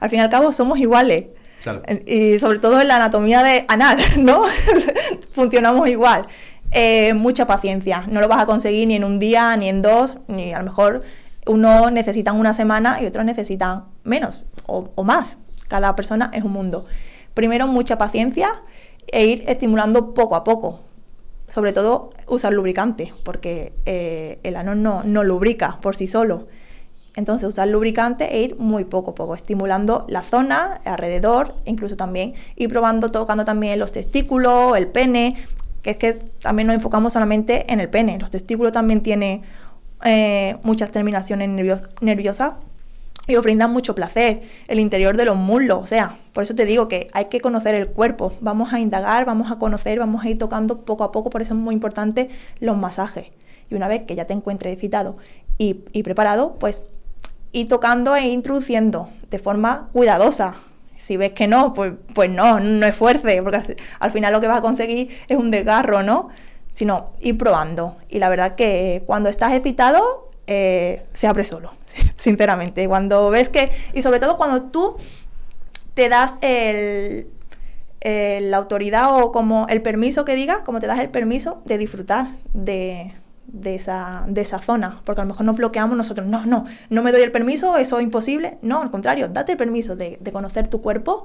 [0.00, 1.26] al fin y al cabo, somos iguales.
[2.06, 4.42] Y sobre todo en la anatomía de anal, ¿no?
[5.32, 6.26] Funcionamos igual.
[6.72, 8.04] Eh, mucha paciencia.
[8.08, 10.64] No lo vas a conseguir ni en un día, ni en dos, ni a lo
[10.64, 11.02] mejor
[11.46, 15.38] unos necesitan una semana y otros necesitan menos o, o más.
[15.68, 16.84] Cada persona es un mundo.
[17.34, 18.62] Primero, mucha paciencia
[19.12, 20.80] e ir estimulando poco a poco.
[21.48, 26.46] Sobre todo usar lubricante, porque eh, el ano no, no lubrica por sí solo.
[27.16, 32.34] Entonces usar lubricante e ir muy poco a poco, estimulando la zona alrededor, incluso también
[32.56, 35.36] ir probando, tocando también los testículos, el pene,
[35.82, 38.18] que es que también nos enfocamos solamente en el pene.
[38.18, 39.42] Los testículos también tienen
[40.04, 42.52] eh, muchas terminaciones nervios- nerviosas
[43.26, 46.88] y os mucho placer, el interior de los muslos, o sea, por eso te digo
[46.88, 50.38] que hay que conocer el cuerpo, vamos a indagar, vamos a conocer, vamos a ir
[50.38, 52.30] tocando poco a poco, por eso es muy importante
[52.60, 53.26] los masajes.
[53.70, 55.16] Y una vez que ya te encuentres excitado
[55.58, 56.82] y, y preparado, pues
[57.52, 60.54] ir tocando e introduciendo de forma cuidadosa.
[60.96, 64.46] Si ves que no, pues, pues no, no esfuerce, porque al- al final lo que
[64.48, 66.28] vas a conseguir es un desgarro, ¿no?
[66.72, 67.96] Sino ir probando.
[68.08, 71.72] Y la verdad que cuando estás excitado, eh, se abre solo,
[72.16, 72.86] sinceramente.
[72.86, 74.96] Cuando ves que, y sobre todo cuando tú
[75.94, 77.28] te das el,
[78.00, 81.78] el- la autoridad o como el permiso que diga, como te das el permiso de
[81.78, 83.14] disfrutar de,
[83.52, 85.00] de esa, de esa zona.
[85.04, 87.98] Porque a lo mejor nos bloqueamos nosotros, no, no, no me doy el permiso, eso
[87.98, 88.58] es imposible.
[88.62, 91.24] No, al contrario, date el permiso de, de conocer tu cuerpo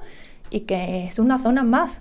[0.50, 2.00] y que es una zona más.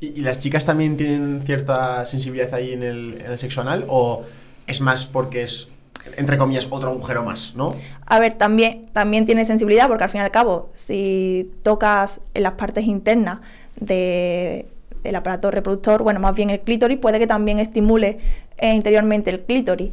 [0.00, 3.84] ¿Y, y las chicas también tienen cierta sensibilidad ahí en el, en el sexo anal?
[3.88, 4.24] ¿O
[4.66, 5.68] es más porque es,
[6.16, 7.74] entre comillas, otro agujero más, ¿no?
[8.06, 12.44] A ver, también, también tiene sensibilidad porque al fin y al cabo, si tocas en
[12.44, 13.40] las partes internas
[13.78, 14.66] de,
[15.02, 18.18] del aparato reproductor, bueno, más bien el clítoris, puede que también estimule
[18.60, 19.92] eh, interiormente el clítoris.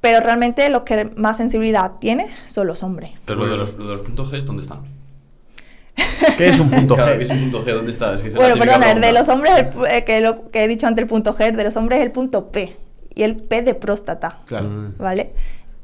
[0.00, 3.12] Pero realmente los que más sensibilidad tiene son los hombres.
[3.24, 4.80] Pero lo de los, lo de los puntos G, ¿dónde están?
[6.36, 7.18] ¿Qué es un punto Claro, G?
[7.18, 7.72] ¿qué es un punto G?
[7.74, 8.14] ¿Dónde está?
[8.14, 10.68] Es que es Bueno, perdona, el de los hombres, el eh, que, lo, que he
[10.68, 12.76] dicho antes el punto G, el de los hombres es el punto P.
[13.14, 14.92] Y el P de próstata, Claro.
[14.98, 15.32] ¿vale?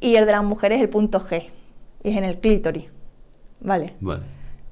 [0.01, 1.47] Y el de las mujeres es el punto G.
[2.05, 2.85] Y es en el clítoris,
[3.61, 3.95] ¿vale?
[4.01, 4.23] Vale.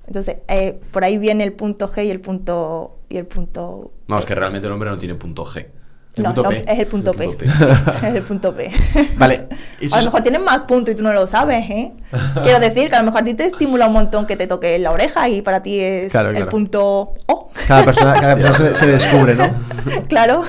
[0.06, 2.98] Entonces, eh, por ahí viene el punto G y el punto.
[3.08, 3.92] Y el punto.
[4.08, 5.66] Vamos, que realmente el hombre no tiene punto G.
[6.16, 6.64] El no, punto no, P.
[6.66, 7.24] es el punto El P.
[7.24, 7.46] punto P.
[8.08, 8.70] es el punto P.
[9.16, 9.48] Vale.
[9.80, 11.92] eso A lo es- mejor tienes más puntos y tú no lo sabes, ¿eh?
[12.42, 14.78] Quiero decir que a lo mejor a ti te estimula un montón que te toque
[14.80, 16.50] la oreja y para ti es Claro, el claro.
[16.50, 17.50] punto O.
[17.68, 19.48] Cada persona, cada persona se, se descubre, ¿no?
[20.08, 20.44] claro.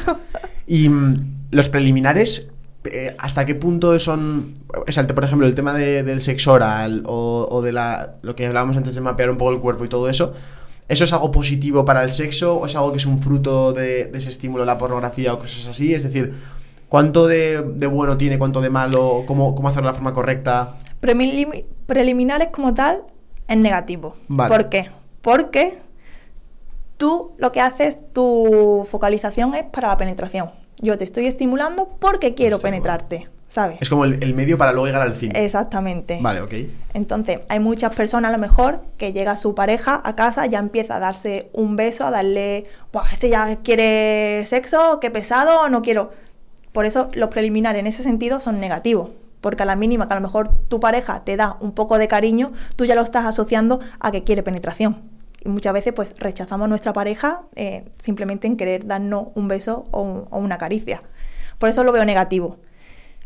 [0.67, 2.47] Y mm, los preliminares,
[2.85, 4.53] eh, ¿hasta qué punto son...
[4.87, 8.35] O sea, por ejemplo, el tema de- del sexo oral o, o de la, lo
[8.35, 10.33] que hablábamos antes de mapear un poco el cuerpo y todo eso,
[10.91, 14.05] ¿eso es algo positivo para el sexo o es algo que es un fruto de,
[14.05, 15.93] de ese estímulo, la pornografía o cosas así?
[15.93, 16.33] Es decir,
[16.89, 20.77] ¿cuánto de, de bueno tiene, cuánto de malo, cómo, cómo hacerlo de la forma correcta?
[21.01, 23.01] Prelim- preliminares como tal
[23.47, 24.15] es negativo.
[24.27, 24.49] Vale.
[24.55, 24.89] ¿Por qué?
[25.21, 25.79] Porque
[26.97, 30.51] tú lo que haces, tu focalización es para la penetración.
[30.79, 33.77] Yo te estoy estimulando porque quiero Hostia, penetrarte, ¿sabes?
[33.81, 35.35] Es como el, el medio para luego llegar al fin.
[35.35, 36.19] Exactamente.
[36.21, 36.53] Vale, ok.
[36.93, 40.95] Entonces, hay muchas personas a lo mejor que llega su pareja a casa, ya empieza
[40.95, 46.11] a darse un beso, a darle, Buah, este ya quiere sexo, qué pesado, no quiero.
[46.71, 49.09] Por eso los preliminares en ese sentido son negativos.
[49.41, 52.07] Porque a la mínima que a lo mejor tu pareja te da un poco de
[52.07, 55.01] cariño, tú ya lo estás asociando a que quiere penetración.
[55.43, 59.87] Y muchas veces pues rechazamos a nuestra pareja eh, simplemente en querer darnos un beso
[59.91, 61.01] o, un- o una caricia.
[61.57, 62.57] Por eso lo veo negativo.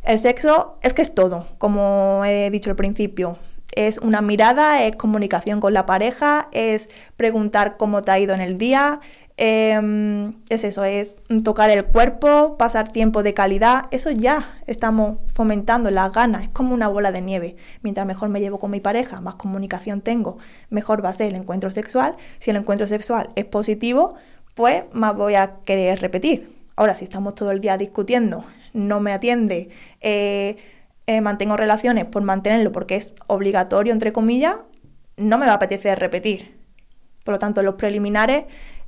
[0.06, 3.38] El sexo es que es todo, como he dicho al principio.
[3.76, 6.88] Es una mirada, es comunicación con la pareja, es
[7.18, 9.02] preguntar cómo te ha ido en el día,
[9.38, 15.92] Em, es eso, es tocar el cuerpo, pasar tiempo de calidad, eso ya estamos fomentando
[15.92, 17.58] las ganas, es como una bola de nieve.
[17.82, 20.38] Mientras mejor me llevo con mi pareja, más comunicación tengo,
[20.70, 22.16] mejor va a ser el encuentro sexual.
[22.40, 24.16] Si el encuentro sexual es positivo,
[24.54, 26.56] pues más voy a querer repetir.
[26.78, 28.46] Ahora, si estamos todo el día discutiendo,
[28.76, 29.70] no me atiende,
[30.02, 30.58] eh,
[31.08, 34.58] eh, mantengo relaciones por mantenerlo porque es obligatorio, entre comillas,
[35.18, 36.56] no me va a apetecer repetir.
[37.24, 38.46] Por lo tanto, los preliminares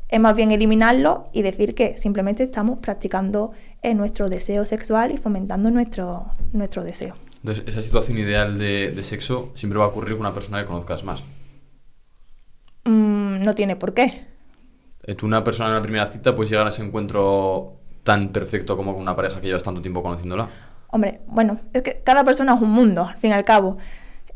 [0.09, 5.17] es más bien eliminarlo y decir que simplemente estamos practicando eh, nuestro deseo sexual y
[5.17, 7.15] fomentando nuestro, nuestro deseo.
[7.41, 11.03] Entonces, esa situación ideal de, sexo siempre va a ocurrir con una persona que conozcas
[11.03, 11.23] más.
[12.85, 14.25] Mm, no tiene por qué.
[15.17, 18.93] Tú, una persona en la primera cita, puedes llegar a ese encuentro tan perfecto como
[18.93, 20.47] con una pareja que llevas tanto tiempo conociéndola.
[20.87, 23.77] Hombre, bueno, es que cada persona es un mundo, al fin y al cabo.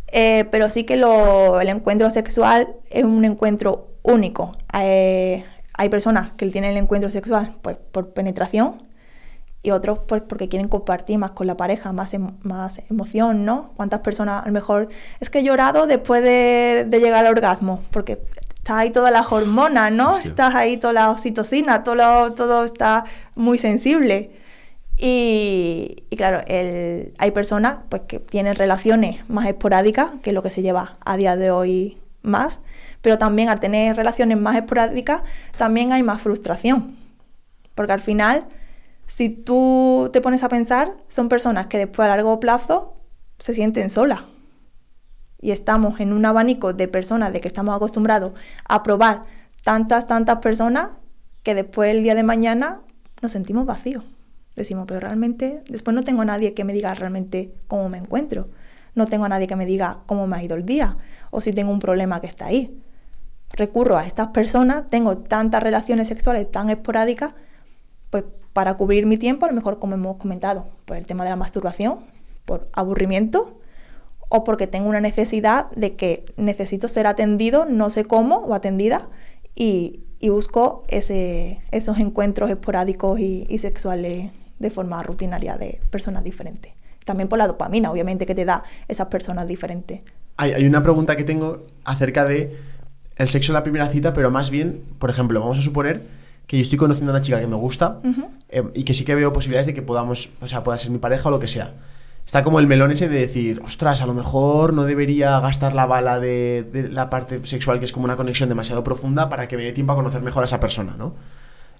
[0.07, 4.51] Eh, pero sí que lo, el encuentro sexual es un encuentro único.
[4.73, 5.45] Eh,
[5.77, 8.83] hay personas que tienen el encuentro sexual pues, por penetración
[9.63, 13.71] y otros pues, porque quieren compartir más con la pareja, más, em, más emoción, ¿no?
[13.77, 14.89] ¿Cuántas personas a lo mejor
[15.21, 17.81] es que he llorado después de, llegar al orgasmo?
[17.91, 18.21] Porque
[18.61, 20.19] está ahí todas las hormonas, ¿no?
[20.19, 23.05] Estás ahí toda la oxitocina, todo, todo está
[23.35, 24.29] muy sensible.
[24.97, 26.43] Y, claro,
[27.17, 31.17] hay personas pues, que tienen relaciones más esporádicas, que es lo que se lleva a
[31.17, 32.59] día de hoy más,
[33.01, 35.23] pero también al tener relaciones más esporádicas,
[35.57, 36.95] también hay más frustración.
[37.73, 38.45] Porque al final,
[39.07, 42.93] si tú te pones a pensar, son personas que después a largo plazo
[43.39, 44.21] se sienten solas.
[45.41, 48.33] Y estamos en un abanico de personas de que estamos acostumbrados
[48.67, 49.23] a probar
[49.63, 50.89] tantas, tantas personas
[51.43, 52.81] que después el día de mañana
[53.21, 54.03] nos sentimos vacíos.
[54.55, 58.47] Decimos, pero realmente después no tengo a nadie que me diga realmente cómo me encuentro.
[58.93, 60.97] No tengo a nadie que me diga cómo me ha ido el día
[61.31, 62.81] o si tengo un problema que está ahí
[63.53, 67.33] recurro a estas personas, tengo tantas relaciones sexuales tan esporádicas,
[68.09, 68.23] pues
[68.53, 71.35] para cubrir mi tiempo, a lo mejor como hemos comentado, por el tema de la
[71.35, 71.99] masturbación,
[72.45, 73.60] por aburrimiento
[74.31, 79.09] o porque tengo una necesidad de que necesito ser atendido, no sé cómo, o atendida,
[79.53, 86.71] y, busco ese, esos encuentros esporádicos y, y sexuales de forma rutinaria de personas diferentes.
[87.03, 90.01] También por la dopamina, obviamente, que te da esas personas diferentes.
[90.37, 92.55] Hay, hay una pregunta que tengo acerca de
[93.17, 96.01] el sexo en la primera cita, pero más bien, por ejemplo, vamos a suponer
[96.47, 97.99] que yo estoy conociendo a una chica que me gusta
[98.49, 100.99] eh, y que sí que veo posibilidades de que podamos, o sea, pueda ser mi
[100.99, 101.73] pareja o lo que sea.
[102.25, 105.85] Está como el melón ese de decir, ostras, a lo mejor no debería gastar la
[105.85, 109.63] bala de, la parte sexual, que es como una conexión demasiado profunda, para que me
[109.63, 111.15] dé tiempo a conocer mejor a esa persona, ¿no?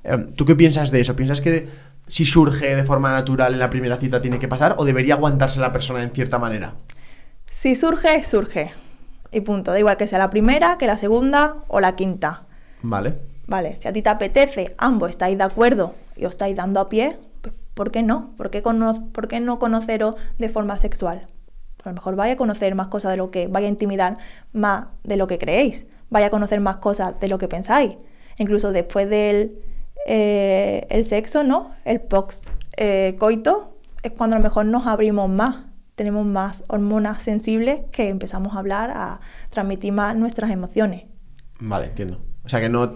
[0.03, 1.15] Em, ¿Tú qué piensas de eso?
[1.15, 1.69] ¿Piensas que
[2.07, 5.59] si surge de forma natural en la primera cita tiene que pasar o debería aguantarse
[5.59, 6.73] la persona en cierta manera?
[7.49, 8.71] Si surge, surge.
[9.31, 9.71] Y punto.
[9.71, 12.43] Da igual que sea la primera, que la segunda o la quinta.
[12.81, 13.15] Vale.
[13.47, 16.89] Vale, si a ti te apetece, ambos estáis de acuerdo y os estáis dando a
[16.89, 17.17] pie,
[17.73, 18.33] ¿por qué no?
[18.37, 21.27] ¿Por qué, ¿Por qué no conoceros de forma sexual?
[21.83, 24.17] a lo mejor vaya a conocer más cosas de lo que, vaya a intimidar
[24.53, 27.95] más de lo que creéis, vaya a conocer más cosas de lo que pensáis.
[28.37, 29.59] Incluso después del
[30.05, 31.71] eh, el sexo, ¿no?
[31.83, 32.45] El post
[32.77, 35.65] eh, coito es cuando a lo mejor nos abrimos más
[35.95, 39.19] tenemos más hormonas sensibles que empezamos a hablar, a
[39.51, 41.03] transmitir más nuestras emociones.
[41.59, 42.25] Vale, entiendo.
[42.43, 42.95] O sea que no,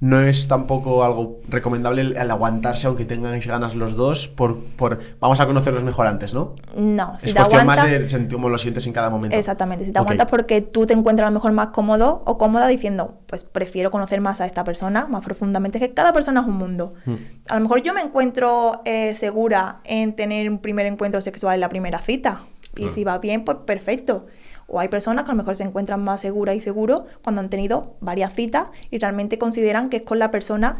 [0.00, 5.40] no es tampoco algo recomendable el, aguantarse aunque tengáis ganas los dos por, por vamos
[5.40, 6.54] a conocerlos mejor antes, ¿no?
[6.76, 9.36] No, si es cuestión más de sentir cómo lo sientes en cada momento.
[9.36, 12.68] Exactamente, si te aguantas porque tú te encuentras a lo mejor más cómodo o cómoda
[12.68, 16.56] diciendo, pues prefiero conocer más a esta persona más profundamente, que cada persona es un
[16.56, 16.94] mundo.
[17.04, 17.16] Hmm.
[17.48, 21.60] A lo mejor yo me encuentro eh, segura en tener un primer encuentro sexual en
[21.60, 22.42] la primera cita
[22.76, 24.26] y si va bien, pues perfecto.
[24.68, 27.48] O hay personas que a lo mejor se encuentran más seguras y seguros cuando han
[27.48, 30.78] tenido varias citas y realmente consideran que es con la persona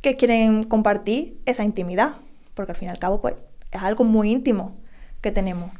[0.00, 2.14] que quieren compartir esa intimidad.
[2.54, 3.34] Porque al fin y al cabo, pues,
[3.72, 4.76] es algo muy íntimo
[5.20, 5.70] que tenemos.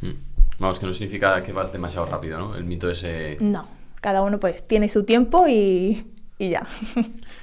[0.00, 0.12] Mm.
[0.58, 2.54] Vamos, que no significa que vas demasiado rápido, ¿no?
[2.54, 3.36] El mito ese...
[3.40, 3.68] No,
[4.00, 6.06] cada uno pues tiene su tiempo y,
[6.38, 6.66] y ya.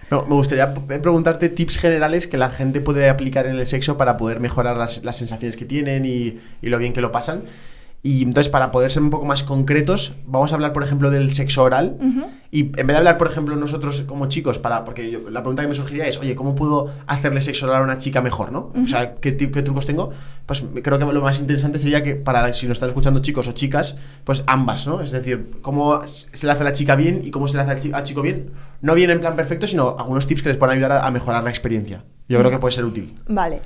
[0.09, 4.17] No, me gustaría preguntarte tips generales que la gente puede aplicar en el sexo para
[4.17, 7.43] poder mejorar las, las sensaciones que tienen y, y, lo bien que lo pasan.
[8.01, 11.33] Y entonces, para poder ser un poco más concretos, vamos a hablar, por ejemplo, del
[11.33, 11.97] sexo oral.
[12.49, 15.67] Y en vez de hablar, por ejemplo, nosotros como chicos, para porque la pregunta que
[15.67, 18.71] me surgiría es, oye, ¿cómo puedo hacerle sexo oral a una chica mejor, no?
[18.81, 20.11] O sea, ¿qué, ¿qué, trucos tengo?
[20.45, 23.51] Pues creo que lo más interesante sería que para si nos están escuchando chicos o
[23.51, 25.01] chicas, pues ambas, ¿no?
[25.01, 27.93] Es decir, cómo se le hace a la chica bien y cómo se le hace
[27.93, 28.51] al chico bien.
[28.81, 31.49] No bien en plan perfecto, sino algunos tips que les puedan ayudar a, mejorar la
[31.49, 32.05] experiencia.
[32.29, 33.13] Yo creo que puede ser útil.
[33.27, 33.61] Vale.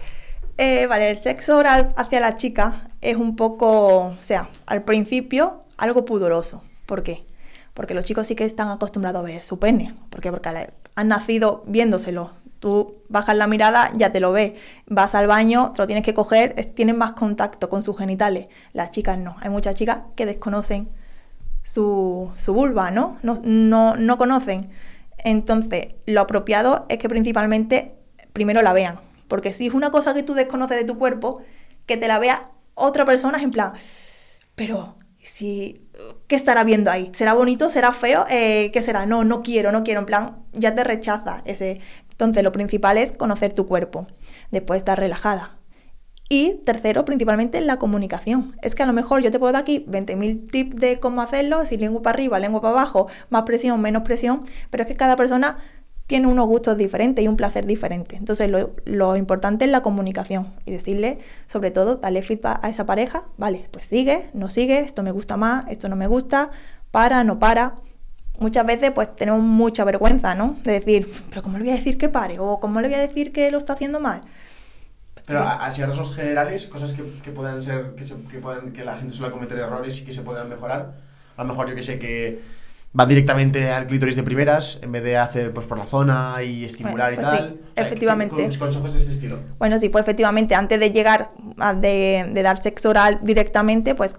[0.57, 5.63] Eh, vale, el sexo oral hacia la chica es un poco, o sea, al principio
[5.77, 6.63] algo pudoroso.
[6.85, 7.25] ¿Por qué?
[7.73, 10.49] porque los chicos sí que están acostumbrados a ver su pene, porque, porque
[10.95, 12.31] han nacido viéndoselo.
[12.59, 14.53] Tú bajas la mirada, ya te lo ves.
[14.87, 18.47] Vas al baño, te lo tienes que coger, tienen más contacto con sus genitales.
[18.71, 19.35] Las chicas no.
[19.41, 20.87] Hay muchas chicas que desconocen
[21.61, 23.17] su, su vulva, ¿no?
[23.21, 23.41] ¿no?
[23.43, 24.69] No, no conocen.
[25.25, 27.95] Entonces, lo apropiado es que principalmente
[28.31, 28.97] primero la vean.
[29.27, 31.41] Porque si es una cosa que tú desconoces de tu cuerpo,
[31.85, 33.73] que te la vea otra persona es en plan,
[34.55, 35.89] pero si,
[36.27, 37.09] ¿qué estará viendo ahí?
[37.13, 37.69] ¿Será bonito?
[37.69, 38.25] ¿Será feo?
[38.29, 39.05] Eh, ¿Qué será?
[39.05, 40.01] No, no quiero, no quiero.
[40.01, 41.79] En plan, ya te rechaza ese.
[42.11, 44.07] Entonces, lo principal es conocer tu cuerpo.
[44.51, 45.57] Después estar relajada.
[46.29, 48.57] Y tercero, principalmente la comunicación.
[48.61, 51.65] Es que a lo mejor yo te puedo dar aquí 20.000 tips de cómo hacerlo,
[51.65, 55.15] si lengua para arriba, lengua para abajo, más presión, menos presión, pero es que cada
[55.15, 55.57] persona
[56.07, 58.15] tiene unos gustos diferentes y un placer diferente.
[58.15, 58.51] Entonces
[58.85, 63.65] lo, importante es la comunicación y decirle, sobre todo, darle feedback a esa pareja, vale,
[63.71, 66.51] pues sigue, no sigue, esto me gusta más, esto no me gusta,
[66.91, 67.75] para, no para.
[68.39, 70.57] Muchas veces pues tenemos mucha vergüenza, ¿no?
[70.63, 72.39] De decir, pero ¿cómo le voy a decir que pare?
[72.39, 74.21] ¿O cómo le voy a decir que lo está haciendo mal?
[75.25, 78.97] Pero así a rasgos generales, cosas que, que puedan ser, que, que, puedan, que la
[78.97, 80.95] gente suele cometer errores y que se puedan mejorar.
[81.37, 82.41] A lo mejor yo que sé que
[82.97, 86.63] va directamente al clítoris de primeras en vez de hacer pues por la zona y
[86.63, 87.57] estimular y pues tal.
[87.59, 88.35] Sí, efectivamente.
[88.35, 89.39] Con consejos de este estilo.
[89.57, 94.15] Bueno, sí, pues efectivamente, antes de llegar a de, de, dar sexo oral directamente, pues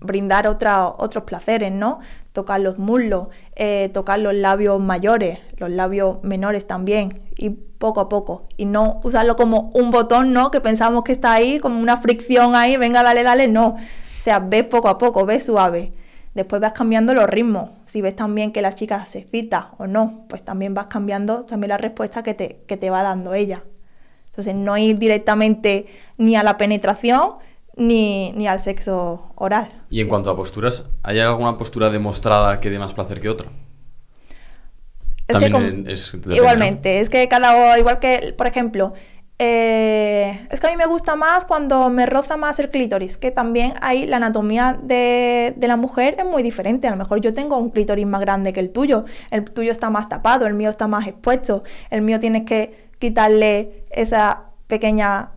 [0.00, 2.00] brindar otra, otros placeres, ¿no?
[2.32, 8.08] Tocar los muslos, eh, tocar los labios mayores, los labios menores también, y poco a
[8.08, 8.48] poco.
[8.56, 10.50] Y no usarlo como un botón, ¿no?
[10.50, 13.68] Que pensamos que está ahí, como una fricción ahí, venga, dale, dale, no.
[13.68, 15.92] O sea, ve poco a poco, ve suave.
[16.34, 17.70] Después vas cambiando los ritmos.
[17.84, 21.68] Si ves también que la chica se excita o no, pues también vas cambiando también
[21.68, 23.64] la respuesta que te, que te va dando ella.
[24.26, 27.34] Entonces no ir directamente ni a la penetración
[27.76, 29.68] ni, ni al sexo oral.
[29.90, 33.48] Y en cuanto a posturas, ¿hay alguna postura demostrada que dé más placer que otra?
[35.26, 38.92] También es, igualmente, es que cada igual que, por ejemplo,
[39.38, 43.30] eh, es que a mí me gusta más cuando me roza más el clítoris, que
[43.30, 46.86] también hay la anatomía de, la mujer es muy diferente.
[46.86, 49.90] A lo mejor yo tengo un clítoris más grande que el tuyo, el tuyo está
[49.90, 55.32] más tapado, el mío está más expuesto, el mío tienes que quitarle esa pequeña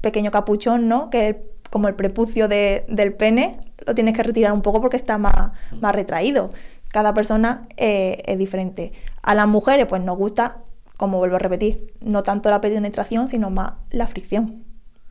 [0.00, 1.10] pequeño capuchón, ¿no?
[1.10, 5.52] Que como el prepucio del pene, lo tienes que retirar un poco porque está más,
[5.80, 6.50] más retraído.
[6.88, 8.92] Cada persona eh, es diferente.
[9.22, 10.62] A las mujeres, pues nos gusta
[10.98, 14.64] como vuelvo a repetir, no tanto la penetración, sino más la fricción.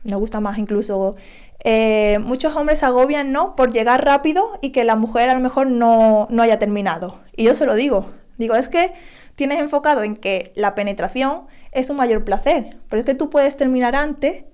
[0.04, 1.16] Me gusta más incluso...
[1.64, 3.56] Eh, muchos hombres agobian, ¿no?
[3.56, 7.18] Por llegar rápido y que la mujer a lo mejor no, no haya terminado.
[7.34, 8.06] Y yo se lo digo.
[8.36, 8.92] Digo, es que
[9.34, 13.56] tienes enfocado en que la penetración es un mayor placer, pero es que tú puedes
[13.56, 14.44] terminar antes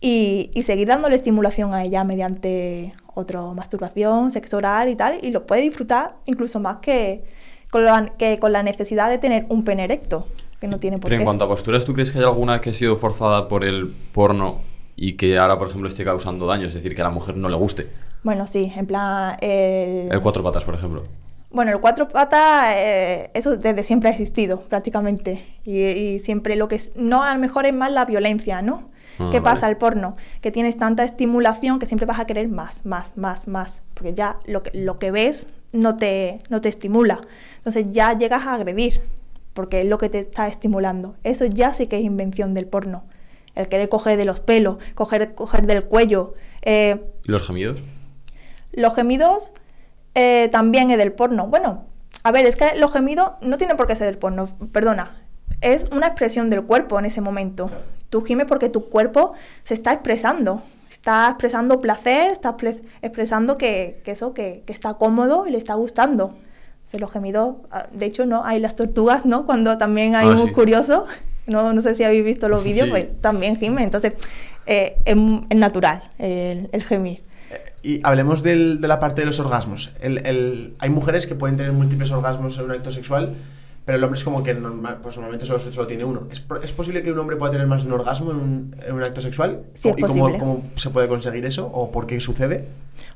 [0.00, 5.30] y, y, seguir dándole estimulación a ella mediante otra masturbación, sexo oral y tal, y
[5.30, 7.24] lo puede disfrutar incluso más que
[7.70, 10.26] con, la, que con la necesidad de tener un pene erecto
[10.60, 12.70] que no tiene por Pero en cuanto a posturas, ¿tú crees que hay alguna que
[12.70, 14.60] ha sido forzada por el porno
[14.94, 16.66] y que ahora, por ejemplo, esté causando daño?
[16.66, 17.88] Es decir, que a la mujer no le guste.
[18.22, 19.38] Bueno, sí, en plan...
[19.40, 21.04] El, el cuatro patas, por ejemplo.
[21.50, 25.44] Bueno, el cuatro patas, eh, eso desde siempre ha existido, prácticamente.
[25.64, 26.92] Y, siempre lo que es...
[26.94, 28.90] No, a lo mejor es más la violencia, ¿no?
[29.18, 29.68] Ah, ¿Qué pasa?
[29.68, 33.82] El porno, que tienes tanta estimulación que siempre vas a querer más, más, más, más.
[33.94, 37.20] Porque ya lo que, lo que ves no te, no te estimula.
[37.56, 39.00] Entonces ya llegas a agredir
[39.52, 41.16] porque es lo que te está estimulando.
[41.24, 43.04] Eso ya sí que es invención del porno.
[43.54, 46.34] El querer coger de los pelos, coger, coger del cuello.
[46.62, 47.78] Eh, ¿Y los gemidos?
[48.72, 49.52] Los gemidos
[50.14, 51.48] eh, también es del porno.
[51.48, 51.84] Bueno,
[52.22, 55.16] a ver, es que los gemidos no tienen por qué ser del porno, perdona.
[55.60, 57.70] Es una expresión del cuerpo en ese momento.
[58.08, 59.34] Tú gimes porque tu cuerpo
[59.64, 60.62] se está expresando.
[60.90, 62.56] Está expresando placer, está
[63.02, 66.36] expresando que, eso, que, que está cómodo y le está gustando
[66.82, 69.46] se los gemidos, ah, de hecho, no, hay las tortugas, ¿no?
[69.46, 71.06] Cuando también hay ah, un curioso,
[71.46, 73.82] no, no sé si habéis visto los vídeos, pues también gime.
[73.82, 74.14] Entonces,
[74.66, 75.16] eh, es,
[75.56, 77.22] natural el, el gemir.
[77.50, 79.92] Eh, y hablemos del, de la parte de los orgasmos.
[80.00, 83.34] El, el, hay mujeres que pueden tener múltiples orgasmos en un acto sexual,
[83.84, 86.28] pero el hombre es como que normal, pues normalmente solo, solo tiene uno.
[86.30, 88.94] ¿Es, ¿Es, posible que un hombre pueda tener más de un orgasmo en un, en
[88.94, 89.62] un acto sexual?
[89.74, 90.38] Sí, es ¿Y posible.
[90.38, 91.66] Cómo, cómo, se puede conseguir eso?
[91.66, 92.66] ¿O por qué sucede?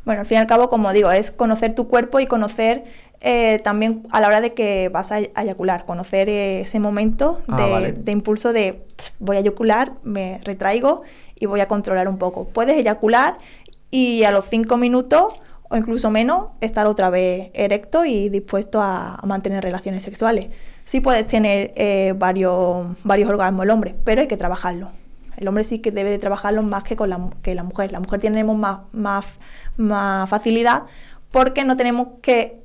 [0.04, 2.84] Bueno, al fin y al cabo, como digo, es conocer tu cuerpo y conocer
[3.26, 8.12] eh, también a la hora de que vas a eyacular, conocer ese momento ah, de,
[8.12, 8.84] impulso de
[9.18, 11.04] voy a eyacular, me retraigo
[11.34, 12.46] y voy a controlar un poco.
[12.48, 13.38] Puedes eyacular
[13.90, 15.32] y a los cinco minutos
[15.70, 20.48] o incluso menos estar otra vez erecto y dispuesto a, mantener relaciones sexuales.
[20.84, 24.90] Sí puedes tener eh, varios, varios orgasmos el hombre, pero hay que trabajarlo.
[25.38, 27.90] El hombre sí que debe de trabajarlo más que con la, que la mujer.
[27.90, 29.24] La mujer tenemos más, más,
[29.78, 30.82] más facilidad
[31.30, 32.63] porque no tenemos que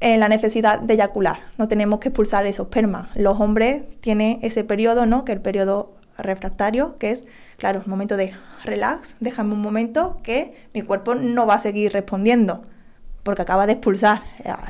[0.00, 1.40] en la necesidad de eyacular.
[1.58, 3.10] No tenemos que expulsar esos esperma.
[3.14, 5.24] Los hombres tienen ese periodo, ¿no?
[5.24, 7.24] Que el periodo refractario, que es,
[7.56, 8.32] claro, el momento de
[8.64, 12.62] relax, déjame un momento que mi cuerpo no va a seguir respondiendo
[13.22, 14.22] porque acaba de expulsar.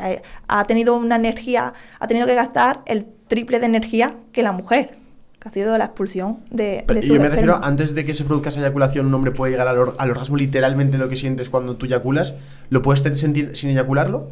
[0.02, 4.52] Eh, ha tenido una energía, ha tenido que gastar el triple de energía que la
[4.52, 4.94] mujer,
[5.38, 8.14] que ha sido la expulsión de, de y su yo me refiero, antes de que
[8.14, 11.16] se produzca esa eyaculación, un hombre puede llegar al, or- al orgasmo literalmente lo que
[11.16, 12.34] sientes cuando tú eyaculas.
[12.70, 14.30] ¿Lo puedes sentir sin eyacularlo?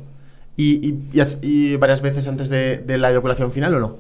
[0.57, 1.03] ¿Y, y-
[1.43, 3.97] y varias veces antes de, de la eyaculación final o no?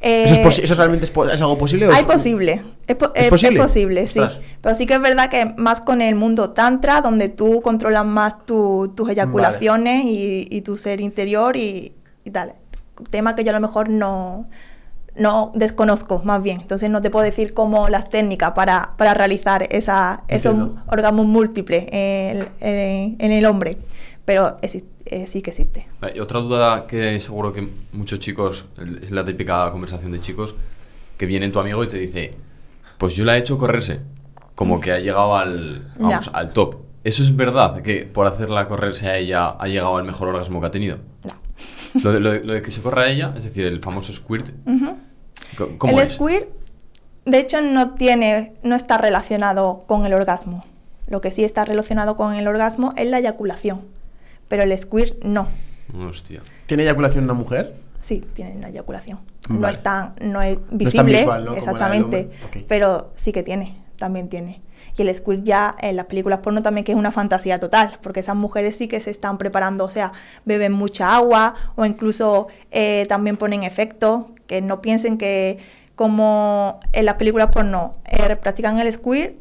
[0.00, 1.88] ¿Eso, es Eh, eso realmente es, es algo posible?
[1.88, 2.62] o Hay es- posible.
[2.86, 3.58] Es, po- ¿Es es- posible?
[3.58, 4.20] es posible, sí.
[4.60, 8.44] Pero sí que es verdad que más con el mundo tantra, donde tú controlas más
[8.46, 11.94] tu- tus eyaculaciones y, y tu ser interior y,
[12.24, 12.54] y tal.
[13.10, 14.46] Tema que yo a lo mejor no,
[15.16, 16.60] no desconozco, más bien.
[16.60, 20.54] Entonces no te puedo decir cómo las técnicas para, para realizar esa, esos
[20.86, 23.78] orgasmos múltiples en, en- en el hombre.
[24.26, 25.86] Pero exis- eh, sí que existe.
[26.14, 28.66] Y otra duda que seguro que muchos chicos,
[29.02, 30.54] es la típica conversación de chicos,
[31.16, 32.32] que viene tu amigo y te dice,
[32.98, 34.00] pues yo la he hecho correrse,
[34.54, 36.76] como que ha llegado al, vamos, al top.
[37.04, 37.82] ¿Eso es verdad?
[37.82, 40.98] ¿Que por hacerla correrse a ella ha llegado al mejor orgasmo que ha tenido?
[41.24, 41.34] No.
[42.02, 44.12] Lo de, lo de- lo de que se corra a ella, es decir, el famoso
[44.12, 44.96] squirt, Ujú.
[45.56, 46.14] co- ¿cómo el es?
[46.14, 46.48] squirt,
[47.24, 50.64] de hecho, no tiene, no está relacionado con el orgasmo.
[51.08, 53.82] Lo que sí está relacionado con el orgasmo es la eyaculación,
[54.48, 55.48] pero el squirt no.
[55.94, 56.42] Hostia.
[56.66, 57.74] ¿Tiene eyaculación una mujer?
[58.00, 59.20] Sí, tiene una eyaculación.
[59.48, 61.54] No es tan, no es tan visible, visual, ¿no?
[61.56, 62.30] como la del exactamente,
[62.66, 64.60] pero sí que tiene, también tiene.
[64.96, 68.20] Y el squirt ya en las películas porno también que es una fantasía total, porque
[68.20, 70.12] esas mujeres sí que se están preparando, o sea,
[70.44, 75.58] beben mucha agua o incluso eh, también ponen efectos, que no piensen que
[75.94, 79.34] como en las películas porno eh, practican el squirt,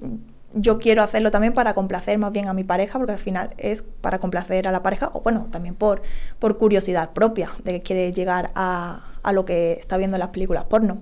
[0.56, 3.82] yo quiero hacerlo también para complacer más bien a mi pareja, porque al final es
[3.82, 6.02] para complacer a la pareja, o bueno, también por,
[6.40, 10.30] por curiosidad propia, de que quiere llegar a, a lo que está viendo en las
[10.30, 11.00] películas porno.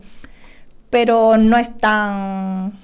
[0.90, 2.80] Pero no es tan.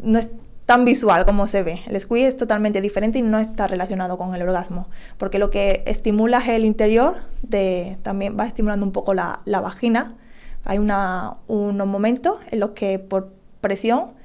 [0.00, 0.30] no es
[0.66, 1.80] tan visual como se ve.
[1.86, 5.84] El squeeze es totalmente diferente y no está relacionado con el orgasmo, porque lo que
[5.86, 10.16] estimula es el interior, de, también va estimulando un poco la, la vagina.
[10.64, 14.19] Hay una, unos momentos en los que por presión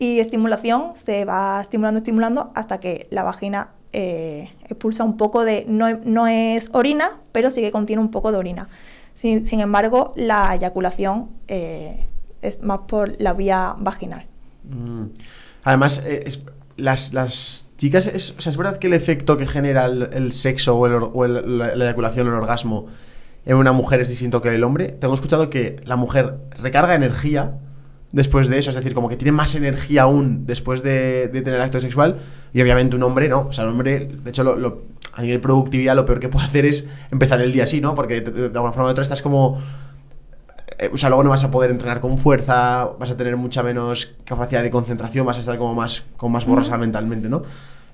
[0.00, 5.64] y estimulación se va estimulando, estimulando hasta que la vagina eh, expulsa un poco de,
[5.68, 8.68] no, no es orina, pero sí que contiene un poco de orina.
[9.14, 12.06] Sin, sin embargo, la eyaculación eh,
[12.40, 14.26] es más por la vía vaginal.
[14.64, 15.04] Mm.
[15.64, 16.24] Además, eh,
[16.78, 20.76] las, las chicas, es, o sea, es verdad que el efecto que genera el, sexo
[20.76, 22.86] o, el, o el- la, la eyaculación el orgasmo
[23.44, 24.88] en una mujer es distinto que el hombre.
[24.88, 27.58] Tengo escuchado que la mujer recarga energía
[28.12, 31.60] después de eso, es decir, como que tiene más energía aún después de, de tener
[31.60, 32.18] acto sexual
[32.52, 33.46] y obviamente un hombre no.
[33.48, 34.82] O sea, el hombre, de hecho, lo, lo-
[35.12, 37.94] a nivel productividad lo peor que puede hacer es empezar el día así, ¿no?
[37.94, 39.60] Porque de, alguna forma u otra estás como
[40.78, 43.62] eh, o sea, luego no vas a poder entrenar con fuerza, vas a tener mucha
[43.62, 47.42] menos capacidad de concentración, vas a estar como más, como más borrosa mentalmente, ¿no?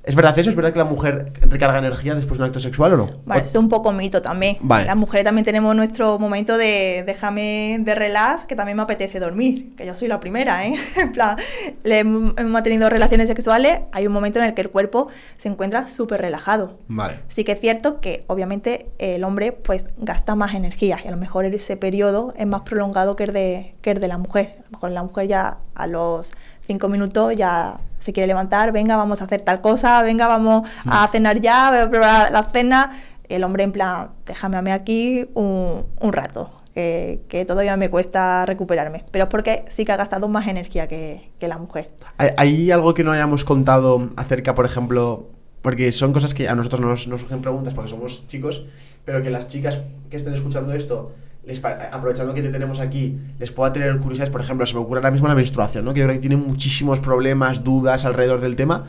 [0.06, 0.48] ¿Es verdad eso?
[0.50, 3.06] ¿Es verdad que la mujer recarga energía después de un acto sexual o no?
[3.24, 4.56] Vale, O- es un poco mito también.
[4.60, 4.86] Vale.
[4.86, 9.74] Las mujeres también tenemos nuestro momento de déjame de relax, que también me apetece dormir,
[9.76, 10.74] que yo soy la primera, ¿eh?
[10.96, 11.36] en plan,
[11.82, 15.48] le hemos hemos tenido relaciones sexuales, hay un momento en el que el cuerpo se
[15.48, 16.78] encuentra súper relajado.
[16.86, 17.18] Vale.
[17.26, 21.16] Sí que es cierto que obviamente el hombre pues gasta más energía y a lo
[21.16, 24.54] mejor ese periodo es más prolongado que el de, que el de la mujer.
[24.60, 26.30] A lo mejor la mujer ya a los
[26.64, 31.08] cinco minutos ya se quiere levantar, venga, vamos a hacer tal cosa, venga, vamos a
[31.08, 33.02] cenar ya, voy a probar la cena.
[33.28, 37.90] El hombre en plan, déjame a mí aquí un, un rato, que, que todavía me
[37.90, 39.04] cuesta recuperarme.
[39.10, 41.90] Pero es porque sí que ha gastado más energía que, que la mujer.
[42.18, 45.26] ¿Hay, hay algo que no hayamos contado acerca, por ejemplo,
[45.62, 48.66] porque son cosas que a nosotros nos, nos surgen preguntas porque somos chicos,
[49.04, 51.12] pero que las chicas que estén escuchando esto,
[51.46, 54.98] les aprovechando que te tenemos aquí, les pueda tener curiosidades, por ejemplo, se me ocurre
[54.98, 55.94] ahora mismo la menstruación, ¿no?
[55.94, 58.86] que yo creo que tienen muchísimos problemas, dudas alrededor del tema.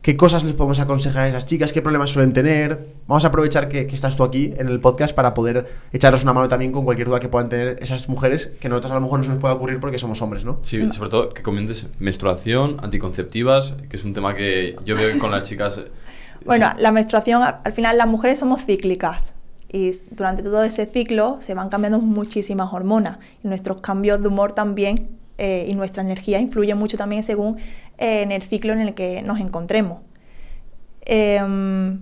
[0.00, 1.72] ¿Qué cosas les podemos aconsejar a esas chicas?
[1.72, 2.94] ¿Qué problemas suelen tener?
[3.08, 6.32] Vamos a aprovechar que, que estás tú aquí en el podcast para poder echaros una
[6.32, 9.00] mano también con cualquier duda que puedan tener esas mujeres, que a nosotros a lo
[9.00, 10.60] mejor no se nos pueda ocurrir porque somos hombres, ¿no?
[10.62, 15.18] Sí, sobre todo que comentes menstruación, anticonceptivas, que es un tema que yo veo que
[15.18, 15.78] con las chicas...
[15.78, 15.90] eh,
[16.44, 16.80] Bueno, sí.
[16.82, 19.34] la menstruación, al final las mujeres somos cíclicas
[19.70, 24.52] y durante todo ese ciclo se van cambiando muchísimas hormonas y nuestros cambios de humor
[24.52, 27.58] también eh, y nuestra energía influye mucho también según
[27.98, 30.00] eh, en el ciclo en el que nos encontremos.
[31.02, 32.00] Em,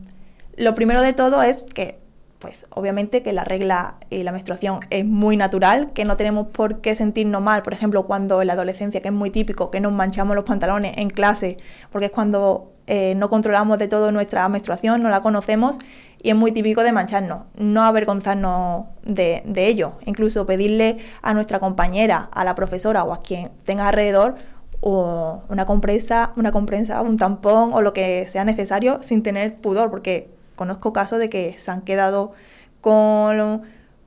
[0.56, 1.98] lo primero de todo es que,
[2.38, 6.80] pues obviamente que la regla y la menstruación es muy natural, que no tenemos por
[6.80, 9.93] qué sentirnos mal, por ejemplo, cuando en la adolescencia, que es muy típico, que nos
[9.93, 11.59] manchamos los pantalones en clase,
[11.90, 15.78] porque es cuando eh, no controlamos de todo nuestra menstruación, no la conocemos
[16.22, 22.28] y es muy típico de mancharnos, no avergonzarnos de, ello, incluso pedirle a nuestra compañera,
[22.32, 24.36] a la profesora o a quien tenga alrededor
[24.80, 30.30] una compresa, una compresa, un tampón o lo que sea necesario sin tener pudor, porque
[30.54, 32.30] conozco casos de que se han quedado
[32.80, 33.62] con,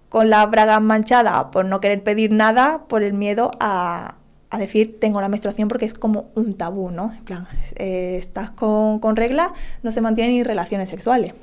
[0.07, 4.18] con las bragas manchadas por no querer pedir nada por el miedo a,
[4.51, 7.13] a decir tengo la menstruación porque es como un tabú, ¿no?
[7.13, 9.53] En plan, eh, estás con, con regla,
[9.83, 11.33] no se mantienen ni relaciones sexuales.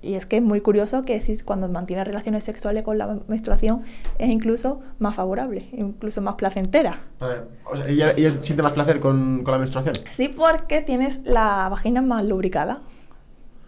[0.00, 3.82] Y es que es muy curioso que si cuando mantienes relaciones sexuales con la menstruación
[4.18, 7.00] es incluso más favorable, incluso más placentera.
[7.18, 7.40] Vale.
[7.64, 9.94] O sea, ¿ella, ella siente más placer con, con la menstruación?
[10.10, 12.80] Sí, porque tienes la vagina más lubricada.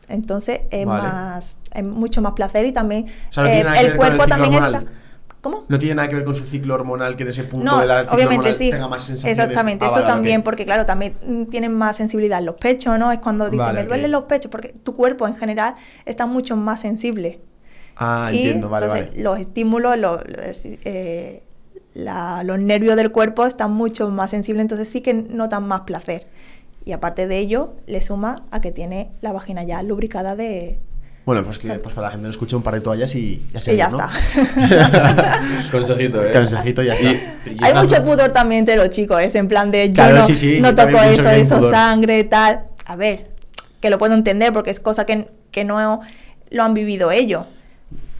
[0.08, 1.02] Entonces es Vale.
[1.02, 4.28] más, es mucho más placer y también O sea, no eh, el el cuerpo ciclo
[4.28, 4.82] también hormonal.
[4.84, 4.94] está.
[5.40, 5.64] ¿Cómo?
[5.68, 7.86] No tiene nada que ver con su ciclo hormonal, que en ese punto No, de
[7.86, 8.70] la ciclo obviamente sí.
[8.70, 9.38] tenga más sensaciones.
[9.38, 13.10] Exactamente, Ah, eso también, porque claro, también tienen más sensibilidad en los pechos, ¿no?
[13.10, 16.56] Es cuando dicen, Vale, me duelen los pechos, porque tu cuerpo en general está mucho
[16.56, 17.40] más sensible.
[17.96, 19.22] Ah, Y, entiendo, vale, entonces, vale.
[19.22, 21.42] los estímulos, los, los, eh,
[21.94, 26.24] la- los nervios del cuerpo están mucho más sensibles, entonces sí que notan más placer.
[26.84, 30.78] Y aparte de ello, le suma a que tiene la vagina ya lubricada de...
[31.26, 33.60] Bueno, pues que pues para la gente no escuche un par de toallas y ya
[33.60, 33.98] se y ya ¿no?
[33.98, 34.10] está.
[35.70, 36.30] Consejito, ¿eh?
[36.32, 37.10] Consejito, ya está.
[37.12, 40.18] Y- y Hay mucho pudor también de los chicos, es en plan de yo Claro,
[40.18, 41.70] no, sí, sí, no yo también toco eso, eso pudor.
[41.72, 42.62] sangre, tal.
[42.86, 43.26] A ver,
[43.80, 46.00] que lo puedo entender porque es cosa que, que no
[46.50, 47.44] lo han vivido ellos,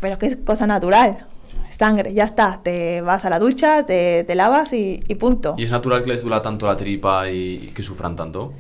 [0.01, 1.27] pero que es cosa natural.
[1.69, 5.55] Sangre, ya está, te vas a la ducha, te, te lavas y, y punto.
[5.57, 8.53] ¿Y es natural que les duela tanto la tripa y, y que sufran tanto?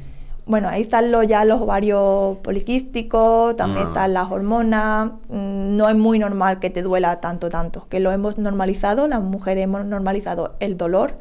[0.50, 5.12] Bueno, ahí están los, ya los ovarios poliquísticos, también están las hormonas.
[5.28, 7.86] Mm, No es muy normal que te duela tanto, tanto.
[7.88, 11.20] Que lo hemos normalizado, las mujeres hemos normalizado el dolor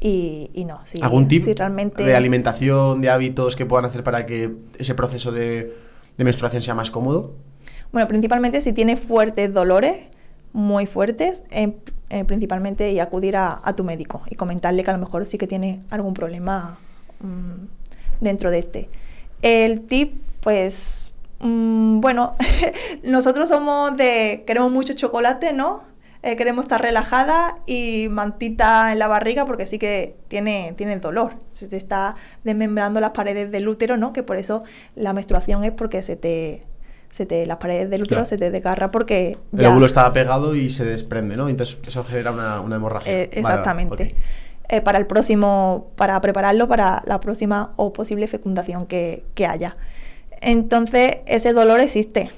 [0.00, 0.80] y, y no.
[0.84, 2.02] Si, ¿Algún tip si realmente...
[2.02, 5.72] de alimentación, de hábitos que puedan hacer para que ese proceso de,
[6.16, 7.34] de menstruación sea más cómodo?
[7.92, 9.94] Bueno, principalmente si tienes fuertes dolores,
[10.52, 11.76] muy fuertes, eh,
[12.10, 15.38] eh, principalmente y acudir a, a tu médico y comentarle que a lo mejor sí
[15.38, 16.78] que tiene algún problema
[17.20, 17.77] mm,
[18.20, 18.88] dentro de este.
[19.42, 22.34] El tip, pues, mm, bueno,
[23.02, 25.86] nosotros somos de, queremos mucho chocolate, ¿no?
[26.24, 31.34] Eh, queremos estar relajada y mantita en la barriga porque sí que tiene, tiene dolor.
[31.52, 34.12] Se te está desmembrando las paredes del útero, ¿no?
[34.12, 34.64] Que por eso
[34.96, 36.64] la menstruación es porque se te,
[37.10, 38.26] se te las paredes del útero Claro.
[38.26, 41.48] se te desgarra porque El ya- óvulo estaba pegado y se desprende, ¿no?
[41.48, 43.12] Entonces eso genera una, una hemorragia.
[43.12, 44.14] Eh, Vale, vale, exactamente.
[44.70, 49.76] Eh, para el próximo, para prepararlo para la próxima o posible fecundación que, que haya.
[50.42, 52.30] Entonces, ese dolor existe,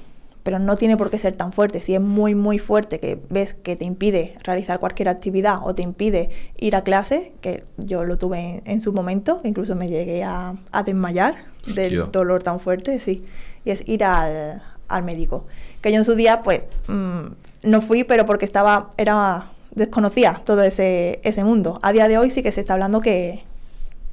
[0.43, 1.81] pero no tiene por qué ser tan fuerte.
[1.81, 5.81] Si es muy, muy fuerte, que ves que te impide realizar cualquier actividad o te
[5.81, 9.89] impide ir a clase, que yo lo tuve en, en su momento, que incluso me
[9.89, 11.35] llegué a, a desmayar
[11.75, 13.23] del dolor tan fuerte, sí.
[13.65, 15.45] Y es ir al, al médico.
[15.81, 17.25] Que yo en su día, pues, mm,
[17.63, 21.79] no fui, pero porque estaba, era, desconocía todo ese, ese mundo.
[21.81, 23.43] A día de hoy sí que se está hablando que,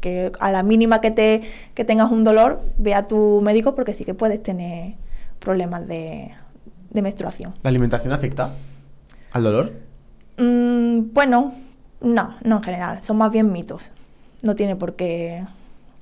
[0.01, 1.43] que a la mínima que, te,
[1.74, 4.94] que tengas un dolor, ve a tu médico porque sí que puedes tener
[5.39, 6.32] problemas de,
[6.90, 7.55] de menstruación.
[7.62, 8.52] ¿La alimentación afecta
[9.32, 9.72] al dolor?
[10.39, 11.55] Mm, bueno,
[12.01, 13.93] no, no en general, son más bien mitos.
[14.43, 15.44] No tiene por qué...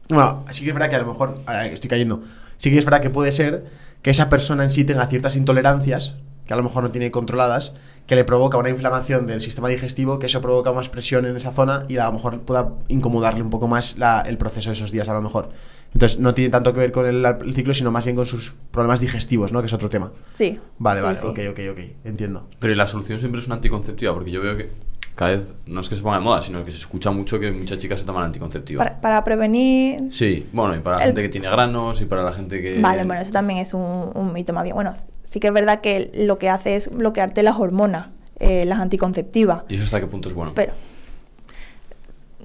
[0.09, 2.23] Bueno, sí que es verdad que a lo mejor, ahora que estoy cayendo,
[2.59, 3.65] sí que es verdad que puede ser
[4.03, 6.17] que esa persona en sí tenga ciertas intolerancias,
[6.47, 7.73] que a lo mejor no tiene controladas,
[8.07, 11.53] que le provoca una inflamación del sistema digestivo, que eso provoca más presión en esa
[11.53, 14.93] zona y a lo mejor pueda incomodarle un poco más la- el proceso de esos
[14.93, 15.49] días a lo mejor.
[15.93, 18.55] Entonces no tiene tanto que ver con el, el ciclo, sino más bien con sus
[18.71, 19.61] problemas digestivos, ¿no?
[19.61, 20.13] Que es otro tema.
[20.33, 20.61] Sí.
[20.79, 21.27] Vale, sí, vale, sí.
[21.27, 22.49] ok, ok, ok, entiendo.
[22.61, 24.71] Pero ¿y la solución siempre es una anticonceptiva, porque yo veo que
[25.15, 27.51] cada vez no es que se ponga de moda, sino que se escucha mucho que
[27.51, 28.85] muchas chicas se toman anticonceptiva.
[28.85, 30.13] Para, para prevenir...
[30.13, 32.81] Sí, bueno, y para la El- gente que tiene granos y para la gente que...
[32.83, 34.75] Vale, bueno, eso también es un, un mito más bien.
[34.75, 34.93] Bueno,
[35.27, 38.07] sí que es verdad que lo que hace es bloquearte las hormonas,
[38.39, 39.65] eh, las anticonceptivas.
[39.69, 40.53] ¿Y eso hasta qué punto es bueno?
[40.55, 40.73] Pero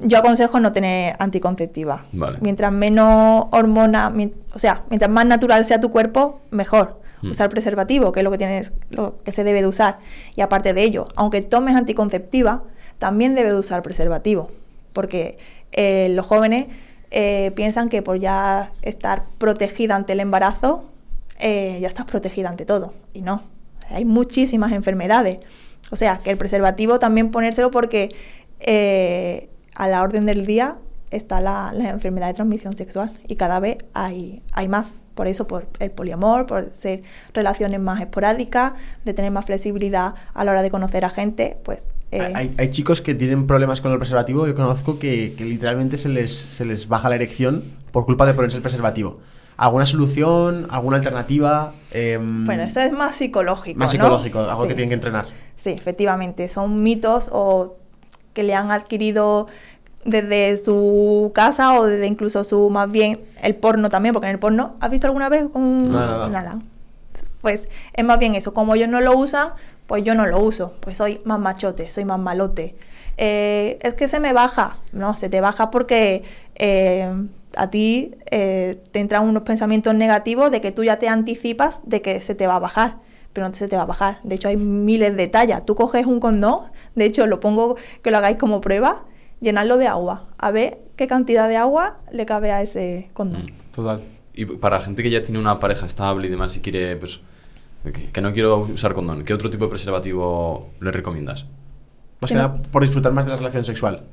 [0.04, 2.06] yo aconsejo no tener anticonceptiva.
[2.12, 2.40] Vale.
[2.42, 4.14] Mientras menos hormona,
[4.54, 7.00] o sea, mientras más natural sea tu cuerpo, mejor.
[7.22, 7.32] Mm.
[7.32, 9.98] Usar preservativo, que es lo que tienes, lo que se debe de usar.
[10.36, 12.64] Y aparte de ello, aunque tomes anticonceptiva,
[12.98, 14.50] también debe de usar preservativo.
[14.94, 15.38] Porque
[15.72, 16.68] eh, los jóvenes
[17.12, 20.91] eh, piensan que por ya estar protegida ante el embarazo,
[21.42, 22.94] eh, ya estás protegida ante todo.
[23.14, 23.44] Y no.
[23.90, 25.40] Hay muchísimas enfermedades.
[25.92, 28.10] O sea, que el preservativo también ponérselo porque
[28.60, 30.78] eh, a la orden del día
[31.10, 34.96] está la, enfermedad de transmisión sexual y cada vez hay, hay más.
[35.16, 37.02] Por eso, por el poliamor, por ser
[37.34, 38.74] relaciones más esporádicas,
[39.04, 41.90] de tener más flexibilidad a la hora de conocer a gente, pues...
[42.12, 44.48] eh, Hay, hay chicos que tienen problemas con el preservativo.
[44.48, 48.34] Yo conozco que, que literalmente se les, se les baja la erección por culpa de
[48.34, 49.20] ponerse el preservativo.
[49.62, 50.66] ¿Alguna solución?
[50.72, 51.74] ¿Alguna alternativa?
[51.92, 53.78] Em, Bueno, eso es más psicológico.
[53.78, 54.06] más ¿no?
[54.06, 54.68] psicológico, algo Sí.
[54.70, 55.28] que tienen que entrenar.
[55.56, 56.50] Sí, efectivamente.
[56.50, 57.76] Son mitos o
[58.34, 59.46] que le han adquirido
[60.04, 64.40] desde su casa o desde incluso su, más bien, el porno también, porque en el
[64.40, 66.60] porno, ¿has visto alguna vez con Nada, nada.
[67.42, 69.50] Pues es más bien eso, como ellos no lo usan,
[69.86, 72.76] pues yo no lo uso, pues soy más machote, soy más malote.
[73.18, 76.24] Eh, es que se me baja, no, se te baja porque
[76.56, 77.14] eh,
[77.56, 82.02] a ti eh, te entran unos pensamientos negativos de que tú ya te anticipas de
[82.02, 82.98] que se te va a bajar,
[83.34, 84.18] pero no se te va a bajar.
[84.24, 85.66] De hecho, hay miles de tallas.
[85.66, 86.60] Tú coges un condón,
[86.96, 89.06] de hecho, lo pongo que lo hagáis como prueba,
[89.40, 93.44] llenarlo de agua, a ver qué cantidad de agua le cabe a ese condón.
[93.44, 93.74] Mm.
[93.76, 94.02] Total.
[94.34, 97.20] Y para gente que ya tiene una pareja estable y demás y quiere, pues,
[97.84, 101.46] que, que no quiero usar condón, ¿qué otro tipo de preservativo le recomiendas?
[102.22, 104.04] Más Que que no- nada por disfrutar más de la relación sexual.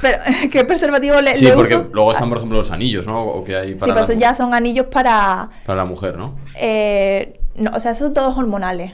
[0.00, 0.18] Pero,
[0.50, 1.88] ¿qué preservativo le, Sí, le porque uso?
[1.92, 3.22] luego están, por ejemplo, los anillos, ¿no?
[3.24, 5.50] O que hay Sí, para, pero eso la, ya son anillos para...
[5.64, 6.36] para la mujer, ¿no?
[6.60, 8.92] eh, no, o sea, esos son todos hormonales,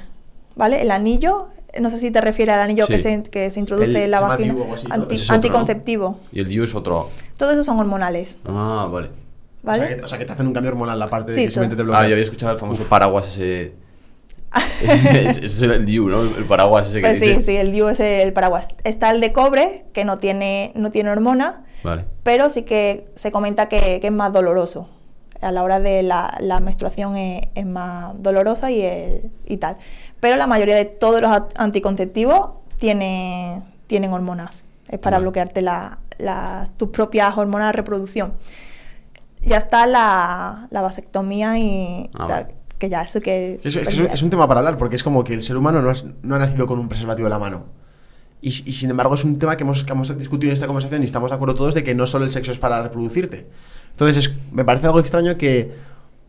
[0.57, 0.81] ¿vale?
[0.83, 1.49] El anillo,
[1.81, 3.03] no sé si te refieres al anillo que, Sí.
[3.03, 4.55] se, que se introduce El en la vagina.
[5.31, 6.21] Anticonceptivo.
[6.33, 7.11] Y el DIU es otro.
[7.37, 9.11] Todos esos son hormonales, Ah, vale.
[9.63, 9.83] ¿vale?
[9.83, 11.45] O sea, que, o sea, que te hacen un cambio hormonal la parte de Sí,
[11.47, 11.87] que simplemente te todo.
[11.87, 12.05] bloquea.
[12.05, 13.75] Ah, yo había escuchado el famoso paraguas ese.
[14.83, 16.23] Ese es el DIU, ¿no?
[16.23, 17.43] El paraguas ese que Pues sí, dice.
[17.43, 18.69] sí, el DIU es el paraguas.
[18.85, 22.05] Está el de cobre, que no tiene, no tiene hormona, Vale.
[22.23, 24.89] pero sí que se comenta que, que es más doloroso.
[25.41, 29.77] A la hora de la, la menstruación es, es más dolorosa y, el- y tal.
[30.21, 34.65] Pero la mayoría de todos los anticonceptivos tiene, tienen hormonas.
[34.89, 35.25] Es para Vale.
[35.25, 38.35] bloquearte la, la- tus propias hormonas de reproducción.
[39.43, 42.55] Ya está la, la vasectomía y Ah, tal, vale.
[42.79, 43.61] Que ya eso que...
[43.63, 45.91] Es, es- es un tema para hablar, porque es como que el ser humano no,
[45.91, 47.65] es- no ha nacido con un preservativo en la mano.
[48.43, 51.01] Y, y sin embargo es un tema que hemos, que hemos discutido en esta conversación
[51.03, 53.47] y estamos de acuerdo todos de que no solo el sexo es para reproducirte.
[53.93, 55.73] Entonces es- me parece algo extraño que,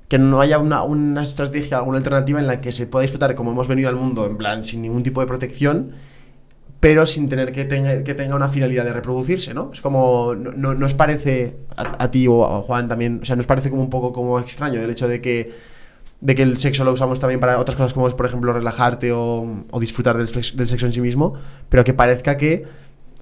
[0.07, 3.51] que no haya una, una estrategia, alguna alternativa en la que se pueda disfrutar como
[3.51, 5.91] hemos venido al mundo, en plan, sin ningún tipo de protección,
[6.79, 9.71] pero sin tener que, tenga- que tenga una finalidad de reproducirse, ¿no?
[9.73, 13.25] Es como, no, no, no os parece, a, a ti o a Juan también, o
[13.25, 15.51] sea, nos parece como un poco como extraño el hecho de que
[16.21, 19.11] de que el sexo lo usamos también para otras cosas como es, por ejemplo, relajarte
[19.11, 21.33] o, o disfrutar del, del sexo en sí mismo,
[21.69, 22.65] pero que parezca que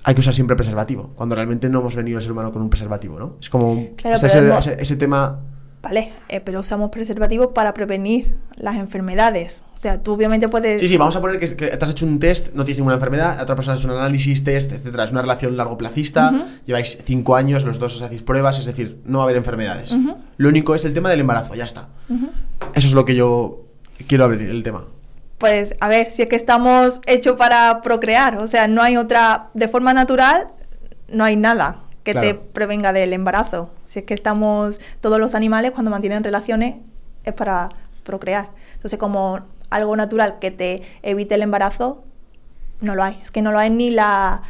[0.03, 2.69] hay que usar siempre preservativo, cuando realmente no hemos venido el ser humano con un
[2.69, 3.37] preservativo, ¿no?
[3.41, 5.39] Es como Claro, ese tema...
[5.83, 9.65] Vale, eh, pero usamos preservativos para prevenir las enfermedades.
[9.75, 10.79] O sea, tú obviamente puedes...
[10.79, 12.95] Sí, sí, vamos a poner que, que te has hecho un test, no tienes ninguna
[12.95, 15.03] enfermedad, otra persona ha hecho un análisis, test, etcétera.
[15.03, 16.45] Es una relación largoplacista, Ujú.
[16.65, 19.91] lleváis cinco años, los dos os hacéis pruebas, es decir, no va a haber enfermedades.
[19.91, 20.15] Ujú.
[20.37, 21.89] Lo único es el tema del embarazo, ya está.
[22.07, 22.29] Ujú.
[22.75, 23.65] Eso es lo que yo
[24.07, 24.85] quiero abrir, el tema.
[25.37, 29.49] Pues a ver, si es que estamos hechos para procrear, o sea, no hay otra,
[29.53, 30.47] de forma natural,
[31.11, 32.43] no hay nada que te Claro.
[32.53, 33.69] prevenga del embarazo.
[33.93, 36.77] Si es que estamos, todos los animales cuando mantienen relaciones
[37.25, 37.69] es para
[38.03, 38.49] procrear.
[38.73, 42.03] Entonces, como algo natural que te evite el embarazo,
[42.81, 43.19] no lo hay.
[43.21, 44.41] Es que no lo hay ni la,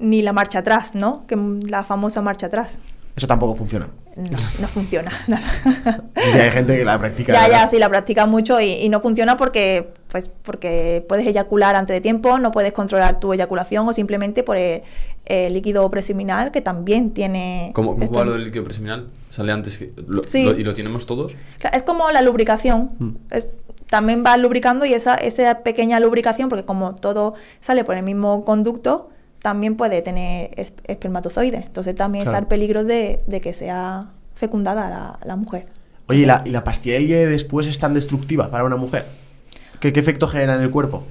[0.00, 1.24] ni la marcha atrás, ¿no?
[1.28, 2.80] Que la famosa marcha atrás.
[3.14, 3.90] Eso tampoco funciona.
[4.16, 5.12] No, no funciona.
[6.20, 7.32] Sí, hay gente que la practica.
[7.32, 11.76] Ya, ya, sí, la practica mucho y, y no funciona porque, pues, porque puedes eyacular
[11.76, 14.82] antes de tiempo, no puedes controlar tu eyaculación o simplemente por el,
[15.30, 17.70] el líquido preseminal que también tiene...
[17.74, 18.24] ¿Cómo, cómo va esperma.
[18.26, 19.08] lo del líquido preseminal?
[19.30, 19.92] ¿Sale antes que.?
[20.06, 20.42] lo- Sí.
[20.44, 21.34] lo- ¿Y lo tenemos todos?
[21.72, 22.90] Es como la lubricación.
[22.98, 23.10] Mm.
[23.30, 23.48] Es-
[23.88, 28.44] también va lubricando y esa, esa pequeña lubricación, porque como todo sale por el mismo
[28.44, 29.08] conducto,
[29.40, 31.66] también puede tener es- espermatozoides.
[31.66, 32.36] Entonces también Claro.
[32.36, 35.66] está el peligro de, de que sea fecundada la, la mujer.
[36.08, 36.26] Oye, ¿y Sí.
[36.26, 39.06] la, ¿y la pastilla del de después es tan destructiva para una mujer?
[39.80, 41.04] ¿Qué, qué efecto genera en el cuerpo?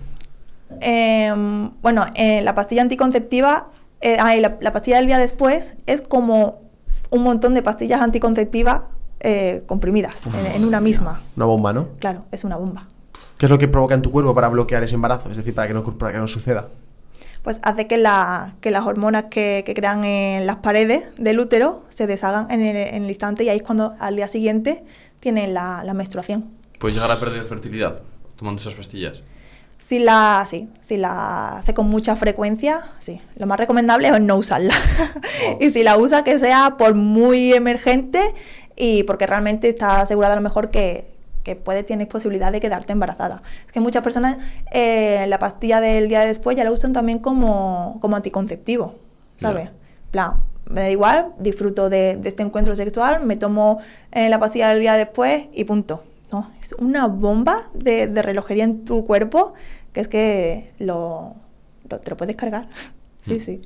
[0.81, 3.69] Em, bueno, eh, la pastilla anticonceptiva,
[4.01, 6.61] eh, ah, y la, la pastilla del día después es como
[7.11, 8.81] un montón de pastillas anticonceptivas
[9.19, 11.21] eh, comprimidas en, en una misma.
[11.35, 11.87] Una bomba, ¿no?
[11.99, 12.87] Claro, es una bomba.
[13.37, 15.29] ¿Qué es lo que provoca en tu cuerpo para bloquear ese embarazo?
[15.31, 16.67] Es decir, para que no, para que no suceda.
[17.41, 21.83] Pues hace que, la, que las hormonas que, que crean en las paredes del útero
[21.89, 24.83] se deshagan en el, en el instante y ahí es cuando al día siguiente
[25.21, 26.49] tienen la, la menstruación.
[26.79, 28.01] ¿Puedes llegar a perder fertilidad
[28.35, 29.23] tomando esas pastillas?
[29.89, 33.19] Si la, sí, si la hace con mucha frecuencia, sí.
[33.37, 34.75] Lo más recomendable es no usarla.
[35.59, 38.35] y si la usa, que sea por muy emergente
[38.75, 41.07] y porque realmente está asegurada a lo mejor que,
[41.41, 43.41] que puede, tienes posibilidad de quedarte embarazada.
[43.65, 44.37] Es que muchas personas
[44.69, 48.93] eh, la pastilla del día de después ya la usan también como, como anticonceptivo,
[49.37, 49.69] ¿sabes?
[49.69, 49.73] Ya.
[50.11, 50.31] plan,
[50.69, 53.79] me da igual, disfruto de, de este encuentro sexual, me tomo
[54.11, 56.03] eh, la pastilla del día después y punto.
[56.31, 59.55] No, es una bomba de, de relojería en tu cuerpo
[59.93, 61.35] que es que lo,
[61.89, 62.67] lo- te lo puedes cargar.
[63.21, 63.39] Sí, Mm.
[63.41, 63.61] sí.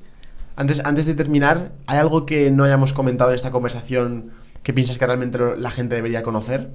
[0.55, 4.31] Antes, antes de terminar, ¿hay algo que no hayamos comentado en esta conversación
[4.63, 6.71] que piensas que realmente la gente debería conocer?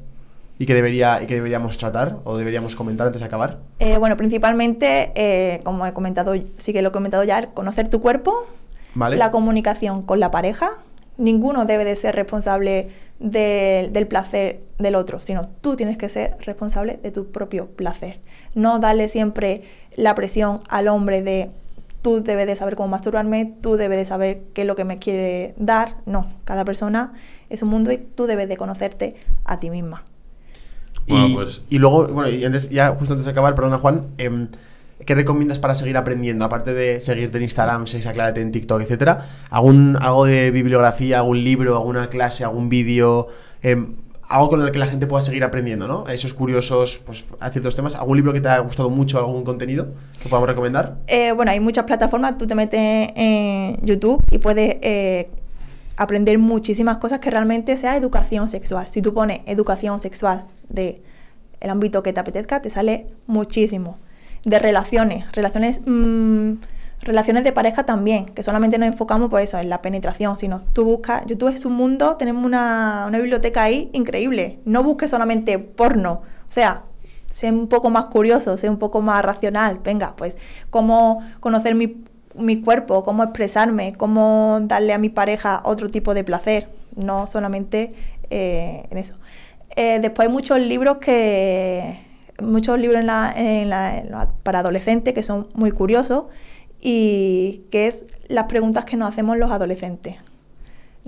[0.60, 3.58] ¿Y que, debería, y que deberíamos tratar o deberíamos comentar antes de acabar?
[3.80, 8.00] Eh, bueno, principalmente, eh, como he comentado, sí que lo he comentado ya, conocer tu
[8.00, 8.46] cuerpo,
[8.94, 9.16] ¿Vale?
[9.16, 10.70] la comunicación con la pareja.
[11.16, 12.88] Ninguno debe de ser responsable
[13.18, 18.20] de- del placer del otro, sino tú tienes que ser responsable de tu propio placer.
[18.54, 19.62] No darle siempre
[19.96, 21.50] la presión al hombre de
[22.02, 24.98] tú debes de saber cómo masturbarme, tú debes de saber qué es lo que me
[24.98, 25.96] quiere dar.
[26.06, 27.12] No, cada persona
[27.50, 30.04] es un mundo y tú debes de conocerte a ti misma.
[31.08, 34.08] Bueno, y, pues- y luego, bueno, y antes, ya justo antes de acabar, perdona Juan,
[34.18, 34.48] em,
[35.04, 36.44] ¿qué recomiendas para seguir aprendiendo?
[36.44, 41.76] Aparte de seguirte en Instagram, Sexaclárate en TikTok, etcétera, ¿algún, algo de bibliografía, algún libro,
[41.76, 43.28] alguna clase, algún vídeo,
[43.62, 43.94] em,
[44.28, 46.06] algo con el que la gente pueda seguir aprendiendo, ¿no?
[46.08, 47.94] Esos curiosos, pues, a ciertos temas.
[47.94, 49.88] ¿Algún libro que te haya gustado mucho, algún contenido
[50.20, 50.98] que podamos recomendar?
[51.06, 55.30] Eh, bueno, hay muchas plataformas, tú te metes en YouTube y puedes eh,
[55.96, 58.88] aprender muchísimas cosas que realmente sea educación sexual.
[58.90, 61.00] Si tú pones educación sexual de
[61.60, 63.98] el ámbito que te apetezca, te sale muchísimo.
[64.44, 66.52] De relaciones, relaciones, mm,
[67.02, 70.84] relaciones de pareja también, que solamente nos enfocamos pues eso, en la penetración, sino tú
[70.84, 74.58] buscas, YouTube es un mundo, tenemos una, una biblioteca ahí increíble.
[74.64, 76.82] No busques solamente porno, o sea,
[77.30, 79.80] sé un poco más curioso, sé un poco más racional.
[79.84, 80.38] Venga, pues
[80.70, 82.02] cómo conocer mi,
[82.34, 87.92] mi cuerpo, cómo expresarme, cómo darle a mi pareja otro tipo de placer, no solamente
[88.30, 89.14] eh, en eso.
[89.76, 92.00] Eh, después hay muchos libros que
[92.42, 96.26] muchos libros en la- en la- para adolescentes que son muy curiosos
[96.80, 100.16] y que es las preguntas que nos hacemos los adolescentes.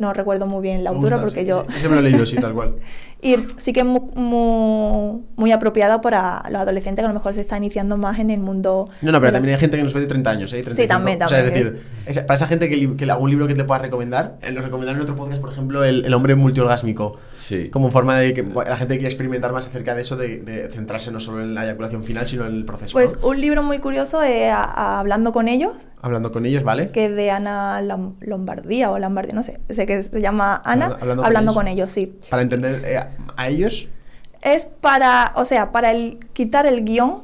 [0.00, 1.64] No recuerdo muy bien la autora porque sí, yo...
[1.68, 2.74] sí, ese me lo he leído, sí, tal cual.
[3.22, 7.34] Y sí que es mu- mu- muy, apropiado para los adolescentes que a lo mejor
[7.34, 8.88] se están iniciando más en el mundo.
[9.02, 10.62] No, no, pero las- también hay gente que nos ve de 30 años, ¿eh?
[10.62, 10.88] 35.
[10.88, 13.54] también, O sea, es también, decir, para esa gente que, li- que algún libro que
[13.54, 17.18] te pueda recomendar, eh, lo recomendaron en otro podcast, por ejemplo, El, el hombre multiorgásmico.
[17.34, 17.68] Sí.
[17.68, 20.68] Como forma de que bueno, la gente quiere experimentar más acerca de eso, de, de
[20.70, 22.92] centrarse no solo en la eyaculación final, sino en el proceso.
[22.94, 23.28] Pues ¿no?
[23.28, 26.90] un libro muy curioso es a- a Hablando con ellos, Hablando con ellos, ¿vale?
[26.90, 27.82] que es de Ana
[28.20, 31.90] Lombardía o Lombardía, no sé, sé que se llama Ana, Hablando- Hablando, con con, ellos.
[31.90, 32.16] sí.
[32.30, 33.88] Para entender eh, a- a ellos.
[34.42, 37.22] Es para, o sea, para el, quitar el guion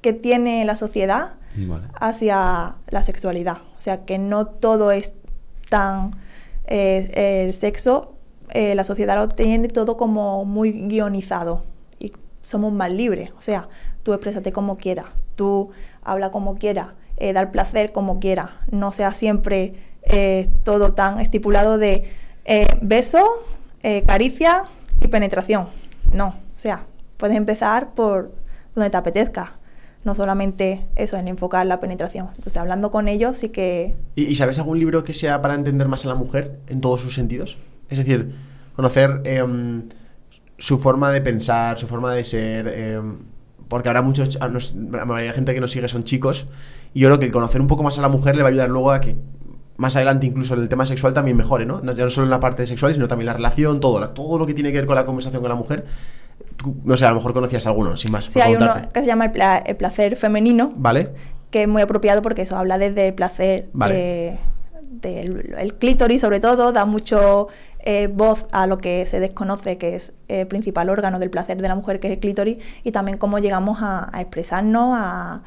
[0.00, 1.84] que tiene la sociedad Vale.
[2.00, 3.58] hacia la sexualidad.
[3.78, 5.12] O sea, que no todo es
[5.70, 6.16] tan...
[6.66, 8.14] eh, el sexo,
[8.50, 11.62] eh, la sociedad lo tiene todo como muy guionizado
[11.98, 12.12] y
[12.42, 13.30] somos más libres.
[13.38, 13.68] O sea,
[14.02, 15.06] tú exprésate como quieras,
[15.36, 15.70] tú
[16.02, 18.50] habla como quieras, eh, dar placer como quieras.
[18.70, 19.74] No sea siempre
[20.04, 22.10] eh, todo tan estipulado de
[22.44, 23.24] eh, beso,
[23.82, 24.64] eh, caricia
[25.00, 25.68] y penetración.
[26.12, 26.84] No, o sea,
[27.16, 28.32] puedes empezar por
[28.74, 29.54] donde te apetezca
[30.04, 32.26] no solamente eso, en enfocar la penetración.
[32.30, 33.94] Entonces, hablando con ellos, sí que...
[34.16, 37.00] ¿Y, y sabes algún libro que sea para entender más a la mujer en todos
[37.00, 37.56] sus sentidos?
[37.88, 38.34] Es decir,
[38.74, 39.84] conocer em,
[40.58, 42.68] su forma de pensar, su forma de ser.
[42.68, 43.18] em,
[43.68, 46.46] porque ahora muchos, la mayoría de gente que nos sigue son chicos.
[46.94, 48.50] Y yo creo que el conocer un poco más a la mujer le va a
[48.50, 49.16] ayudar luego a que
[49.82, 51.80] más adelante, incluso en el tema sexual, también mejore, ¿no?
[51.82, 54.38] No, ya no solo en la parte sexual, sino también la relación, todo, la- todo
[54.38, 55.84] lo que tiene que ver con la conversación con la mujer.
[56.56, 58.24] Tú, no sé, a lo mejor conocías alguno, sin más.
[58.26, 61.10] Sí, hay uno que se llama el, pla- el placer femenino, ¿Vale?
[61.50, 63.94] que es muy apropiado porque eso habla desde el placer Vale.
[63.94, 64.38] de-
[64.90, 67.48] del el clítoris, sobre todo, da mucho
[67.84, 71.66] eh, voz a lo que se desconoce, que es el principal órgano del placer de
[71.68, 75.42] la mujer, que es el clítoris, y también cómo llegamos a, a expresarnos, a,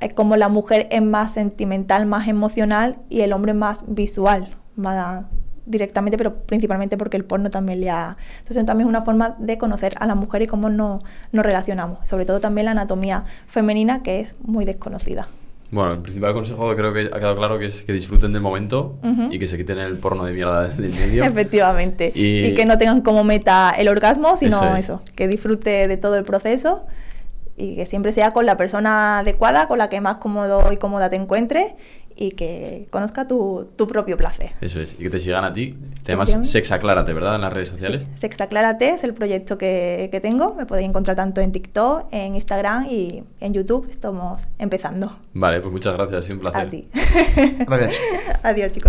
[0.00, 5.24] a cómo la mujer es más sentimental, más emocional, y el hombre más visual, más
[5.66, 8.16] directamente, pero principalmente porque el porno también le ha...
[8.38, 11.02] Entonces también es una forma de conocer a la mujer y cómo nos,
[11.32, 15.28] nos relacionamos, sobre todo también la anatomía femenina, que es muy desconocida.
[15.70, 18.98] Bueno, el principal consejo creo que ha quedado claro que es que disfruten del momento
[19.02, 19.28] Ujú.
[19.30, 21.24] y que se quiten el porno de mierda del medio.
[21.26, 22.10] Efectivamente.
[22.14, 22.54] Y- Y...
[22.54, 25.12] que no tengan como meta el orgasmo, sino Eso eso, es.
[25.12, 26.86] que disfrute de todo el proceso
[27.58, 31.10] y que siempre sea con la persona adecuada, con la que más cómodo y cómoda
[31.10, 31.74] te encuentres
[32.20, 34.50] y que conozca tu, tu propio placer.
[34.60, 34.94] Eso es.
[34.94, 35.76] Y que te sigan a ti.
[36.02, 36.44] Te ¿Cómo llamas se llama?
[36.46, 37.36] Sexaclárate, ¿verdad?
[37.36, 38.02] En las redes sociales.
[38.02, 40.54] Sí, Sexaclárate es el proyecto que, que tengo.
[40.54, 43.88] Me podéis encontrar tanto en TikTok, en Instagram y en YouTube.
[43.88, 45.16] Estamos empezando.
[45.32, 46.18] Vale, pues muchas gracias.
[46.18, 46.60] Ha sido un placer.
[46.60, 46.88] A ti.
[47.66, 47.92] Gracias.
[48.42, 48.86] Adiós, chicos.